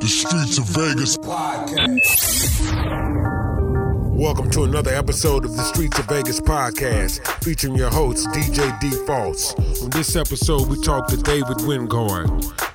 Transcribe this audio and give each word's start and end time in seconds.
The 0.00 0.08
Streets 0.08 0.56
of 0.56 0.64
Vegas 0.64 1.18
podcast. 1.18 2.08
Welcome 4.10 4.50
to 4.52 4.64
another 4.64 4.94
episode 4.94 5.44
of 5.44 5.54
the 5.54 5.62
Streets 5.62 5.98
of 5.98 6.06
Vegas 6.06 6.40
podcast, 6.40 7.20
featuring 7.44 7.74
your 7.74 7.90
host, 7.90 8.26
DJ 8.28 8.80
D 8.80 8.90
False. 9.06 9.54
On 9.82 9.90
this 9.90 10.16
episode, 10.16 10.68
we 10.68 10.80
talk 10.80 11.06
to 11.08 11.18
David 11.18 11.58
Wingard, 11.58 12.28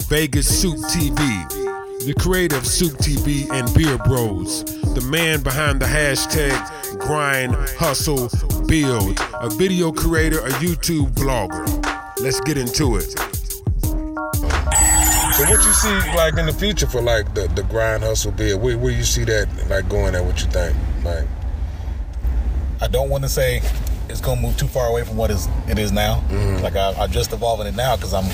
Vegas 0.04 0.48
Soup 0.62 0.78
TV, 0.78 1.18
the 2.06 2.14
creator 2.20 2.58
of 2.58 2.68
Soup 2.68 2.94
TV 3.00 3.50
and 3.52 3.74
Beer 3.74 3.98
Bros, 4.06 4.64
the 4.94 5.02
man 5.10 5.42
behind 5.42 5.80
the 5.80 5.88
hashtag 5.88 6.54
Grind, 7.00 7.56
Hustle, 7.80 8.30
Build, 8.68 9.20
a 9.42 9.50
video 9.50 9.92
creator, 9.92 10.42
a 10.42 10.50
YouTube 10.60 11.10
vlogger. 11.14 11.66
Let's 12.20 12.40
get 12.42 12.60
into 12.60 12.98
it. 12.98 13.16
So 15.46 15.52
what 15.52 15.66
you 15.66 15.74
see 15.74 16.16
like 16.16 16.38
in 16.38 16.46
the 16.46 16.54
future 16.54 16.88
for 16.88 17.02
like 17.02 17.34
the, 17.34 17.48
the 17.50 17.64
grind 17.64 18.04
hustle 18.04 18.32
build? 18.32 18.62
Where, 18.62 18.78
where 18.78 18.92
you 18.92 19.04
see 19.04 19.24
that 19.26 19.48
like 19.70 19.88
going 19.90 20.16
at 20.16 20.24
what 20.24 20.42
you 20.44 20.50
think? 20.50 20.76
Like 21.04 21.28
I 22.82 22.88
don't 22.88 23.10
want 23.10 23.24
to 23.24 23.30
say 23.30 23.62
it's 24.10 24.22
gonna 24.22 24.42
move 24.42 24.56
too 24.58 24.68
far 24.68 24.88
away 24.88 25.04
from 25.04 25.18
what 25.18 25.32
is 25.32 25.48
it 25.68 25.80
is 25.80 25.92
now. 25.92 26.24
Mm-hmm. 26.30 26.64
Like 26.64 26.76
I, 26.76 26.94
I'm 26.94 27.12
just 27.12 27.32
evolving 27.34 27.68
it 27.68 27.76
now 27.76 27.96
because 27.96 28.14
I'm 28.14 28.26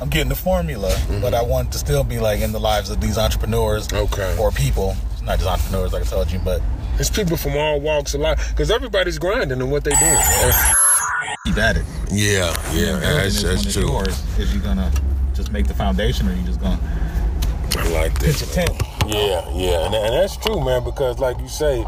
I'm 0.00 0.08
getting 0.08 0.28
the 0.28 0.34
formula, 0.36 0.88
Mm-hmm. 0.90 1.20
but 1.20 1.34
I 1.34 1.42
want 1.42 1.72
to 1.72 1.78
still 1.78 2.04
be 2.04 2.18
like 2.18 2.40
in 2.40 2.52
the 2.52 2.60
lives 2.60 2.90
of 2.90 3.00
these 3.00 3.18
entrepreneurs 3.18 3.92
Okay. 3.92 4.36
or 4.38 4.50
people. 4.50 4.96
It's 5.12 5.22
not 5.22 5.38
just 5.38 5.48
entrepreneurs, 5.50 5.92
like 5.92 6.02
I 6.02 6.06
told 6.06 6.30
you, 6.30 6.38
but 6.40 6.60
it's 6.98 7.10
people 7.10 7.36
from 7.36 7.56
all 7.56 7.80
walks 7.80 8.14
of 8.14 8.20
life 8.20 8.50
because 8.50 8.70
everybody's 8.70 9.18
grinding 9.18 9.60
in 9.60 9.70
what 9.70 9.84
they 9.84 9.90
do. 9.90 10.52
keep 11.46 11.56
at 11.58 11.76
it. 11.76 11.84
Yeah, 12.10 12.54
yeah, 12.72 12.98
that's, 13.00 13.00
Building 13.00 13.26
is 13.26 13.44
when 13.44 13.54
that's 13.56 13.72
true. 13.74 13.88
yours. 13.90 14.38
Is 14.38 14.54
you 14.54 14.60
gonna 14.60 14.90
just 15.34 15.52
make 15.52 15.66
the 15.66 15.74
foundation, 15.74 16.28
or 16.28 16.32
you 16.34 16.42
just 16.44 16.60
gonna 16.60 16.78
I 17.76 17.88
like 17.90 18.18
pitch 18.18 18.42
a 18.42 18.46
that. 18.46 18.66
tent? 18.66 18.82
Yeah, 19.06 19.48
yeah, 19.54 19.86
and, 19.86 19.94
and 19.94 20.14
that's 20.14 20.36
true, 20.36 20.64
man. 20.64 20.84
Because 20.84 21.18
like 21.18 21.38
you 21.40 21.48
say, 21.48 21.78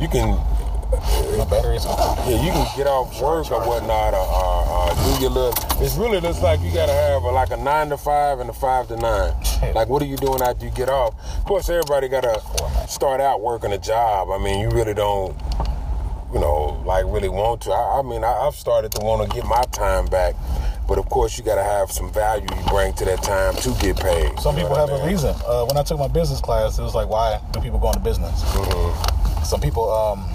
you 0.00 0.08
can 0.08 0.38
My 1.38 1.44
batteries. 1.48 1.84
Yeah, 1.86 2.44
you 2.44 2.52
can 2.52 2.66
get 2.76 2.86
off 2.86 3.18
work 3.20 3.50
or 3.50 3.66
whatnot, 3.66 4.12
or, 4.12 4.20
or, 4.20 4.66
or 4.68 4.94
do 4.94 5.22
your 5.22 5.30
little. 5.30 5.54
It's 5.82 5.96
really 5.96 6.20
just 6.20 6.42
like 6.42 6.60
you 6.60 6.72
gotta 6.72 6.92
have 6.92 7.22
a, 7.22 7.30
like 7.30 7.50
a 7.50 7.56
nine 7.56 7.88
to 7.88 7.96
five 7.96 8.40
and 8.40 8.50
a 8.50 8.52
five 8.52 8.88
to 8.88 8.96
nine. 8.96 9.32
Like, 9.74 9.88
what 9.88 10.02
are 10.02 10.06
you 10.06 10.16
doing 10.16 10.42
after 10.42 10.66
you 10.66 10.72
get 10.72 10.88
off? 10.88 11.14
Of 11.38 11.44
course, 11.44 11.68
everybody 11.70 12.08
gotta 12.08 12.42
start 12.88 13.20
out 13.20 13.40
working 13.40 13.72
a 13.72 13.78
job. 13.78 14.28
I 14.30 14.38
mean, 14.42 14.58
you 14.60 14.68
really 14.70 14.92
don't, 14.92 15.36
you 16.34 16.40
know, 16.40 16.82
like 16.84 17.04
really 17.06 17.28
want 17.28 17.62
to. 17.62 17.70
I, 17.70 18.00
I 18.00 18.02
mean, 18.02 18.24
I, 18.24 18.32
I've 18.32 18.56
started 18.56 18.90
to 18.92 19.00
want 19.04 19.30
to 19.30 19.34
get 19.34 19.46
my 19.46 19.62
time 19.70 20.06
back, 20.06 20.34
but 20.92 20.98
of 20.98 21.08
course, 21.08 21.38
you 21.38 21.42
gotta 21.44 21.62
have 21.64 21.90
some 21.90 22.12
value 22.12 22.46
you 22.54 22.62
bring 22.68 22.92
to 22.92 23.04
that 23.06 23.22
time 23.22 23.54
to 23.56 23.70
get 23.80 23.96
paid. 23.98 24.38
Some 24.40 24.54
people 24.54 24.74
have 24.74 24.90
I 24.90 24.96
a 24.96 24.98
mean? 24.98 25.06
reason. 25.08 25.34
Uh, 25.46 25.64
when 25.64 25.78
I 25.78 25.82
took 25.82 25.98
my 25.98 26.06
business 26.06 26.38
class, 26.38 26.78
it 26.78 26.82
was 26.82 26.94
like, 26.94 27.08
why 27.08 27.40
do 27.52 27.60
people 27.62 27.78
go 27.78 27.88
into 27.88 28.00
business? 28.00 28.42
Mm-hmm. 28.42 29.42
Some 29.42 29.62
people, 29.62 29.90
um, 29.90 30.28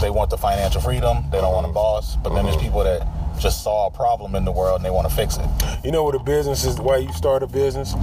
they 0.00 0.10
want 0.10 0.30
the 0.30 0.36
financial 0.36 0.80
freedom. 0.80 1.24
They 1.30 1.38
don't 1.40 1.52
want 1.54 1.64
a 1.66 1.72
boss. 1.72 2.16
But 2.16 2.34
then 2.34 2.44
there's 2.44 2.56
Mm-hmm. 2.56 2.64
people 2.66 2.82
that 2.82 3.06
just 3.38 3.62
saw 3.62 3.86
a 3.86 3.90
problem 3.92 4.34
in 4.34 4.44
the 4.44 4.50
world 4.50 4.78
and 4.78 4.84
they 4.84 4.90
want 4.90 5.08
to 5.08 5.14
fix 5.14 5.36
it. 5.38 5.46
You 5.84 5.92
know 5.92 6.02
what 6.02 6.16
a 6.16 6.18
business 6.18 6.64
is? 6.64 6.80
Why 6.80 6.96
you 6.96 7.12
start 7.12 7.44
a 7.44 7.46
business? 7.46 7.94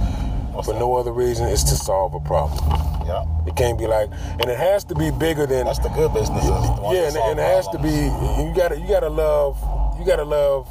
For 0.64 0.72
no 0.72 0.96
other 0.96 1.12
reason, 1.12 1.48
is 1.48 1.62
to 1.64 1.74
solve 1.74 2.14
a 2.14 2.20
problem. 2.20 2.58
Yeah, 3.06 3.24
It 3.46 3.54
can't 3.56 3.78
be 3.78 3.86
like, 3.86 4.08
and 4.40 4.48
it 4.48 4.58
has 4.58 4.84
to 4.84 4.94
be 4.94 5.10
bigger 5.10 5.44
than. 5.46 5.64
that's 5.66 5.78
the 5.78 5.88
good 5.90 6.12
business. 6.14 6.44
yeah, 6.44 7.08
and, 7.08 7.16
and 7.16 7.38
it 7.38 7.42
has 7.42 7.66
to 7.68 7.78
be. 7.78 7.88
You 7.90 8.52
gotta, 8.56 8.78
you 8.80 8.86
gotta 8.88 9.08
love. 9.08 9.56
You 9.98 10.04
gotta 10.06 10.24
love. 10.24 10.68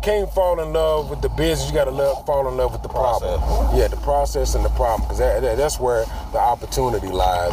You 0.00 0.12
can't 0.12 0.32
fall 0.32 0.58
in 0.60 0.72
love 0.72 1.10
with 1.10 1.20
the 1.20 1.28
business. 1.28 1.68
You 1.68 1.74
gotta 1.74 1.90
love, 1.90 2.24
fall 2.24 2.48
in 2.48 2.56
love 2.56 2.72
with 2.72 2.82
the 2.82 2.88
problem. 2.88 3.38
Process. 3.38 3.78
Yeah, 3.78 3.88
the 3.88 3.98
process 3.98 4.54
and 4.54 4.64
the 4.64 4.70
problem, 4.70 5.02
because 5.02 5.18
that, 5.18 5.42
that- 5.42 5.58
that's 5.58 5.78
where 5.78 6.06
the 6.32 6.38
opportunity 6.38 7.08
lies. 7.08 7.52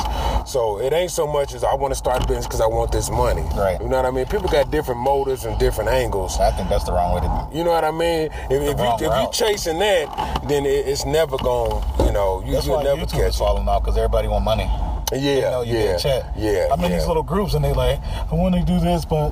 So 0.49 0.79
it 0.79 0.93
ain't 0.93 1.11
so 1.11 1.27
much 1.27 1.53
as 1.53 1.65
I 1.65 1.73
want 1.75 1.91
to 1.91 1.95
start 1.97 2.23
a 2.23 2.25
business 2.25 2.47
because 2.47 2.61
I 2.61 2.67
want 2.67 2.93
this 2.93 3.09
money. 3.09 3.41
Right. 3.53 3.77
You 3.81 3.89
know 3.89 3.97
what 3.97 4.05
I 4.05 4.11
mean? 4.11 4.27
People 4.27 4.47
got 4.47 4.71
different 4.71 5.01
motives 5.01 5.43
and 5.43 5.59
different 5.59 5.89
angles. 5.89 6.39
I 6.39 6.51
think 6.51 6.69
that's 6.69 6.85
the 6.85 6.93
wrong 6.93 7.15
way 7.15 7.19
to 7.19 7.27
do. 7.51 7.57
You 7.57 7.65
know 7.65 7.71
what 7.71 7.83
I 7.83 7.91
mean? 7.91 8.29
If, 8.49 8.61
if 8.63 8.79
you 8.79 9.07
if 9.07 9.21
you 9.21 9.29
chasing 9.33 9.79
that, 9.79 10.41
then 10.47 10.65
it, 10.65 10.87
it's 10.87 11.05
never 11.05 11.35
going. 11.39 11.83
You 12.05 12.13
know, 12.13 12.41
you, 12.45 12.53
That's 12.53 12.65
you'll 12.65 12.77
why 12.77 12.83
never 12.83 13.01
YouTube 13.01 13.11
catch 13.11 13.29
is 13.31 13.35
falling 13.35 13.67
off 13.67 13.83
because 13.83 13.97
everybody 13.97 14.29
want 14.29 14.45
money. 14.45 14.71
Yeah, 15.11 15.19
You 15.35 15.41
know, 15.41 15.61
you 15.63 15.73
yeah, 15.73 15.83
get 15.83 15.99
a 15.99 16.03
check. 16.03 16.23
yeah. 16.37 16.67
I'm 16.71 16.79
in 16.83 16.91
yeah. 16.91 16.97
these 16.97 17.07
little 17.07 17.23
groups 17.23 17.53
and 17.55 17.63
they 17.63 17.73
like, 17.73 17.99
I 18.31 18.35
want 18.35 18.55
to 18.55 18.61
do 18.63 18.79
this, 18.79 19.03
but 19.05 19.31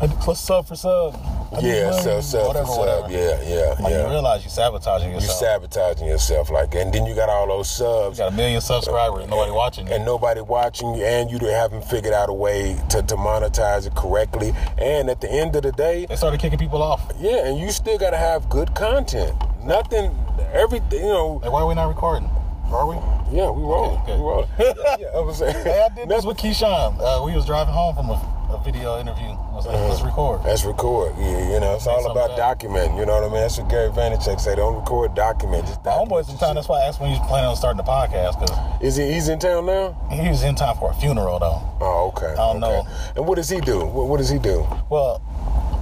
Let's 0.00 0.40
sub 0.40 0.66
for 0.66 0.76
sub. 0.76 1.14
I 1.52 1.60
Yeah, 1.60 1.90
money," 1.90 2.02
sub, 2.02 2.22
sub, 2.22 2.46
whatever, 2.48 2.66
sub. 2.66 2.78
whatever. 2.78 3.08
Yeah, 3.10 3.40
yeah, 3.42 3.74
Like, 3.80 3.92
yeah. 3.92 4.04
You 4.04 4.10
realize 4.10 4.42
you're 4.44 4.50
sabotaging 4.50 5.10
yourself. 5.12 5.22
you 5.22 5.28
yourself. 5.46 5.72
sabotaging 5.72 6.06
yourself 6.08 6.50
like 6.50 6.74
and 6.74 6.92
then 6.92 7.06
you 7.06 7.14
got 7.14 7.28
all 7.30 7.46
those 7.46 7.68
You 7.80 7.86
subs 7.86 8.18
got 8.18 8.32
a 8.32 8.36
million 8.36 8.60
subscribers, 8.60 9.26
nobody 9.28 9.52
watching 9.52 9.86
you. 9.86 9.94
and 9.94 10.04
nobody 10.04 10.40
watching 10.42 10.94
you 10.96 11.04
and 11.04 11.30
you 11.30 11.38
haven't 11.48 11.84
figured 11.84 12.12
out 12.12 12.28
a 12.28 12.32
way 12.32 12.76
to, 12.90 13.02
to 13.02 13.14
monetize 13.16 13.86
it 13.86 13.94
correctly 13.94 14.52
and 14.76 15.08
at 15.08 15.20
the 15.22 15.30
end 15.32 15.56
of 15.56 15.62
the 15.62 15.72
day 15.72 16.04
they 16.06 16.16
started 16.16 16.40
kicking 16.40 16.58
people 16.58 16.82
off. 16.82 17.10
yeah 17.18 17.46
and 17.46 17.58
you 17.58 17.70
still 17.70 17.96
got 17.96 18.10
to 18.10 18.18
have 18.18 18.48
good 18.50 18.74
content 18.74 19.34
nothing 19.64 20.10
everything 20.52 21.00
you 21.00 21.06
know 21.06 21.40
Like, 21.42 21.52
why 21.52 21.60
are 21.62 21.66
we 21.66 21.74
not 21.74 21.88
recording? 21.88 22.28
Are 22.70 22.86
we? 22.86 22.96
yeah 23.34 23.48
we 23.50 23.62
rolling 23.62 24.00
Okay, 24.02 24.16
we 24.16 24.20
rolling 24.22 24.48
yeah, 24.58 25.06
I 25.16 25.20
was 25.20 25.38
saying 25.38 25.54
Hey, 25.64 25.86
I 25.90 25.94
did 25.94 26.08
this 26.08 26.24
with 26.24 26.36
Keyshawn. 26.36 27.00
Uh, 27.00 27.24
we 27.24 27.32
was 27.34 27.46
driving 27.46 27.72
home 27.72 27.94
from 27.94 28.10
a, 28.10 28.32
a 28.50 28.62
video 28.62 29.00
interview. 29.00 29.26
I 29.26 29.52
was 29.54 29.66
like, 29.66 29.76
let's 29.88 30.02
record. 30.02 30.42
Let's 30.44 30.64
record. 30.64 31.14
Yeah, 31.18 31.54
you 31.54 31.60
know, 31.60 31.74
it's 31.74 31.86
all 31.86 32.10
about 32.10 32.30
documenting. 32.38 32.98
You 32.98 33.06
know 33.06 33.14
what 33.20 33.24
I 33.24 33.28
mean? 33.28 33.40
That's 33.40 33.58
what 33.58 33.68
Gary 33.68 33.90
Vaynerchuk 33.90 34.40
say. 34.40 34.54
Don't 34.54 34.76
record, 34.76 35.14
document. 35.14 35.66
Just 35.66 35.84
My 35.84 35.92
document 35.92 36.22
homeboy 36.22 36.26
your 36.28 36.38
sometimes, 36.38 36.54
that's 36.56 36.68
why 36.68 36.80
I 36.82 36.84
asked 36.86 37.00
when 37.00 37.10
he 37.12 37.18
was 37.18 37.26
planning 37.26 37.48
on 37.50 37.56
starting 37.56 37.78
the 37.78 37.82
podcast, 37.82 38.38
because 38.40 38.82
Is 38.82 38.96
he? 38.96 39.12
He's 39.12 39.28
in 39.28 39.38
town 39.38 39.66
now. 39.66 39.96
he 40.10 40.28
was 40.28 40.42
in 40.44 40.54
time 40.54 40.76
for 40.76 40.90
a 40.90 40.94
funeral, 40.94 41.38
though. 41.38 41.60
Oh, 41.80 42.12
okay. 42.16 42.32
I 42.32 42.36
don't 42.52 42.60
know. 42.60 42.86
And 43.16 43.26
what 43.26 43.36
does 43.36 43.48
he 43.48 43.60
do? 43.60 43.84
What, 43.84 44.06
what 44.08 44.18
does 44.18 44.28
he 44.30 44.38
do? 44.38 44.66
Well, 44.90 45.18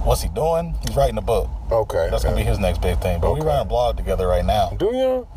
what's 0.03 0.21
he 0.21 0.29
doing? 0.29 0.75
He's 0.87 0.95
writing 0.95 1.17
a 1.17 1.21
book. 1.21 1.49
Okay. 1.71 2.07
That's 2.09 2.23
going 2.23 2.35
to 2.35 2.41
be 2.41 2.47
his 2.47 2.59
next 2.59 2.81
big 2.81 2.99
thing. 3.01 3.19
But 3.21 3.33
we 3.33 3.39
Okay. 3.41 3.47
run 3.49 3.59
a 3.61 3.65
blog 3.65 3.97
together 3.97 4.27
right 4.27 4.45
now. 4.45 4.69
Do 4.77 4.87
you? 4.87 5.27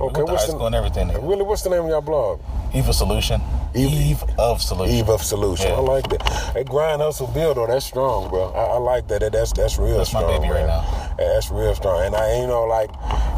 Okay. 0.00 0.22
What's 0.22 0.44
high 0.46 0.48
school 0.50 0.66
and 0.66 0.74
everything. 0.74 1.08
together. 1.08 1.26
really? 1.26 1.42
What's 1.42 1.62
the 1.62 1.70
name 1.70 1.82
of 1.82 1.88
your 1.88 2.00
blog? 2.00 2.40
Eve 2.74 2.88
of 2.88 2.94
Solution. 2.94 3.40
Eve- 3.74 3.92
Eve, 3.92 4.24
of 4.38 4.62
Solution. 4.62 4.94
Eve 4.96 5.08
of 5.10 5.22
Solution. 5.22 5.66
Yeah. 5.68 5.74
I 5.76 5.80
like 5.80 6.08
that. 6.08 6.52
That 6.54 6.66
grind 6.68 7.02
hustle 7.02 7.26
build 7.28 7.56
though. 7.58 7.66
That's 7.66 7.84
strong, 7.86 8.28
bro. 8.30 8.50
I, 8.52 8.64
I 8.74 8.78
like 8.78 9.08
that. 9.08 9.20
That- 9.20 9.32
That's 9.32 9.52
that's 9.52 9.78
real 9.78 10.02
strong. 10.04 10.22
That's 10.26 10.40
my 10.40 10.48
baby 10.48 10.52
right 10.52 10.66
now. 10.66 10.82
Yeah, 11.18 11.34
that's 11.34 11.50
real 11.50 11.74
strong. 11.74 12.04
And 12.06 12.16
I, 12.16 12.40
you 12.40 12.46
know, 12.46 12.64
like 12.64 12.90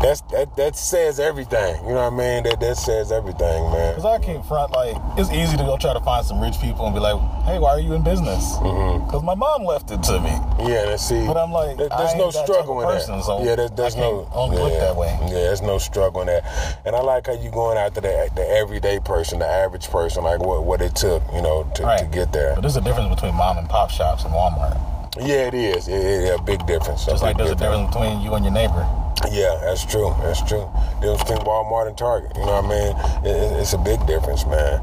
that's 0.03 0.21
that 0.33 0.57
that 0.57 0.77
says 0.77 1.21
everything. 1.21 1.77
You 1.85 1.95
know 1.95 2.11
what 2.11 2.13
I 2.13 2.17
mean? 2.17 2.43
That 2.45 2.61
that 2.61 2.77
says 2.77 3.13
everything, 3.13 3.71
man. 3.73 3.95
Because 3.95 4.05
I 4.05 4.19
can't 4.19 4.45
front, 4.47 4.73
like, 4.73 4.97
it's 5.17 5.31
easy 5.31 5.57
to 5.57 5.63
go 5.65 5.77
try 5.77 5.93
to 5.93 6.01
find 6.01 6.25
some 6.27 6.41
rich 6.41 6.61
people 6.61 6.85
and 6.87 6.95
be 6.95 7.01
like, 7.01 7.19
hey, 7.45 7.59
why 7.59 7.71
are 7.71 7.81
you 7.81 7.93
in 7.95 8.03
business? 8.03 8.57
Mm-hmm. 8.59 9.07
Because 9.07 9.23
my 9.23 9.35
mom 9.35 9.65
left 9.65 9.91
it 9.91 10.03
to 10.05 10.21
me. 10.21 10.31
Yeah, 10.69 10.91
and 10.91 11.01
see, 11.01 11.25
But 11.27 11.37
I'm 11.37 11.53
like, 11.53 11.77
there- 11.77 11.89
there's 11.89 12.15
no 12.17 12.31
struggle 12.31 12.81
in 12.81 12.87
person, 12.87 13.17
that. 13.19 13.25
so 13.25 13.43
yeah, 13.45 13.57
there's, 13.57 13.71
there's 13.73 13.97
no 13.97 14.29
only 14.33 14.57
yeah, 14.57 14.63
look 14.65 14.73
that 14.81 14.97
way. 14.97 15.17
Yeah, 15.23 15.49
there's 15.49 15.63
no 15.63 15.79
struggle 15.79 16.21
in 16.23 16.27
that. 16.29 16.79
And 16.85 16.95
I 16.97 17.01
like 17.01 17.27
how 17.27 17.35
you 17.35 17.51
going 17.51 17.79
after 17.79 18.01
the 18.01 18.31
the 18.35 18.49
everyday 18.49 18.99
person, 19.01 19.39
the 19.39 19.47
average 19.49 19.89
person, 19.89 20.25
like 20.25 20.41
what 20.41 20.65
what 20.65 20.81
it 20.83 20.95
took, 20.97 21.23
you 21.33 21.43
know, 21.43 21.65
to, 21.77 21.83
to 21.83 22.09
get 22.11 22.33
there. 22.33 22.55
But 22.55 22.63
there's 22.63 22.77
a 22.77 22.81
difference 22.81 23.15
between 23.15 23.35
mom 23.35 23.59
and 23.59 23.69
pop 23.69 23.91
shops 23.91 24.25
and 24.25 24.33
Walmart. 24.33 24.79
Yeah, 25.21 25.49
it 25.49 25.55
is. 25.55 25.89
It, 25.89 25.95
it, 25.95 26.41
a 26.41 26.43
big 26.43 26.65
difference. 26.67 27.05
Just 27.05 27.23
like 27.23 27.37
big 27.37 27.47
there's 27.47 27.61
a 27.61 27.63
difference 27.63 27.89
between 27.95 28.21
you 28.23 28.33
and 28.35 28.45
your 28.45 28.55
neighbor. 28.55 28.87
Yeah, 29.31 29.59
that's 29.63 29.85
true. 29.87 30.15
That's 30.23 30.43
true. 30.43 30.69
Difference 31.01 31.23
between 31.23 31.39
Walmart 31.47 31.87
and 31.89 31.97
Target. 31.97 32.33
You 32.37 32.45
know 32.45 32.61
what 32.61 32.65
I 32.65 32.69
mean? 32.69 33.27
It, 33.27 33.37
it- 33.53 33.61
it's 33.61 33.73
a 33.73 33.79
big 33.79 34.05
difference, 34.07 34.45
man. 34.47 34.81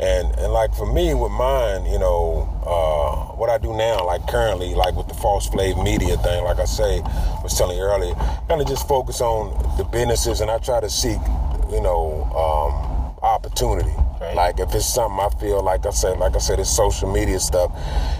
And 0.00 0.34
and 0.38 0.52
like 0.52 0.74
for 0.74 0.86
me 0.92 1.14
with 1.14 1.30
mine, 1.30 1.84
you 1.86 1.98
know, 1.98 2.48
uh, 2.66 3.36
what 3.36 3.48
I 3.50 3.58
do 3.58 3.72
now, 3.76 4.04
like 4.04 4.26
currently, 4.26 4.74
like 4.74 4.96
with 4.96 5.06
the 5.06 5.14
false 5.14 5.46
slave 5.46 5.76
media 5.76 6.16
thing, 6.18 6.42
like 6.42 6.58
I 6.58 6.64
say, 6.64 7.00
was 7.44 7.56
telling 7.56 7.76
you 7.78 7.84
earlier, 7.84 8.14
kind 8.48 8.60
of 8.60 8.66
just 8.66 8.88
focus 8.88 9.20
on 9.20 9.52
the 9.76 9.84
businesses, 9.84 10.40
and 10.40 10.50
I 10.50 10.58
try 10.58 10.80
to 10.80 10.90
seek, 10.90 11.20
you 11.70 11.80
know, 11.80 12.24
um, 12.34 13.14
opportunity. 13.22 13.94
Right. 14.22 14.36
Like 14.36 14.60
if 14.60 14.74
it's 14.74 14.86
something 14.86 15.18
I 15.18 15.28
feel 15.40 15.62
like 15.62 15.84
I 15.84 15.90
said, 15.90 16.18
like 16.18 16.36
I 16.36 16.38
said, 16.38 16.60
it's 16.60 16.70
social 16.70 17.10
media 17.12 17.40
stuff. 17.40 17.72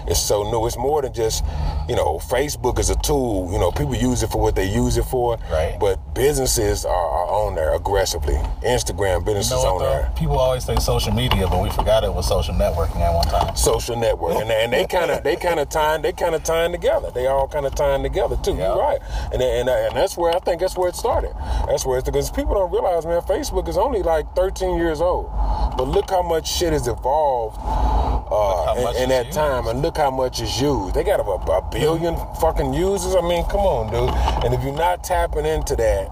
It's 0.05 0.19
so 0.19 0.43
new. 0.51 0.67
It's 0.67 0.77
more 0.77 1.01
than 1.01 1.13
just, 1.13 1.45
you 1.87 1.95
know, 1.95 2.19
Facebook 2.19 2.77
is 2.77 2.89
a 2.89 2.95
tool. 2.97 3.49
You 3.51 3.59
know, 3.59 3.71
people 3.71 3.95
use 3.95 4.21
it 4.21 4.29
for 4.29 4.41
what 4.41 4.55
they 4.55 4.65
use 4.65 4.97
it 4.97 5.05
for. 5.05 5.37
Right. 5.49 5.77
But 5.79 6.13
businesses 6.13 6.85
are, 6.85 6.91
are 6.91 7.47
on 7.47 7.55
there 7.55 7.73
aggressively. 7.73 8.35
Instagram 8.63 9.19
You 9.19 9.25
businesses 9.25 9.51
know 9.63 9.75
on 9.75 9.81
there. 9.81 10.11
People 10.17 10.37
always 10.37 10.65
say 10.65 10.75
social 10.75 11.13
media, 11.13 11.47
but 11.47 11.63
we 11.63 11.69
forgot 11.69 12.03
it 12.03 12.13
was 12.13 12.27
social 12.27 12.53
networking 12.53 12.99
at 12.99 13.13
one 13.13 13.25
time. 13.27 13.55
Social 13.55 13.95
network, 13.95 14.35
and, 14.35 14.51
and 14.51 14.73
they 14.73 14.85
kind 14.85 15.09
of 15.09 15.23
they 15.23 15.35
kind 15.37 15.59
of 15.59 15.69
tying 15.69 16.01
they 16.01 16.11
kind 16.11 16.35
of 16.35 16.43
tying 16.43 16.71
together. 16.73 17.11
They 17.11 17.27
all 17.27 17.47
kind 17.47 17.65
of 17.65 17.75
tying 17.75 18.03
together 18.03 18.37
too. 18.43 18.55
Yeah. 18.55 18.75
You're 18.75 18.79
right, 18.79 18.99
and 19.31 19.41
and 19.41 19.69
and 19.69 19.95
that's 19.95 20.17
where 20.17 20.35
I 20.35 20.39
think 20.39 20.59
that's 20.59 20.77
where 20.77 20.89
it 20.89 20.95
started. 20.95 21.33
That's 21.67 21.85
where 21.85 21.97
it's 21.97 22.05
because 22.05 22.29
people 22.29 22.53
don't 22.55 22.71
realize, 22.71 23.05
man, 23.05 23.21
Facebook 23.21 23.67
is 23.67 23.77
only 23.77 24.03
like 24.03 24.35
13 24.35 24.77
years 24.77 25.01
old, 25.01 25.31
but 25.77 25.85
look 25.93 26.09
how 26.09 26.21
much 26.21 26.47
shit 26.47 26.73
has 26.73 26.87
evolved 26.87 27.57
uh, 27.61 28.73
in, 28.95 29.03
in 29.03 29.09
that 29.09 29.27
used. 29.27 29.37
time, 29.37 29.67
and 29.67 29.81
look 29.81 29.97
how 29.97 30.09
much 30.09 30.41
is 30.41 30.59
used. 30.59 30.95
They 30.95 31.03
got 31.03 31.19
a, 31.19 31.23
a 31.23 31.61
billion 31.71 32.15
fucking 32.41 32.73
users. 32.73 33.15
I 33.15 33.21
mean, 33.21 33.45
come 33.45 33.61
on, 33.61 33.91
dude. 33.93 34.09
And 34.43 34.53
if 34.53 34.63
you're 34.63 34.75
not 34.75 35.03
tapping 35.03 35.45
into 35.45 35.75
that, 35.75 36.09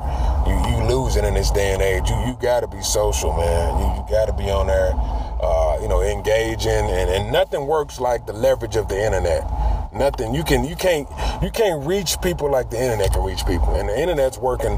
you 0.48 0.54
you 0.69 0.88
losing 0.88 1.25
in 1.25 1.33
this 1.33 1.51
day 1.51 1.74
and 1.74 1.81
age. 1.81 2.10
You 2.10 2.16
you 2.28 2.38
got 2.39 2.62
to 2.62 2.68
be 2.68 2.81
social, 2.81 3.33
man. 3.33 3.78
You, 3.80 4.01
you 4.01 4.10
got 4.10 4.25
to 4.28 4.33
be 4.33 4.50
on 4.51 4.68
there, 4.68 4.94
uh, 5.42 5.80
you 5.81 5.88
know, 5.88 6.01
engaging, 6.01 6.72
and, 6.72 7.10
and 7.10 7.31
nothing 7.31 7.66
works 7.66 8.00
like 8.00 8.25
the 8.28 8.33
leverage 8.33 8.75
of 8.75 8.88
the 8.88 9.04
internet. 9.04 9.44
Nothing 9.94 10.33
you 10.33 10.44
can 10.44 10.63
you 10.63 10.75
can't 10.75 11.07
you 11.42 11.50
can't 11.50 11.86
reach 11.86 12.22
people 12.22 12.50
like 12.50 12.69
the 12.69 12.81
internet 12.81 13.13
can 13.13 13.24
reach 13.24 13.45
people, 13.45 13.75
and 13.75 13.89
the 13.89 14.00
internet's 14.00 14.38
working 14.38 14.78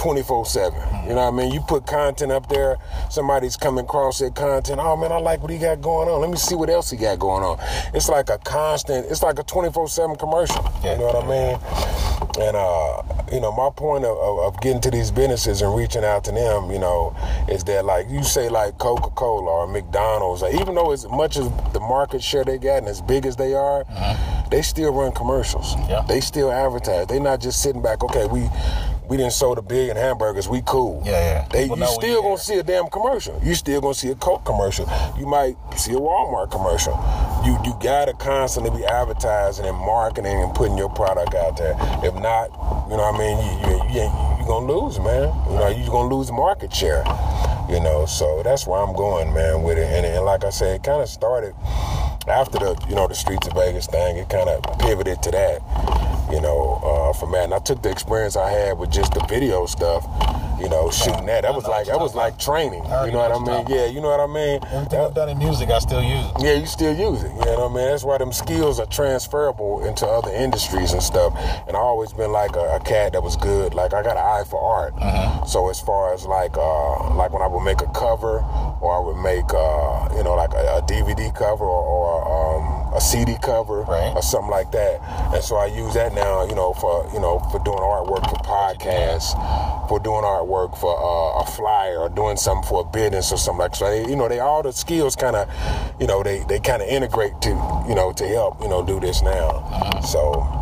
24 0.00 0.46
7. 0.46 0.78
You 1.02 1.10
know 1.10 1.14
what 1.16 1.20
I 1.26 1.30
mean? 1.30 1.52
You 1.52 1.60
put 1.60 1.86
content 1.86 2.32
up 2.32 2.48
there, 2.48 2.78
somebody's 3.10 3.54
coming 3.54 3.84
across 3.84 4.18
that 4.20 4.34
content. 4.34 4.80
Oh 4.82 4.96
man, 4.96 5.12
I 5.12 5.18
like 5.18 5.42
what 5.42 5.50
he 5.50 5.58
got 5.58 5.82
going 5.82 6.08
on. 6.08 6.22
Let 6.22 6.30
me 6.30 6.38
see 6.38 6.54
what 6.54 6.70
else 6.70 6.90
he 6.90 6.96
got 6.96 7.18
going 7.18 7.44
on. 7.44 7.58
It's 7.92 8.08
like 8.08 8.30
a 8.30 8.38
constant, 8.38 9.10
it's 9.10 9.22
like 9.22 9.38
a 9.38 9.42
24 9.42 9.88
7 9.88 10.16
commercial. 10.16 10.64
You 10.82 10.96
know 10.96 11.12
what 11.12 11.22
I 11.22 11.28
mean? 11.28 12.46
And, 12.46 12.56
uh, 12.56 13.02
you 13.30 13.40
know, 13.40 13.52
my 13.52 13.68
point 13.76 14.06
of, 14.06 14.16
of, 14.16 14.38
of, 14.54 14.60
getting 14.62 14.80
to 14.82 14.90
these 14.90 15.10
businesses 15.10 15.60
and 15.60 15.76
reaching 15.76 16.04
out 16.04 16.24
to 16.24 16.32
them, 16.32 16.70
you 16.70 16.78
know, 16.78 17.14
is 17.50 17.62
that 17.64 17.84
like 17.84 18.08
you 18.08 18.22
say, 18.22 18.48
like 18.48 18.78
Coca 18.78 19.10
Cola 19.10 19.50
or 19.50 19.66
McDonald's, 19.66 20.40
like, 20.40 20.54
even 20.54 20.76
though 20.76 20.92
as 20.92 21.06
much 21.08 21.36
as 21.36 21.50
the 21.72 21.80
market 21.80 22.22
share 22.22 22.44
they 22.44 22.56
got 22.56 22.78
and 22.78 22.88
as 22.88 23.02
big 23.02 23.26
as 23.26 23.36
they 23.36 23.52
are, 23.52 23.84
mm-hmm. 23.84 24.48
they 24.48 24.62
still 24.62 24.94
run 24.94 25.12
commercials. 25.12 25.74
Yeah. 25.90 26.06
They 26.08 26.22
still 26.22 26.50
advertise. 26.50 27.08
They're 27.08 27.20
not 27.20 27.42
just 27.42 27.62
sitting 27.62 27.82
back, 27.82 28.02
okay, 28.04 28.26
we 28.26 28.48
we 29.10 29.16
didn't 29.16 29.32
sold 29.32 29.58
a 29.58 29.62
billion 29.62 29.96
hamburgers, 29.96 30.48
we 30.48 30.62
cool. 30.62 31.02
Yeah, 31.04 31.10
yeah. 31.10 31.48
They, 31.50 31.64
you 31.64 31.86
still 31.86 32.22
gonna 32.22 32.38
see 32.38 32.54
a 32.54 32.62
damn 32.62 32.86
commercial. 32.88 33.40
You 33.42 33.56
still 33.56 33.80
gonna 33.80 33.92
see 33.92 34.10
a 34.10 34.14
Coke 34.14 34.44
commercial. 34.44 34.88
You 35.18 35.26
might 35.26 35.56
see 35.76 35.92
a 35.94 35.96
Walmart 35.96 36.52
commercial. 36.52 36.94
You 37.44 37.58
you 37.64 37.76
gotta 37.82 38.14
constantly 38.14 38.70
be 38.70 38.86
advertising 38.86 39.66
and 39.66 39.76
marketing 39.76 40.40
and 40.40 40.54
putting 40.54 40.78
your 40.78 40.90
product 40.90 41.34
out 41.34 41.56
there. 41.56 41.74
If 42.04 42.14
not, 42.14 42.50
you 42.88 42.96
know 42.96 43.10
what 43.10 43.16
I 43.16 43.18
mean, 43.18 43.36
you 43.42 43.74
you, 43.74 44.00
you, 44.00 44.38
you 44.38 44.46
gonna 44.46 44.72
lose, 44.72 45.00
man. 45.00 45.34
You 45.50 45.58
know, 45.58 45.68
you're 45.68 45.90
gonna 45.90 46.14
lose 46.14 46.30
market 46.30 46.72
share. 46.72 47.02
You 47.68 47.80
know, 47.80 48.06
so 48.06 48.42
that's 48.44 48.64
where 48.66 48.80
I'm 48.80 48.94
going, 48.94 49.34
man, 49.34 49.62
with 49.62 49.78
it. 49.78 49.86
And, 49.86 50.06
and 50.06 50.24
like 50.24 50.44
I 50.44 50.50
said, 50.50 50.76
it 50.76 50.82
kind 50.84 51.02
of 51.02 51.08
started 51.08 51.54
after 52.28 52.58
the 52.60 52.86
you 52.88 52.94
know 52.94 53.08
the 53.08 53.14
streets 53.14 53.48
of 53.48 53.54
Vegas 53.54 53.88
thing. 53.88 54.18
It 54.18 54.28
kind 54.28 54.48
of 54.48 54.62
pivoted 54.78 55.20
to 55.24 55.30
that 55.32 56.19
you 56.32 56.40
know, 56.40 56.80
uh, 56.84 57.00
that. 57.40 57.44
And 57.44 57.54
I 57.54 57.58
took 57.58 57.82
the 57.82 57.90
experience 57.90 58.36
I 58.36 58.50
had 58.50 58.78
with 58.78 58.90
just 58.90 59.14
the 59.14 59.24
video 59.28 59.66
stuff, 59.66 60.04
you 60.60 60.68
know, 60.68 60.90
shooting 60.90 61.26
that. 61.26 61.42
That 61.42 61.54
was 61.54 61.66
like 61.66 61.86
that 61.86 61.98
was 61.98 62.14
like 62.14 62.38
training. 62.38 62.84
You 62.84 63.12
know 63.12 63.24
what 63.24 63.32
I 63.32 63.38
mean? 63.38 63.66
Yeah, 63.68 63.86
you 63.86 64.00
know 64.00 64.10
what 64.10 64.20
I 64.20 64.26
mean. 64.26 64.60
Everything 64.72 65.00
I've 65.00 65.14
done 65.14 65.28
in 65.28 65.38
music, 65.38 65.70
I 65.70 65.78
still 65.78 66.02
use 66.02 66.24
it. 66.26 66.32
Yeah, 66.40 66.54
you 66.54 66.66
still 66.66 66.94
use 66.94 67.22
it. 67.22 67.32
You 67.32 67.44
know 67.44 67.68
what 67.68 67.70
I 67.70 67.74
mean? 67.74 67.86
That's 67.88 68.04
why 68.04 68.18
them 68.18 68.32
skills 68.32 68.78
are 68.80 68.86
transferable 68.86 69.84
into 69.84 70.06
other 70.06 70.32
industries 70.32 70.92
and 70.92 71.02
stuff. 71.02 71.34
And 71.66 71.76
I 71.76 71.80
always 71.80 72.12
been 72.12 72.32
like 72.32 72.56
a, 72.56 72.76
a 72.76 72.80
cat 72.80 73.12
that 73.12 73.22
was 73.22 73.36
good. 73.36 73.74
Like 73.74 73.94
I 73.94 74.02
got 74.02 74.16
an 74.16 74.24
eye 74.24 74.44
for 74.48 74.60
art. 74.60 74.94
Mm-hmm. 74.96 75.46
So 75.46 75.70
as 75.70 75.80
far 75.80 76.14
as 76.14 76.26
like 76.26 76.56
uh, 76.56 77.14
like 77.14 77.32
when 77.32 77.42
I 77.42 77.46
would 77.46 77.64
make 77.64 77.80
a 77.80 77.90
cover 77.92 78.44
or 78.80 78.90
I 78.94 79.00
would 79.00 79.20
make 79.22 79.48
uh, 79.52 80.16
you 80.16 80.24
know 80.24 80.34
like 80.34 80.52
a, 80.52 80.78
a 80.78 80.82
DVD 80.82 81.34
cover 81.34 81.64
or, 81.64 81.82
or 81.84 82.14
um, 82.30 82.79
a 83.00 83.02
CD 83.02 83.36
cover 83.42 83.82
right. 83.82 84.12
or 84.14 84.22
something 84.22 84.50
like 84.50 84.70
that. 84.72 85.00
And 85.34 85.42
so 85.42 85.56
I 85.56 85.66
use 85.66 85.94
that 85.94 86.14
now, 86.14 86.46
you 86.46 86.54
know, 86.54 86.74
for 86.74 87.08
you 87.12 87.20
know 87.20 87.38
for 87.50 87.58
doing 87.64 87.78
artwork 87.78 88.28
for 88.28 88.36
podcasts, 88.44 89.32
for 89.88 89.98
doing 89.98 90.22
artwork 90.22 90.76
for 90.76 90.92
uh, 90.92 91.42
a 91.42 91.46
flyer 91.46 91.98
or 91.98 92.08
doing 92.10 92.36
something 92.36 92.68
for 92.68 92.82
a 92.82 92.84
business 92.84 93.32
or 93.32 93.38
something 93.38 93.60
like. 93.60 93.74
So 93.74 93.88
they, 93.88 94.08
you 94.08 94.16
know, 94.16 94.28
they 94.28 94.40
all 94.40 94.62
the 94.62 94.72
skills 94.72 95.16
kind 95.16 95.36
of, 95.36 95.48
you 95.98 96.06
know, 96.06 96.22
they 96.22 96.40
they 96.40 96.60
kind 96.60 96.82
of 96.82 96.88
integrate 96.88 97.40
to 97.42 97.50
you 97.88 97.94
know 97.94 98.12
to 98.12 98.28
help 98.28 98.60
you 98.60 98.68
know 98.68 98.84
do 98.84 99.00
this 99.00 99.22
now. 99.22 100.00
So 100.02 100.59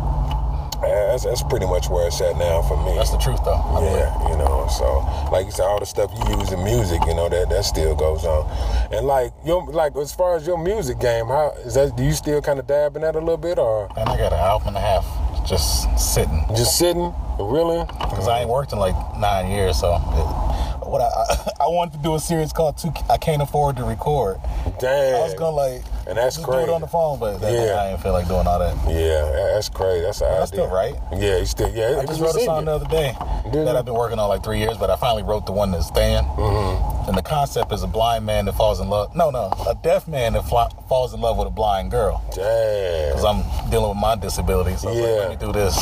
that's, 0.81 1.23
that's 1.23 1.43
pretty 1.43 1.65
much 1.65 1.89
where 1.89 2.07
it's 2.07 2.21
at 2.21 2.37
now 2.37 2.61
for 2.61 2.77
me. 2.85 2.95
That's 2.95 3.11
the 3.11 3.17
truth, 3.17 3.43
though. 3.43 3.53
I 3.53 3.83
yeah, 3.83 4.29
you 4.29 4.37
know. 4.37 4.67
So, 4.69 4.99
like 5.31 5.45
you 5.45 5.51
said, 5.51 5.65
all 5.65 5.79
the 5.79 5.85
stuff 5.85 6.11
you 6.15 6.37
use 6.37 6.51
in 6.51 6.63
music, 6.63 7.01
you 7.07 7.15
know, 7.15 7.29
that 7.29 7.49
that 7.49 7.65
still 7.65 7.95
goes 7.95 8.25
on. 8.25 8.45
And 8.93 9.05
like 9.05 9.33
your 9.45 9.65
like 9.71 9.95
as 9.95 10.13
far 10.13 10.35
as 10.35 10.47
your 10.47 10.57
music 10.57 10.99
game, 10.99 11.27
how 11.27 11.53
is 11.65 11.73
that? 11.73 11.95
Do 11.95 12.03
you 12.03 12.13
still 12.13 12.41
kind 12.41 12.59
of 12.59 12.67
dab 12.67 12.95
in 12.95 13.01
that 13.01 13.15
a 13.15 13.19
little 13.19 13.37
bit, 13.37 13.59
or? 13.59 13.89
And 13.97 14.07
I 14.07 14.17
got 14.17 14.33
an 14.33 14.39
album 14.39 14.69
and 14.69 14.77
a 14.77 14.81
half 14.81 15.05
just 15.47 15.87
sitting. 15.97 16.45
Just 16.49 16.77
sitting, 16.77 17.13
really? 17.39 17.85
Because 17.85 18.27
I 18.27 18.41
ain't 18.41 18.49
worked 18.49 18.71
in 18.71 18.79
like 18.79 18.95
nine 19.17 19.49
years, 19.51 19.79
so. 19.79 19.95
It, 19.95 20.49
what 20.89 21.01
I, 21.01 21.05
I, 21.05 21.51
I 21.65 21.67
wanted 21.67 21.97
to 21.97 22.03
do 22.03 22.15
a 22.15 22.19
series 22.19 22.51
called 22.51 22.77
Two, 22.77 22.91
I 23.09 23.17
Can't 23.17 23.41
Afford 23.41 23.77
to 23.77 23.83
Record. 23.83 24.39
Damn. 24.79 25.15
I 25.15 25.19
was 25.19 25.33
gonna 25.35 25.55
like 25.55 25.83
and 26.09 26.17
that's 26.17 26.35
just 26.35 26.47
crazy. 26.47 26.65
do 26.65 26.71
it 26.71 26.75
on 26.75 26.81
the 26.81 26.87
phone, 26.87 27.19
but 27.19 27.37
that, 27.39 27.53
Yeah. 27.53 27.79
I 27.81 27.89
didn't 27.91 28.01
feel 28.03 28.13
like 28.13 28.27
doing 28.27 28.47
all 28.47 28.59
that. 28.59 28.75
Yeah, 28.89 29.53
that's 29.53 29.69
crazy. 29.69 30.01
That's 30.05 30.21
an 30.21 30.27
That's 30.31 30.51
idea. 30.51 30.65
still 30.65 30.75
right. 30.75 30.95
Yeah, 31.15 31.37
you 31.37 31.45
still 31.45 31.69
yeah. 31.69 31.99
I 32.01 32.05
just 32.05 32.19
wrote 32.21 32.35
a 32.35 32.39
song 32.43 32.61
you. 32.61 32.65
the 32.65 32.71
other 32.71 32.87
day 32.87 33.15
Did 33.45 33.65
that 33.67 33.71
you? 33.73 33.77
I've 33.77 33.85
been 33.85 33.93
working 33.93 34.19
on 34.19 34.27
like 34.29 34.43
three 34.43 34.59
years, 34.59 34.77
but 34.77 34.89
I 34.89 34.95
finally 34.97 35.23
wrote 35.23 35.45
the 35.45 35.51
one 35.51 35.71
that's 35.71 35.87
staying. 35.87 36.23
Mm-hmm. 36.23 37.09
And 37.09 37.17
the 37.17 37.21
concept 37.23 37.71
is 37.71 37.81
a 37.83 37.87
blind 37.87 38.25
man 38.25 38.45
that 38.45 38.53
falls 38.55 38.79
in 38.79 38.89
love. 38.89 39.15
No, 39.15 39.29
no, 39.31 39.51
a 39.67 39.75
deaf 39.81 40.07
man 40.07 40.33
that 40.33 40.47
fly, 40.47 40.69
falls 40.87 41.13
in 41.13 41.21
love 41.21 41.37
with 41.37 41.47
a 41.47 41.51
blind 41.51 41.89
girl. 41.91 42.21
Damn. 42.35 43.09
Because 43.15 43.25
I'm 43.25 43.69
dealing 43.71 43.89
with 43.89 43.97
my 43.97 44.15
disability, 44.15 44.75
so 44.77 44.89
I 44.89 44.91
was 44.91 44.99
like, 45.01 45.09
Yeah. 45.09 45.15
let 45.15 45.29
me 45.31 45.35
do 45.37 45.51
this. 45.51 45.75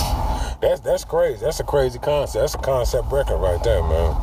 That's 0.62 0.80
that's 0.82 1.04
crazy. 1.06 1.44
That's 1.46 1.60
a 1.60 1.64
crazy 1.64 2.00
concept. 2.00 2.42
That's 2.42 2.56
a 2.56 2.58
concept 2.60 3.12
record 3.12 3.38
right 3.38 3.62
there, 3.64 3.84
man. 3.84 4.16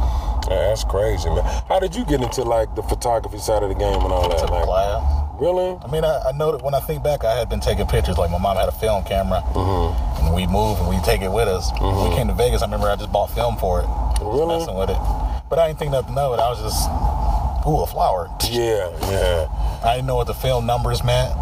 Yeah, 0.50 0.68
that's 0.68 0.84
crazy, 0.84 1.28
man. 1.30 1.44
How 1.68 1.78
did 1.80 1.94
you 1.94 2.04
get 2.04 2.20
into 2.20 2.42
like 2.42 2.74
the 2.74 2.82
photography 2.82 3.38
side 3.38 3.62
of 3.62 3.68
the 3.68 3.74
game 3.74 4.00
and 4.00 4.12
all 4.12 4.28
that? 4.28 4.42
A 4.42 4.52
Like. 4.64 5.23
Really? 5.38 5.78
I 5.82 5.86
mean, 5.90 6.04
I, 6.04 6.20
I 6.28 6.32
know 6.32 6.52
that 6.52 6.62
when 6.62 6.74
I 6.74 6.80
think 6.80 7.02
back, 7.02 7.24
I 7.24 7.36
had 7.36 7.48
been 7.48 7.60
taking 7.60 7.86
pictures. 7.86 8.18
Like 8.18 8.30
my 8.30 8.38
mom 8.38 8.56
had 8.56 8.68
a 8.68 8.72
film 8.72 9.04
camera, 9.04 9.42
Mm-hmm. 9.54 10.26
and 10.26 10.34
we 10.34 10.46
move 10.46 10.78
and 10.80 10.88
we 10.88 10.98
take 11.02 11.22
it 11.22 11.30
with 11.30 11.48
us. 11.48 11.70
When 11.80 12.08
we 12.10 12.14
came 12.16 12.28
to 12.28 12.34
Vegas, 12.34 12.62
I 12.62 12.66
remember 12.66 12.88
I 12.88 12.96
just 12.96 13.12
bought 13.12 13.30
film 13.34 13.56
for 13.56 13.80
it, 13.80 13.86
Really? 14.22 14.58
messing 14.58 14.74
with 14.74 14.90
it. 14.90 14.98
But 15.50 15.58
I 15.58 15.66
didn't 15.68 15.78
think 15.78 15.92
nothing 15.92 16.16
of 16.16 16.34
it. 16.34 16.40
I 16.40 16.48
was 16.50 16.60
just, 16.62 16.88
ooh, 17.68 17.82
a 17.82 17.86
flower. 17.86 18.30
Yeah, 18.50 18.88
yeah. 19.10 19.80
I 19.84 19.94
didn't 19.96 20.06
know 20.06 20.16
what 20.16 20.26
the 20.26 20.34
film 20.34 20.66
numbers 20.66 21.04
meant. 21.04 21.32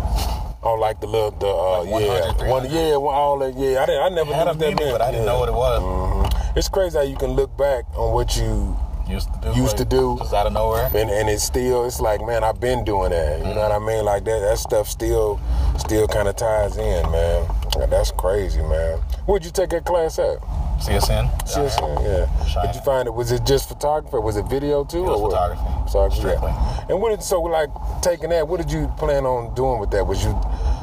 Oh, 0.64 0.74
like 0.78 1.00
the 1.00 1.06
little 1.08 1.32
the 1.32 1.46
uh, 1.48 1.82
Like 1.84 2.02
yeah, 2.40 2.48
one 2.48 2.64
yeah, 2.70 2.96
well, 2.96 3.08
all 3.10 3.38
that 3.40 3.56
yeah. 3.58 3.82
I 3.82 3.86
didn't. 3.86 4.02
I 4.02 4.08
never 4.10 4.30
knew 4.30 4.36
a 4.36 4.44
what 4.44 4.58
that 4.58 4.58
meaning, 4.60 4.76
meant. 4.76 4.92
but 4.92 5.02
I 5.02 5.10
didn't 5.10 5.26
yeah. 5.26 5.32
know 5.32 5.38
what 5.40 5.48
it 5.48 5.54
was. 5.54 5.82
Mhm. 5.82 6.56
It's 6.56 6.68
crazy 6.68 6.96
how 6.98 7.02
you 7.04 7.16
can 7.16 7.30
look 7.32 7.56
back 7.56 7.84
on 7.96 8.12
what 8.12 8.36
you 8.36 8.76
Used 9.08 9.28
to 9.32 9.40
do. 9.52 9.60
Used 9.60 9.76
to 9.78 9.84
do. 9.84 10.16
Just 10.18 10.32
out 10.32 10.46
of 10.46 10.52
nowhere. 10.52 10.86
and 10.94 11.10
and 11.10 11.28
it's 11.28 11.42
still 11.42 11.84
it's 11.84 12.00
like 12.00 12.20
man 12.24 12.44
I've 12.44 12.60
been 12.60 12.84
doing 12.84 13.10
that 13.10 13.38
you 13.38 13.44
know 13.54 13.60
what 13.60 13.72
I 13.72 13.78
mean 13.78 14.04
like 14.04 14.24
that 14.24 14.40
that 14.40 14.58
stuff 14.58 14.88
still 14.88 15.40
still 15.78 16.06
kind 16.08 16.28
of 16.28 16.36
ties 16.36 16.76
in 16.76 17.10
man 17.10 17.46
that's 17.90 18.10
crazy 18.12 18.62
man 18.62 18.98
where'd 19.26 19.44
you 19.44 19.50
take 19.50 19.70
that 19.70 19.84
class 19.84 20.18
at 20.18 20.38
CSN. 20.80 21.28
CSN 21.46 22.04
yeah 22.04 22.62
did 22.66 22.74
you 22.74 22.80
find 22.82 23.06
it 23.08 23.12
was 23.14 23.32
it 23.32 23.44
just 23.44 23.68
photography 23.68 24.16
was 24.18 24.36
it 24.36 24.46
video 24.48 24.84
too 24.84 24.98
It 24.98 25.02
was 25.02 25.20
or 25.20 25.22
what? 25.22 25.30
photography. 25.32 25.62
photography 25.86 26.20
Strictly. 26.20 26.48
yeah. 26.48 26.86
and 26.88 27.00
what 27.00 27.10
did 27.10 27.22
so 27.22 27.40
like 27.42 27.70
taking 28.02 28.30
that 28.30 28.46
what 28.48 28.60
did 28.60 28.70
you 28.70 28.88
plan 28.98 29.24
on 29.26 29.54
doing 29.54 29.78
with 29.80 29.90
that 29.90 30.06
was 30.06 30.22
you 30.24 30.30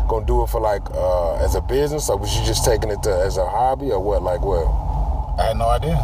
gonna 0.10 0.26
do 0.26 0.44
it 0.44 0.50
for 0.50 0.60
like 0.62 0.82
uh 0.94 1.36
as 1.46 1.56
a 1.56 1.62
business 1.62 2.10
or 2.10 2.18
was 2.18 2.36
you 2.38 2.46
just 2.46 2.66
taking 2.66 2.90
it 2.92 3.02
to, 3.04 3.12
as 3.12 3.38
a 3.38 3.46
hobby 3.48 3.92
or 3.92 4.00
what 4.00 4.22
like 4.24 4.42
what 4.42 4.66
I 5.40 5.48
had 5.50 5.58
no 5.58 5.70
idea. 5.70 5.96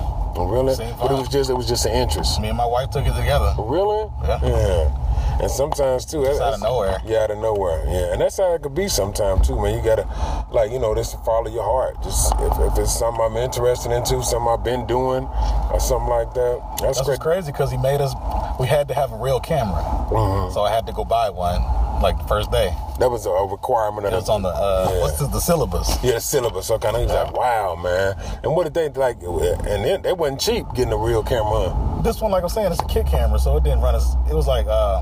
Really 0.44 0.74
Same 0.75 0.96
but 0.98 1.12
it 1.12 1.15
was 1.15 1.30
just 1.30 1.50
it 1.50 1.54
was 1.54 1.68
just 1.68 1.86
an 1.86 1.94
interest 1.94 2.42
Me 2.42 2.50
and 2.50 2.58
my 2.58 2.65
wife 2.65 2.89
took 2.89 3.06
it 3.06 3.15
together. 3.15 3.54
Really? 3.58 4.10
Yeah. 4.24 4.39
Yeah. 4.44 5.01
And 5.42 5.51
sometimes 5.51 6.06
too, 6.06 6.25
out 6.27 6.54
of 6.54 6.62
nowhere. 6.62 6.98
Yeah, 7.06 7.24
out 7.24 7.32
of 7.32 7.39
nowhere. 7.39 7.84
Yeah, 7.88 8.13
and 8.13 8.22
that's 8.22 8.38
how 8.38 8.54
it 8.54 8.62
could 8.62 8.74
be 8.74 8.88
sometimes 8.88 9.48
too, 9.48 9.62
man. 9.62 9.75
You 9.77 9.84
gotta, 9.84 10.08
like, 10.50 10.72
you 10.72 10.80
know, 10.80 10.96
just 10.96 11.22
follow 11.25 11.50
your 11.51 11.63
heart. 11.63 12.01
Just 12.01 12.32
if, 12.39 12.72
if 12.72 12.77
it's 12.80 12.98
something 12.98 13.20
I'm 13.22 13.36
interested 13.36 13.92
into, 13.92 14.24
something 14.24 14.48
I've 14.48 14.63
been 14.63 14.88
doing, 14.88 15.27
or 15.72 15.80
something 15.82 16.08
like 16.08 16.34
that. 16.36 16.77
That's, 16.82 17.06
That's 17.06 17.20
crazy 17.20 17.51
because 17.51 17.70
he 17.70 17.77
made 17.77 18.00
us. 18.00 18.13
We 18.62 18.68
had 18.68 18.88
to 18.88 18.94
have 18.94 19.12
a 19.12 19.18
real 19.18 19.42
camera, 19.42 19.84
Mm-hmm. 20.08 20.54
so 20.54 20.62
I 20.62 20.72
had 20.72 20.88
to 20.88 20.94
go 20.94 21.04
buy 21.04 21.30
one 21.30 21.60
like 22.06 22.18
the 22.22 22.28
first 22.28 22.52
day. 22.52 22.70
That 23.00 23.10
was 23.10 23.26
a, 23.26 23.32
requirement 23.32 24.06
of 24.08 24.14
It 24.14 24.16
was 24.16 24.30
on 24.30 24.42
the 24.44 24.50
uh, 24.50 24.90
Yeah. 24.94 25.02
what's 25.02 25.18
the, 25.20 25.28
the 25.28 25.40
syllabus? 25.40 25.90
yeah 26.04 26.20
syllabus. 26.20 26.68
So 26.68 26.78
kind 26.78 26.96
of, 26.96 27.10
like, 27.10 27.34
wow, 27.34 27.76
man. 27.76 28.16
And 28.44 28.56
what 28.56 28.64
did 28.64 28.74
they 28.76 28.90
like? 28.90 29.18
And 29.24 29.84
then 29.84 30.02
they 30.04 30.14
wasn't 30.14 30.40
cheap 30.40 30.66
getting 30.76 30.94
a 30.94 30.98
real 30.98 31.24
camera. 31.24 31.74
on. 31.74 32.04
This 32.04 32.22
one, 32.22 32.32
like 32.32 32.44
I'm 32.44 32.50
saying, 32.50 32.72
it's 32.72 32.82
a 32.82 32.86
kit 32.86 33.08
camera, 33.08 33.40
so 33.40 33.58
it 33.58 33.64
didn't 33.64 33.82
run 33.82 33.96
us. 33.96 34.14
It 34.30 34.36
was 34.36 34.46
like 34.48 34.68
uh, 34.70 35.02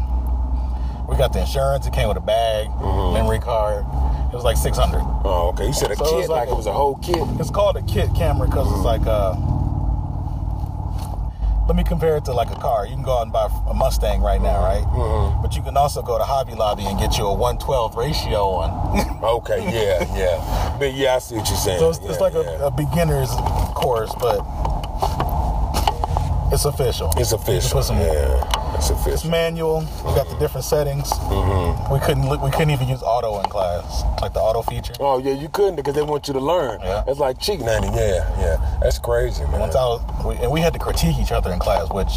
we 1.09 1.17
got 1.17 1.33
the 1.33 1.41
insurance. 1.41 1.85
It 1.85 1.93
came 1.93 2.07
with 2.07 2.17
a 2.17 2.21
bag, 2.25 2.67
Mm-hmm. 2.67 3.13
memory 3.13 3.39
card. 3.39 3.83
It 4.31 4.35
was 4.35 4.43
like 4.45 4.57
600. 4.57 4.97
Oh, 5.25 5.49
okay. 5.53 5.67
You 5.67 5.73
said 5.73 5.91
a 5.91 5.95
So 5.95 6.05
it 6.05 6.09
kit 6.09 6.17
was 6.17 6.29
like, 6.29 6.47
like 6.47 6.49
it 6.49 6.55
was 6.57 6.65
a 6.65 6.73
whole 6.73 6.95
kit. 7.03 7.19
It's 7.39 7.51
called 7.51 7.77
a 7.77 7.83
kit 7.83 8.09
camera 8.15 8.47
because 8.47 8.65
it's 8.73 8.83
like 8.85 9.05
uh 9.05 9.35
let 11.67 11.75
me 11.75 11.83
compare 11.83 12.17
it 12.17 12.25
to 12.25 12.33
like 12.33 12.51
a 12.51 12.59
car. 12.59 12.85
You 12.85 12.93
can 12.95 13.03
go 13.03 13.17
out 13.17 13.23
and 13.23 13.31
buy 13.31 13.47
a 13.69 13.73
Mustang 13.73 14.21
right 14.21 14.41
now, 14.41 14.59
right? 14.61 14.83
Mhm. 14.83 15.41
But 15.41 15.55
you 15.55 15.61
can 15.61 15.77
also 15.77 16.01
go 16.01 16.17
to 16.17 16.23
Hobby 16.23 16.53
Lobby 16.55 16.83
and 16.85 16.99
get 16.99 17.17
you 17.17 17.25
a 17.25 17.33
112 17.33 17.95
ratio 17.95 18.55
one. 18.55 18.73
Okay, 19.23 19.63
yeah, 19.71 20.03
yeah. 20.17 20.75
But 20.77 20.93
yeah, 20.95 21.15
I 21.15 21.19
see 21.19 21.35
what 21.37 21.47
you're 21.47 21.57
saying. 21.57 21.79
so 21.79 21.89
it's, 21.89 21.99
it's 21.99 22.19
like 22.19 22.33
yeah. 22.33 22.41
a, 22.41 22.67
a 22.67 22.71
beginner's 22.71 23.29
course, 23.73 24.11
but 24.19 24.39
it's 26.53 26.65
official. 26.65 27.11
It's 27.17 27.31
official. 27.31 27.81
some 27.81 27.97
yeah. 27.97 28.75
It's 28.75 28.89
official. 28.89 29.13
It's 29.13 29.25
manual. 29.25 29.79
We 30.05 30.13
got 30.15 30.29
the 30.29 30.37
different 30.39 30.65
settings. 30.65 31.09
Mm-hmm. 31.11 31.93
We 31.93 31.99
couldn't 31.99 32.29
we 32.41 32.51
couldn't 32.51 32.71
even 32.71 32.87
use 32.87 33.01
auto 33.03 33.39
in 33.39 33.45
class, 33.49 34.03
like 34.21 34.33
the 34.33 34.39
auto 34.39 34.61
feature. 34.61 34.93
Oh 34.99 35.17
yeah, 35.19 35.33
you 35.33 35.49
couldn't 35.49 35.75
because 35.75 35.95
they 35.95 36.01
want 36.03 36.27
you 36.27 36.33
to 36.33 36.39
learn. 36.39 36.79
Yeah. 36.81 37.03
It's 37.07 37.19
like 37.19 37.39
cheating 37.39 37.67
at 37.67 37.83
it. 37.83 37.93
Yeah, 37.93 38.39
yeah. 38.39 38.77
That's 38.81 38.99
crazy, 38.99 39.43
man. 39.45 39.59
Once 39.59 39.75
I 39.75 39.83
was, 39.85 40.01
we, 40.25 40.35
and 40.43 40.51
we 40.51 40.61
had 40.61 40.73
to 40.73 40.79
critique 40.79 41.17
each 41.19 41.31
other 41.31 41.51
in 41.51 41.59
class, 41.59 41.89
which 41.91 42.11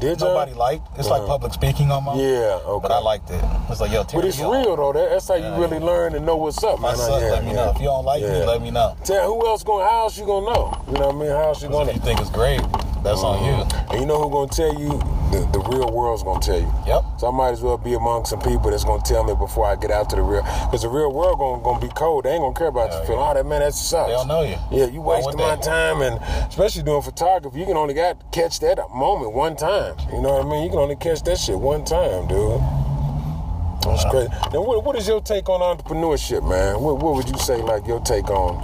Did 0.00 0.18
nobody 0.20 0.54
liked. 0.54 0.86
It's 0.98 1.08
like 1.08 1.26
public 1.26 1.52
speaking 1.52 1.90
almost. 1.90 2.18
Yeah, 2.20 2.58
okay. 2.64 2.82
But 2.82 2.90
I 2.92 2.98
liked 3.00 3.28
it. 3.30 3.42
It's 3.68 3.80
like 3.80 3.92
yo, 3.92 4.02
But 4.04 4.24
it's 4.24 4.38
yo, 4.38 4.50
real 4.50 4.76
though. 4.76 4.92
That- 4.94 5.10
That's 5.10 5.28
how 5.28 5.34
you 5.34 5.44
Yeah, 5.44 5.58
really 5.60 5.78
learn 5.78 6.14
and 6.14 6.24
know 6.24 6.36
what's 6.36 6.62
up, 6.64 6.80
My 6.80 6.88
man. 6.88 6.96
son, 6.96 7.20
Yeah, 7.22 7.30
let 7.32 7.44
me 7.44 7.50
yeah. 7.50 7.56
know. 7.56 7.70
If 7.70 7.78
you 7.78 7.84
don't 7.84 8.04
like 8.06 8.22
me, 8.22 8.44
let 8.46 8.62
me 8.62 8.70
know. 8.70 8.96
Tell 9.04 9.26
who 9.28 9.46
else 9.46 9.62
going? 9.62 9.84
How 9.86 10.04
else 10.04 10.16
you 10.18 10.24
gonna 10.24 10.46
know? 10.46 10.82
You 10.88 10.94
know 10.94 11.06
what 11.08 11.14
I 11.16 11.18
mean? 11.18 11.28
How 11.30 11.48
else 11.52 11.62
you 11.62 11.68
gonna? 11.68 11.92
you 11.92 11.98
think 12.00 12.18
it's 12.20 12.30
great, 12.30 12.60
that's 13.02 13.20
on 13.22 13.44
you. 13.44 13.52
And 13.90 14.00
you 14.00 14.06
know 14.06 14.20
who 14.22 14.30
gonna 14.30 14.48
tell 14.48 14.72
you? 14.78 14.90
The, 15.30 15.48
the 15.52 15.60
real 15.70 15.90
world's 15.92 16.22
gonna 16.22 16.40
tell 16.40 16.58
you. 16.60 16.72
Yep. 16.86 17.04
So 17.18 17.28
I 17.28 17.30
might 17.30 17.50
as 17.50 17.62
well 17.62 17.78
be 17.78 17.94
among 17.94 18.24
some 18.24 18.40
people 18.40 18.70
that's 18.70 18.84
gonna 18.84 19.02
tell 19.02 19.22
me 19.24 19.34
before 19.34 19.64
I 19.66 19.76
get 19.76 19.90
out 19.90 20.10
to 20.10 20.16
the 20.16 20.22
real, 20.22 20.42
because 20.42 20.82
the 20.82 20.88
real 20.88 21.12
world 21.12 21.38
gonna, 21.38 21.62
gonna 21.62 21.80
be 21.80 21.92
cold. 21.94 22.24
They 22.24 22.30
ain't 22.32 22.40
gonna 22.42 22.54
care 22.54 22.66
about 22.68 22.90
Hell 22.90 22.98
your 22.98 23.06
feeling. 23.06 23.22
Oh, 23.22 23.34
that 23.34 23.46
man, 23.46 23.60
that 23.60 23.74
sucks. 23.74 24.08
They 24.08 24.12
don't 24.12 24.28
know 24.28 24.42
you. 24.42 24.56
Yeah, 24.72 24.86
you 24.86 25.00
wasting 25.00 25.36
my 25.36 25.54
they? 25.56 25.62
time, 25.62 26.02
and 26.02 26.18
especially 26.48 26.82
doing 26.82 27.02
photography, 27.02 27.58
you 27.60 27.66
can 27.66 27.76
only 27.76 27.94
got 27.94 28.30
catch 28.32 28.58
that 28.60 28.78
moment 28.94 29.32
one 29.32 29.54
time. 29.56 29.94
You 30.12 30.20
know 30.20 30.32
what 30.38 30.46
I 30.46 30.48
mean? 30.48 30.64
You 30.64 30.70
can 30.70 30.78
only 30.80 30.96
catch 30.96 31.22
that 31.22 31.38
shit 31.38 31.58
one 31.58 31.84
time, 31.84 32.26
dude. 32.28 32.60
That's 33.82 34.04
Wow. 34.04 34.10
crazy. 34.10 34.28
Now, 34.52 34.62
what, 34.62 34.84
what 34.84 34.96
is 34.96 35.08
your 35.08 35.20
take 35.22 35.48
on 35.48 35.60
entrepreneurship, 35.60 36.46
man? 36.46 36.80
What, 36.80 36.98
what 36.98 37.14
would 37.14 37.28
you 37.28 37.38
say, 37.38 37.62
like 37.62 37.86
your 37.86 38.00
take 38.00 38.28
on? 38.30 38.56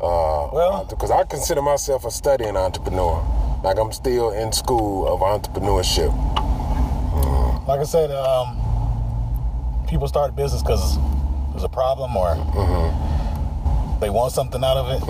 Uh, 0.00 0.50
Well- 0.54 0.86
because 0.88 1.10
I 1.10 1.24
consider 1.24 1.62
myself 1.62 2.04
a 2.04 2.10
studying 2.10 2.56
entrepreneur. 2.56 3.24
Like 3.62 3.78
I'm 3.78 3.92
still 3.92 4.30
in 4.30 4.52
school 4.52 5.06
of 5.08 5.20
entrepreneurship. 5.20 6.12
Like 7.66 7.80
I 7.80 7.84
said, 7.84 8.10
um, 8.12 8.56
people 9.88 10.06
start 10.06 10.30
a 10.30 10.32
business 10.32 10.62
because 10.62 10.98
there's 11.50 11.64
a 11.64 11.68
problem 11.68 12.16
or 12.16 12.34
Mm-hmm. 12.36 14.00
they 14.00 14.08
want 14.10 14.32
something 14.32 14.62
out 14.62 14.76
of 14.76 14.86
it. 14.90 15.02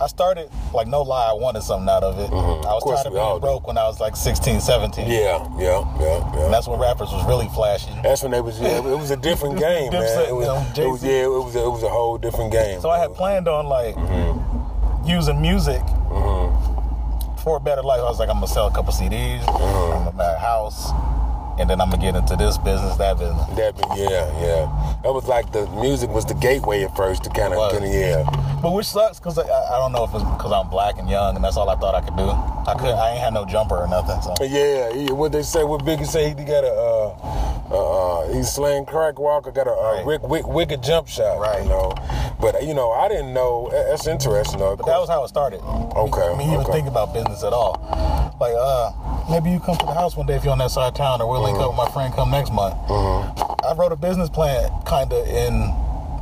I 0.00 0.06
started, 0.06 0.48
like, 0.72 0.86
no 0.86 1.02
lie, 1.02 1.26
I 1.28 1.32
wanted 1.32 1.62
something 1.62 1.88
out 1.88 2.04
of 2.04 2.18
it. 2.20 2.30
I 2.30 2.72
was 2.72 2.84
Mm-hmm. 2.84 2.94
tired 2.94 3.06
of 3.08 3.12
being 3.14 3.34
do. 3.34 3.40
broke 3.40 3.66
when 3.66 3.76
I 3.78 3.84
was 3.84 3.98
like 3.98 4.14
16, 4.14 4.60
17. 4.60 5.08
Yeah, 5.10 5.16
yeah, 5.58 5.58
yeah, 5.58 5.98
yeah. 5.98 6.44
And 6.44 6.54
that's 6.54 6.68
when 6.68 6.78
rappers 6.78 7.10
was 7.10 7.26
really 7.26 7.48
flashy. 7.48 7.90
That's 8.04 8.22
when 8.22 8.30
they 8.30 8.40
was. 8.40 8.60
Yeah, 8.60 8.78
it 8.78 8.84
was 8.96 9.10
a 9.10 9.16
different 9.16 9.58
game, 9.66 9.90
man. 9.92 10.02
Dipset, 10.02 10.28
It 10.28 10.34
was, 10.36 10.46
you 10.46 10.52
know, 10.52 10.86
it 10.86 10.90
was, 10.92 11.02
yeah, 11.02 11.24
it 11.24 11.30
was. 11.30 11.56
A, 11.56 11.64
it 11.64 11.70
was 11.70 11.82
a 11.82 11.88
whole 11.88 12.16
different 12.18 12.52
game. 12.52 12.80
So 12.80 12.90
I 12.90 12.98
had 13.00 13.12
planned 13.14 13.48
on, 13.48 13.66
like, 13.66 13.96
using 15.08 15.40
music 15.40 15.80
for 17.48 17.56
a 17.56 17.60
better 17.60 17.82
life. 17.82 18.00
I 18.00 18.04
was 18.04 18.18
like, 18.18 18.28
I'm 18.28 18.40
to 18.42 18.46
sell 18.46 18.66
a 18.66 18.70
couple 18.70 18.92
CDs, 18.92 19.40
I'm 19.48 20.04
going 20.04 20.04
to 20.04 20.16
buy 20.18 20.34
a 20.34 20.38
house, 20.38 20.90
and 21.58 21.68
then 21.70 21.80
I'm 21.80 21.90
to 21.90 21.96
get 21.96 22.14
into 22.14 22.36
this 22.36 22.58
business, 22.58 22.94
that 22.98 23.16
business. 23.18 23.46
That, 23.56 23.72
yeah, 23.96 24.28
yeah. 24.44 24.98
That 25.02 25.12
was 25.14 25.24
like 25.26 25.50
the 25.52 25.66
music 25.80 26.10
was 26.10 26.26
the 26.26 26.34
gateway 26.34 26.82
at 26.84 26.94
first 26.94 27.24
to 27.24 27.30
kind 27.30 27.54
of, 27.54 27.72
yeah. 27.82 28.28
But 28.60 28.72
which 28.74 28.84
sucks 28.86 29.18
because 29.18 29.38
I, 29.38 29.44
I 29.44 29.78
don't 29.80 29.92
know 29.92 30.04
if 30.04 30.12
it's 30.12 30.24
because 30.36 30.52
I'm 30.52 30.68
black 30.68 30.98
and 30.98 31.08
young 31.08 31.36
and 31.36 31.42
that's 31.44 31.56
all 31.56 31.70
I 31.70 31.76
thought 31.76 31.94
I 31.94 32.02
could 32.02 32.16
do. 32.18 32.28
I 32.28 32.74
could 32.76 32.90
I 32.92 33.12
ain't 33.12 33.20
had 33.20 33.32
no 33.32 33.46
jumper 33.46 33.76
or 33.76 33.88
nothing. 33.88 34.20
So 34.20 34.34
Yeah, 34.44 34.90
yeah. 34.92 35.12
What 35.12 35.32
they 35.32 35.42
say, 35.42 35.64
what 35.64 35.80
Biggie 35.86 36.06
say, 36.06 36.28
he 36.28 36.34
got 36.34 36.64
a, 36.64 36.72
uh, 36.74 37.08
uh, 37.70 38.18
uh, 38.26 38.34
he's 38.34 38.52
slaying 38.52 38.84
crack 38.84 39.18
walker, 39.18 39.52
got 39.52 39.68
a, 39.68 39.70
uh 39.72 39.92
Right. 39.94 40.04
wick, 40.04 40.22
wick, 40.22 40.46
wicked 40.46 40.82
jump 40.82 41.06
shot, 41.08 41.38
Right. 41.38 41.62
you 41.62 41.68
know. 41.70 41.94
But 42.40 42.62
you 42.64 42.74
know, 42.74 42.92
I 42.92 43.08
didn't 43.08 43.34
know. 43.34 43.68
That's 43.72 44.06
interesting, 44.06 44.60
though. 44.60 44.76
but 44.76 44.86
that 44.86 44.98
was 44.98 45.08
how 45.08 45.24
it 45.24 45.28
started. 45.28 45.60
Okay, 45.60 46.22
I 46.22 46.36
Me 46.36 46.44
even 46.46 46.58
okay. 46.60 46.72
think 46.72 46.88
about 46.88 47.12
business 47.12 47.42
at 47.42 47.52
all. 47.52 47.74
Like 48.40 48.54
uh, 48.56 48.92
maybe 49.30 49.50
you 49.50 49.58
come 49.58 49.76
to 49.76 49.86
the 49.86 49.94
house 49.94 50.16
one 50.16 50.26
day 50.26 50.36
if 50.36 50.44
you're 50.44 50.52
on 50.52 50.58
that 50.58 50.70
side 50.70 50.88
of 50.88 50.94
town, 50.94 51.20
or 51.20 51.28
we'll 51.28 51.42
link 51.42 51.58
up 51.58 51.70
with 51.70 51.76
my 51.76 51.90
friend 51.90 52.14
come 52.14 52.30
next 52.30 52.52
month. 52.52 52.74
Mm-hmm. 52.86 53.66
I 53.66 53.74
wrote 53.74 53.90
a 53.90 53.96
business 53.96 54.30
plan 54.30 54.70
kind 54.86 55.12
of 55.12 55.26
in 55.26 55.52